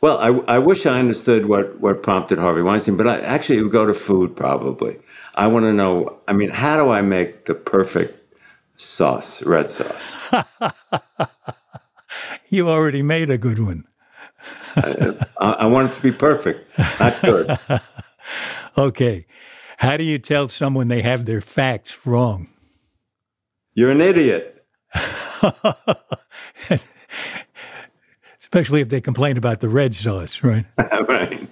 well, 0.00 0.18
I, 0.18 0.28
I 0.46 0.58
wish 0.58 0.86
I 0.86 1.00
understood 1.00 1.46
what, 1.46 1.80
what 1.80 2.04
prompted 2.04 2.38
Harvey 2.38 2.62
Weinstein, 2.62 2.96
but 2.96 3.08
I 3.08 3.18
actually 3.22 3.60
would 3.60 3.72
go 3.72 3.86
to 3.86 3.94
food 3.94 4.36
probably. 4.36 4.98
I 5.34 5.48
want 5.48 5.64
to 5.64 5.72
know, 5.72 6.16
I 6.28 6.32
mean, 6.32 6.50
how 6.50 6.76
do 6.76 6.90
I 6.90 7.02
make 7.02 7.46
the 7.46 7.54
perfect 7.54 8.19
sauce, 8.80 9.42
red 9.42 9.66
sauce? 9.66 10.32
you 12.48 12.68
already 12.68 13.02
made 13.02 13.30
a 13.30 13.38
good 13.38 13.58
one. 13.58 13.84
I, 14.76 15.16
I 15.40 15.66
want 15.66 15.90
it 15.90 15.94
to 15.94 16.02
be 16.02 16.12
perfect, 16.12 16.78
not 16.98 17.20
good. 17.22 17.58
okay. 18.78 19.26
How 19.78 19.96
do 19.96 20.04
you 20.04 20.18
tell 20.18 20.48
someone 20.48 20.88
they 20.88 21.02
have 21.02 21.24
their 21.24 21.40
facts 21.40 22.06
wrong? 22.06 22.48
You're 23.74 23.90
an 23.90 24.00
idiot. 24.00 24.64
Especially 28.40 28.80
if 28.80 28.88
they 28.88 29.00
complain 29.00 29.36
about 29.36 29.60
the 29.60 29.68
red 29.68 29.94
sauce, 29.94 30.42
right? 30.42 30.66
right. 31.08 31.48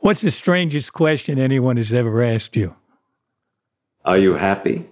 What's 0.00 0.22
the 0.22 0.30
strangest 0.30 0.92
question 0.92 1.38
anyone 1.38 1.76
has 1.76 1.92
ever 1.92 2.22
asked 2.22 2.56
you? 2.56 2.74
Are 4.04 4.16
you 4.16 4.34
happy? 4.34 4.88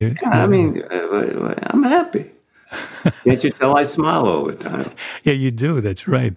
I 0.00 0.46
mean, 0.46 0.82
uh, 0.82 1.54
I'm 1.68 1.82
happy. 1.82 2.30
Can't 3.24 3.42
you 3.42 3.50
tell 3.50 3.76
I 3.76 3.84
smile 3.84 4.26
all 4.26 4.44
the 4.44 4.54
time? 4.54 4.90
Yeah, 5.22 5.32
you 5.32 5.50
do. 5.50 5.80
That's 5.80 6.06
right. 6.06 6.34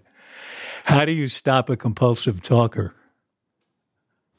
How 0.85 1.05
do 1.05 1.11
you 1.11 1.27
stop 1.27 1.69
a 1.69 1.75
compulsive 1.75 2.41
talker? 2.41 2.95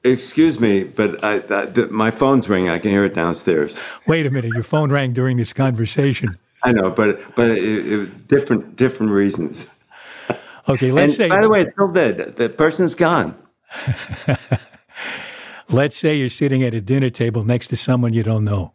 Excuse 0.03 0.59
me, 0.59 0.85
but 0.85 1.23
I, 1.23 1.39
the, 1.39 1.89
my 1.91 2.11
phone's 2.11 2.49
ringing. 2.49 2.71
I 2.71 2.79
can 2.79 2.91
hear 2.91 3.05
it 3.05 3.15
downstairs. 3.15 3.79
Wait 4.07 4.25
a 4.25 4.31
minute. 4.31 4.53
Your 4.55 4.63
phone 4.63 4.91
rang 4.91 5.13
during 5.13 5.37
this 5.37 5.53
conversation. 5.53 6.39
I 6.63 6.73
know, 6.73 6.91
but 6.91 7.35
but 7.35 7.51
it, 7.51 7.59
it, 7.63 8.29
different 8.29 8.77
different 8.77 9.13
reasons. 9.13 9.67
Okay, 10.69 10.91
let's 10.93 11.13
and 11.13 11.17
say. 11.17 11.29
By 11.29 11.41
the 11.41 11.49
way, 11.51 11.63
it's 11.63 11.73
still 11.73 11.89
dead. 11.89 12.37
The 12.37 12.49
person's 12.49 12.95
gone. 12.95 13.35
let's 15.71 15.97
say 15.97 16.17
you're 16.17 16.29
sitting 16.29 16.63
at 16.63 16.75
a 16.75 16.81
dinner 16.81 17.11
table 17.11 17.45
next 17.45 17.69
to 17.69 17.77
someone 17.77 18.13
you 18.15 18.23
don't 18.23 18.45
know. 18.45 18.75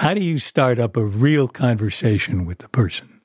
How 0.00 0.14
do 0.14 0.22
you 0.22 0.38
start 0.38 0.78
up 0.78 0.96
a 0.96 1.04
real 1.04 1.46
conversation 1.46 2.46
with 2.46 2.60
the 2.60 2.70
person? 2.70 3.20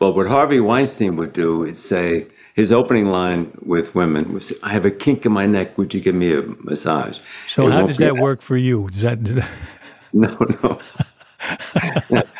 Well, 0.00 0.12
what 0.12 0.26
Harvey 0.26 0.58
Weinstein 0.58 1.14
would 1.14 1.32
do 1.32 1.62
is 1.62 1.78
say, 1.78 2.26
his 2.56 2.72
opening 2.72 3.04
line 3.04 3.56
with 3.62 3.94
women 3.94 4.32
was, 4.32 4.52
"I 4.64 4.70
have 4.70 4.84
a 4.84 4.90
kink 4.90 5.24
in 5.26 5.30
my 5.30 5.46
neck. 5.46 5.78
Would 5.78 5.94
you 5.94 6.00
give 6.00 6.16
me 6.16 6.34
a 6.34 6.42
massage?" 6.42 7.20
So, 7.46 7.68
it 7.68 7.72
how 7.72 7.86
does 7.86 7.98
that 7.98 8.16
work 8.16 8.42
for 8.42 8.56
you? 8.56 8.90
Does 8.90 9.02
that? 9.02 9.20
no, 10.12 10.36
no. 10.60 10.80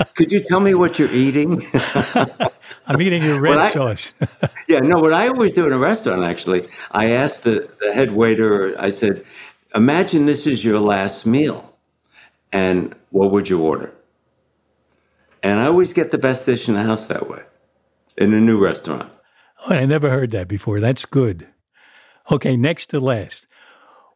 Could 0.17 0.33
you 0.33 0.41
tell 0.41 0.59
me 0.59 0.75
what 0.75 0.99
you're 0.99 1.13
eating? 1.13 1.63
I'm 2.89 3.01
eating 3.01 3.23
your 3.23 3.41
red 3.41 3.59
I, 3.59 3.71
sauce. 3.71 4.13
yeah, 4.67 4.81
no. 4.81 4.99
What 4.99 5.13
I 5.13 5.29
always 5.29 5.53
do 5.53 5.65
in 5.69 5.73
a 5.73 5.79
restaurant, 5.79 6.25
actually, 6.25 6.67
I 6.91 7.13
ask 7.13 7.43
the, 7.43 7.71
the 7.81 7.95
head 7.95 8.11
waiter. 8.11 8.75
I 8.77 8.91
said, 8.91 9.25
"Imagine 9.77 10.27
this 10.27 10.49
is 10.49 10.65
your 10.65 10.81
last 10.81 11.27
meal." 11.27 11.68
And 12.53 12.95
what 13.11 13.31
would 13.31 13.49
you 13.49 13.63
order? 13.63 13.93
And 15.43 15.61
I 15.61 15.67
always 15.67 15.93
get 15.93 16.11
the 16.11 16.19
best 16.19 16.47
dish 16.47 16.69
in 16.69 16.75
the 16.75 16.83
house 16.83 17.07
that 17.07 17.29
way, 17.29 17.43
in 18.17 18.35
a 18.35 18.41
new 18.41 18.63
restaurant. 18.63 19.11
Oh, 19.67 19.75
I 19.75 19.87
never 19.87 20.11
heard 20.11 20.31
that 20.33 20.49
before. 20.49 20.81
That's 20.81 21.05
good. 21.05 21.49
Okay, 22.31 22.57
next 22.57 22.91
to 22.91 23.01
last. 23.01 23.47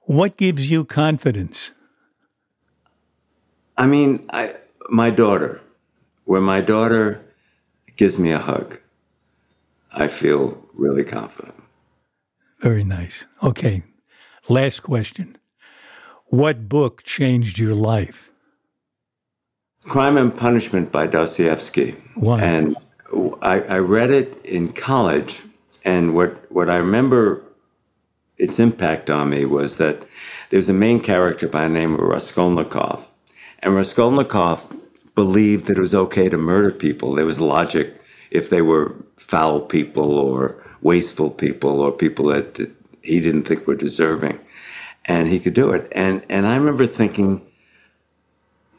What 0.02 0.36
gives 0.36 0.70
you 0.70 0.84
confidence? 0.84 1.72
I 3.78 3.86
mean, 3.86 4.28
I, 4.32 4.54
my 4.88 5.10
daughter. 5.10 5.60
When 6.24 6.42
my 6.42 6.60
daughter 6.60 7.24
gives 7.96 8.18
me 8.18 8.30
a 8.30 8.38
hug, 8.38 8.80
I 9.92 10.08
feel 10.08 10.62
really 10.74 11.04
confident. 11.04 11.54
Very 12.60 12.84
nice. 12.84 13.26
Okay, 13.42 13.82
last 14.48 14.82
question. 14.84 15.36
What 16.32 16.66
book 16.66 17.02
changed 17.02 17.58
your 17.58 17.74
life? 17.74 18.30
Crime 19.84 20.16
and 20.16 20.34
Punishment 20.34 20.90
by 20.90 21.06
Dostoevsky. 21.06 21.94
Why? 22.14 22.40
And 22.40 22.74
I, 23.42 23.60
I 23.60 23.78
read 23.80 24.10
it 24.10 24.40
in 24.42 24.72
college, 24.72 25.42
and 25.84 26.14
what, 26.14 26.50
what 26.50 26.70
I 26.70 26.76
remember 26.76 27.44
its 28.38 28.58
impact 28.58 29.10
on 29.10 29.28
me 29.28 29.44
was 29.44 29.76
that 29.76 30.04
there's 30.48 30.70
a 30.70 30.72
main 30.72 31.02
character 31.02 31.46
by 31.46 31.64
the 31.64 31.68
name 31.68 31.92
of 31.92 32.00
Raskolnikov, 32.00 33.10
and 33.58 33.74
Raskolnikov 33.74 34.64
believed 35.14 35.66
that 35.66 35.76
it 35.76 35.82
was 35.82 35.94
okay 35.94 36.30
to 36.30 36.38
murder 36.38 36.70
people. 36.70 37.12
There 37.12 37.26
was 37.26 37.40
logic 37.40 38.00
if 38.30 38.48
they 38.48 38.62
were 38.62 38.96
foul 39.18 39.60
people 39.60 40.18
or 40.18 40.64
wasteful 40.80 41.28
people 41.28 41.82
or 41.82 41.92
people 41.92 42.24
that 42.28 42.70
he 43.02 43.20
didn't 43.20 43.42
think 43.42 43.66
were 43.66 43.74
deserving 43.74 44.38
and 45.04 45.28
he 45.28 45.40
could 45.40 45.54
do 45.54 45.70
it. 45.70 45.88
And 45.92 46.24
and 46.28 46.46
I 46.46 46.56
remember 46.56 46.86
thinking, 46.86 47.46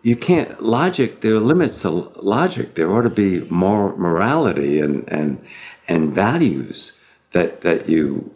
you 0.03 0.15
can't 0.15 0.61
logic. 0.61 1.21
There 1.21 1.35
are 1.35 1.39
limits 1.39 1.81
to 1.81 1.89
logic. 1.89 2.75
There 2.75 2.91
ought 2.91 3.03
to 3.03 3.09
be 3.09 3.41
more 3.49 3.95
morality 3.97 4.79
and 4.79 5.07
and 5.11 5.43
and 5.87 6.13
values 6.13 6.97
that 7.31 7.61
that 7.61 7.89
you 7.89 8.33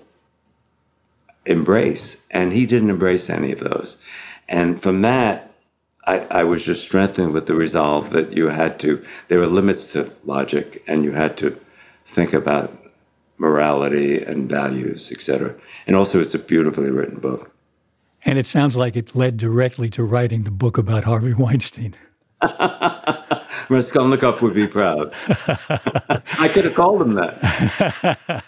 embrace. 1.45 2.23
And 2.31 2.53
he 2.53 2.65
didn't 2.65 2.89
embrace 2.89 3.29
any 3.29 3.51
of 3.51 3.59
those. 3.59 3.97
And 4.47 4.81
from 4.81 5.01
that, 5.01 5.51
I, 6.05 6.19
I 6.31 6.43
was 6.43 6.63
just 6.63 6.83
strengthened 6.83 7.33
with 7.33 7.47
the 7.47 7.55
resolve 7.55 8.11
that 8.11 8.33
you 8.33 8.47
had 8.47 8.79
to. 8.79 9.03
There 9.27 9.39
were 9.39 9.47
limits 9.47 9.91
to 9.93 10.11
logic, 10.23 10.83
and 10.87 11.03
you 11.03 11.11
had 11.11 11.35
to 11.37 11.59
think 12.05 12.33
about 12.33 12.73
morality 13.37 14.23
and 14.23 14.49
values, 14.49 15.11
etc. 15.11 15.55
And 15.85 15.95
also, 15.95 16.21
it's 16.21 16.33
a 16.33 16.39
beautifully 16.39 16.91
written 16.91 17.19
book. 17.19 17.51
And 18.25 18.37
it 18.37 18.45
sounds 18.45 18.75
like 18.75 18.95
it 18.95 19.15
led 19.15 19.37
directly 19.37 19.89
to 19.91 20.03
writing 20.03 20.43
the 20.43 20.51
book 20.51 20.77
about 20.77 21.03
Harvey 21.03 21.33
Weinstein. 21.37 21.95
Raskolnikov 23.69 24.41
would 24.41 24.53
be 24.53 24.67
proud. 24.67 25.13
I 26.39 26.49
could 26.51 26.65
have 26.65 26.75
called 26.75 27.01
him 27.01 27.13
that. 27.13 28.43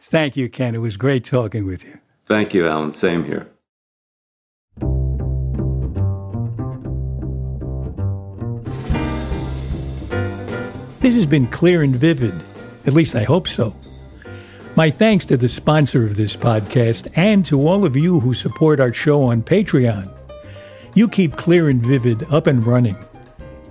Thank 0.00 0.36
you, 0.36 0.48
Ken. 0.48 0.74
It 0.74 0.78
was 0.78 0.96
great 0.96 1.24
talking 1.24 1.66
with 1.66 1.84
you. 1.84 1.98
Thank 2.26 2.54
you, 2.54 2.66
Alan. 2.66 2.92
Same 2.92 3.24
here. 3.24 3.48
This 11.00 11.16
has 11.16 11.26
been 11.26 11.48
clear 11.48 11.82
and 11.82 11.96
vivid. 11.96 12.40
At 12.86 12.92
least 12.92 13.16
I 13.16 13.24
hope 13.24 13.48
so. 13.48 13.74
My 14.74 14.88
thanks 14.90 15.26
to 15.26 15.36
the 15.36 15.50
sponsor 15.50 16.06
of 16.06 16.16
this 16.16 16.34
podcast 16.34 17.12
and 17.14 17.44
to 17.44 17.68
all 17.68 17.84
of 17.84 17.94
you 17.94 18.20
who 18.20 18.32
support 18.32 18.80
our 18.80 18.90
show 18.90 19.22
on 19.24 19.42
Patreon. 19.42 20.10
You 20.94 21.10
keep 21.10 21.36
Clear 21.36 21.68
and 21.68 21.84
Vivid 21.84 22.22
up 22.32 22.46
and 22.46 22.66
running. 22.66 22.96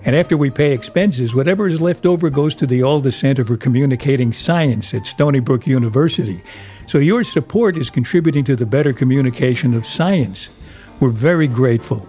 And 0.06 0.16
after 0.16 0.38
we 0.38 0.52
pay 0.52 0.74
expenses, 0.74 1.34
whatever 1.34 1.68
is 1.68 1.82
left 1.82 2.06
over 2.06 2.30
goes 2.30 2.54
to 2.54 2.68
the 2.68 2.84
Alda 2.84 3.12
Center 3.12 3.44
for 3.44 3.58
Communicating 3.58 4.32
Science 4.32 4.94
at 4.94 5.08
Stony 5.08 5.40
Brook 5.40 5.66
University. 5.66 6.44
So 6.86 7.00
your 7.00 7.24
support 7.24 7.78
is 7.78 7.90
contributing 7.90 8.44
to 8.44 8.56
the 8.56 8.68
better 8.68 8.94
communication 8.94 9.74
of 9.74 9.88
science. 9.88 10.52
We're 11.00 11.10
very 11.10 11.48
grateful. 11.48 12.08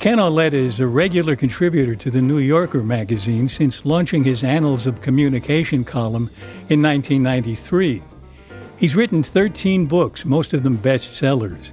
Ken 0.00 0.18
Auletta 0.18 0.54
is 0.54 0.80
a 0.80 0.86
regular 0.86 1.36
contributor 1.36 1.94
to 1.94 2.10
the 2.10 2.22
New 2.22 2.38
Yorker 2.38 2.82
magazine 2.82 3.50
since 3.50 3.84
launching 3.84 4.24
his 4.24 4.42
Annals 4.42 4.86
of 4.86 5.02
Communication 5.02 5.84
column 5.84 6.30
in 6.70 6.80
1993. 6.80 8.02
He's 8.78 8.96
written 8.96 9.22
13 9.22 9.84
books, 9.84 10.24
most 10.24 10.54
of 10.54 10.62
them 10.62 10.78
bestsellers. 10.78 11.72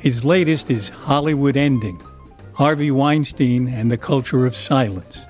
His 0.00 0.24
latest 0.24 0.72
is 0.72 0.88
Hollywood 0.88 1.56
Ending 1.56 2.02
Harvey 2.56 2.90
Weinstein 2.90 3.68
and 3.68 3.92
the 3.92 3.96
Culture 3.96 4.44
of 4.44 4.56
Silence. 4.56 5.24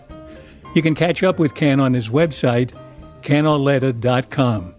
You 0.75 0.81
can 0.81 0.95
catch 0.95 1.23
up 1.23 1.39
with 1.39 1.55
Ken 1.55 1.81
on 1.81 1.93
his 1.93 2.09
website, 2.09 2.71
kenauletta.com. 3.21 4.75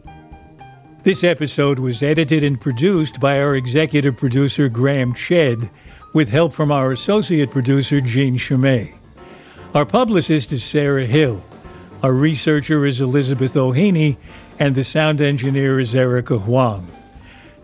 This 1.04 1.24
episode 1.24 1.78
was 1.78 2.02
edited 2.02 2.44
and 2.44 2.60
produced 2.60 3.20
by 3.20 3.40
our 3.40 3.56
executive 3.56 4.18
producer, 4.18 4.70
Graham 4.70 5.14
Chedd 5.14 5.70
with 6.14 6.30
help 6.30 6.54
from 6.54 6.72
our 6.72 6.92
associate 6.92 7.52
producer, 7.52 8.00
Jean 8.00 8.38
Chimay. 8.38 8.94
Our 9.74 9.86
publicist 9.86 10.52
is 10.52 10.64
Sarah 10.64 11.06
Hill. 11.06 11.44
Our 12.04 12.14
researcher 12.14 12.86
is 12.86 13.02
Elizabeth 13.02 13.58
O'Haney, 13.58 14.18
and 14.60 14.76
the 14.76 14.84
sound 14.84 15.20
engineer 15.20 15.80
is 15.80 15.96
Erica 15.96 16.38
Huang. 16.38 16.88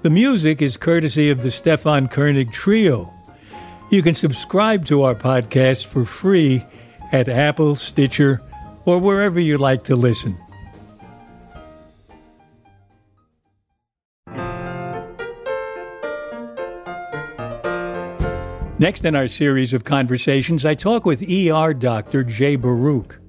The 0.02 0.10
music 0.10 0.62
is 0.62 0.78
courtesy 0.78 1.30
of 1.30 1.44
the 1.44 1.52
Stefan 1.52 2.08
Koenig 2.08 2.52
Trio. 2.52 3.14
You 3.92 4.02
can 4.02 4.16
subscribe 4.16 4.86
to 4.86 5.04
our 5.04 5.16
podcast 5.16 5.86
for 5.86 6.06
free 6.06 6.66
at 7.12 7.28
Apple, 7.28 7.76
Stitcher, 7.76 8.42
or 8.86 8.98
wherever 8.98 9.40
you 9.40 9.58
like 9.58 9.84
to 9.84 9.96
listen. 9.96 10.38
Next 18.80 19.04
in 19.04 19.14
our 19.14 19.28
series 19.28 19.74
of 19.74 19.84
conversations, 19.84 20.64
I 20.64 20.74
talk 20.74 21.04
with 21.06 21.30
ER 21.30 21.74
doctor 21.74 22.24
Jay 22.24 22.56
Baruch. 22.56 23.20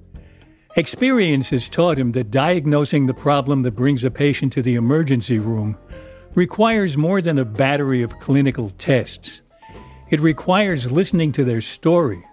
Experience 0.77 1.49
has 1.49 1.67
taught 1.67 1.99
him 1.99 2.13
that 2.13 2.31
diagnosing 2.31 3.05
the 3.05 3.13
problem 3.13 3.63
that 3.63 3.75
brings 3.75 4.05
a 4.05 4.11
patient 4.11 4.53
to 4.53 4.61
the 4.61 4.75
emergency 4.75 5.39
room 5.39 5.77
requires 6.35 6.95
more 6.95 7.21
than 7.21 7.37
a 7.37 7.43
battery 7.43 8.01
of 8.01 8.17
clinical 8.19 8.69
tests. 8.77 9.41
It 10.09 10.21
requires 10.21 10.89
listening 10.89 11.33
to 11.33 11.43
their 11.43 11.59
story. 11.59 12.23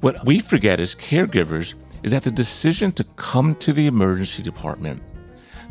What 0.00 0.26
we 0.26 0.40
forget 0.40 0.80
as 0.80 0.96
caregivers 0.96 1.74
is 2.02 2.10
that 2.10 2.24
the 2.24 2.32
decision 2.32 2.90
to 2.92 3.04
come 3.14 3.54
to 3.60 3.72
the 3.72 3.86
emergency 3.86 4.42
department, 4.42 5.00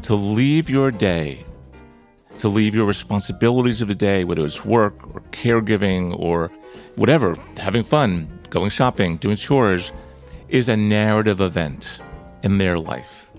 to 0.04 0.16
leave 0.16 0.70
your 0.70 0.90
day, 0.90 1.44
to 2.40 2.48
leave 2.48 2.76
your 2.76 2.86
responsibilities 2.86 3.82
of 3.82 3.88
the 3.88 3.96
day, 3.96 4.24
whether 4.24 4.46
it's 4.46 4.66
work 4.66 4.96
or 5.14 5.22
caregiving 5.32 6.18
or 6.18 6.52
whatever, 6.96 7.36
having 7.58 7.84
fun, 7.84 8.28
going 8.50 8.70
shopping, 8.70 9.18
doing 9.18 9.38
chores, 9.38 9.92
is 10.50 10.70
a 10.70 10.78
narrative 10.78 11.42
event 11.42 12.00
in 12.44 12.58
their 12.58 12.78
life. 12.78 13.30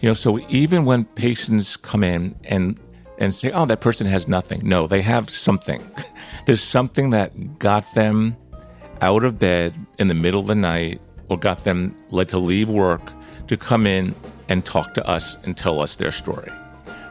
You 0.00 0.08
know, 0.08 0.14
so 0.14 0.38
even 0.48 0.84
when 0.84 1.04
patients 1.04 1.76
come 1.76 2.04
in 2.04 2.34
and 2.44 2.78
and 3.18 3.34
say, 3.34 3.50
"Oh, 3.50 3.66
that 3.66 3.82
person 3.82 4.06
has 4.06 4.26
nothing," 4.26 4.62
no, 4.66 4.86
they 4.86 5.02
have 5.02 5.28
something. 5.28 5.82
There's 6.46 6.62
something 6.62 7.10
that 7.10 7.58
got 7.58 7.84
them 7.94 8.36
out 9.02 9.24
of 9.24 9.38
bed 9.38 9.74
in 9.98 10.08
the 10.08 10.14
middle 10.14 10.40
of 10.40 10.46
the 10.46 10.54
night, 10.54 11.00
or 11.28 11.38
got 11.38 11.64
them 11.64 11.94
led 12.10 12.28
to 12.30 12.38
leave 12.38 12.70
work 12.70 13.12
to 13.48 13.56
come 13.56 13.86
in 13.86 14.14
and 14.48 14.64
talk 14.64 14.94
to 14.94 15.06
us 15.06 15.36
and 15.44 15.56
tell 15.56 15.80
us 15.80 15.96
their 15.96 16.12
story. 16.12 16.50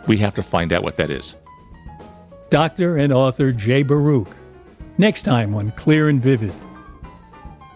We 0.10 0.18
have 0.18 0.34
to 0.36 0.43
find 0.43 0.74
out 0.74 0.84
what 0.84 0.97
that 0.97 1.12
is. 1.12 1.36
Doctor 2.49 2.97
and 2.97 3.14
author 3.14 3.51
Jay 3.51 3.84
Baruch 3.84 4.28
next 4.97 5.22
time 5.22 5.53
on 5.53 5.72
Clear 5.74 6.10
and 6.10 6.20
Vivid. 6.20 6.53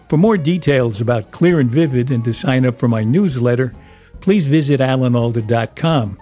For 0.08 0.16
more 0.16 0.36
details 0.36 1.00
about 1.00 1.30
Clear 1.30 1.60
and 1.60 1.70
Vivid 1.70 2.10
and 2.10 2.24
to 2.24 2.34
sign 2.34 2.66
up 2.66 2.76
for 2.76 2.88
my 2.88 3.04
newsletter, 3.04 3.72
please 4.20 4.48
visit 4.48 4.80
alanalda.com. 4.80 6.18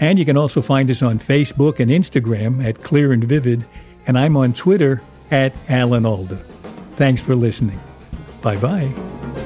And 0.00 0.18
you 0.18 0.24
can 0.24 0.38
also 0.38 0.62
find 0.62 0.90
us 0.90 1.02
on 1.02 1.18
Facebook 1.18 1.80
and 1.80 1.90
Instagram 1.90 2.64
at 2.64 2.82
Clear 2.82 3.12
and 3.12 3.22
Vivid, 3.22 3.66
and 4.06 4.18
I'm 4.18 4.38
on 4.38 4.54
Twitter 4.54 5.02
at 5.30 5.54
Alan 5.68 6.06
Alda. 6.06 6.36
Thanks 6.96 7.22
for 7.22 7.34
listening. 7.34 7.78
Bye 8.40 8.56
bye. 8.56 9.45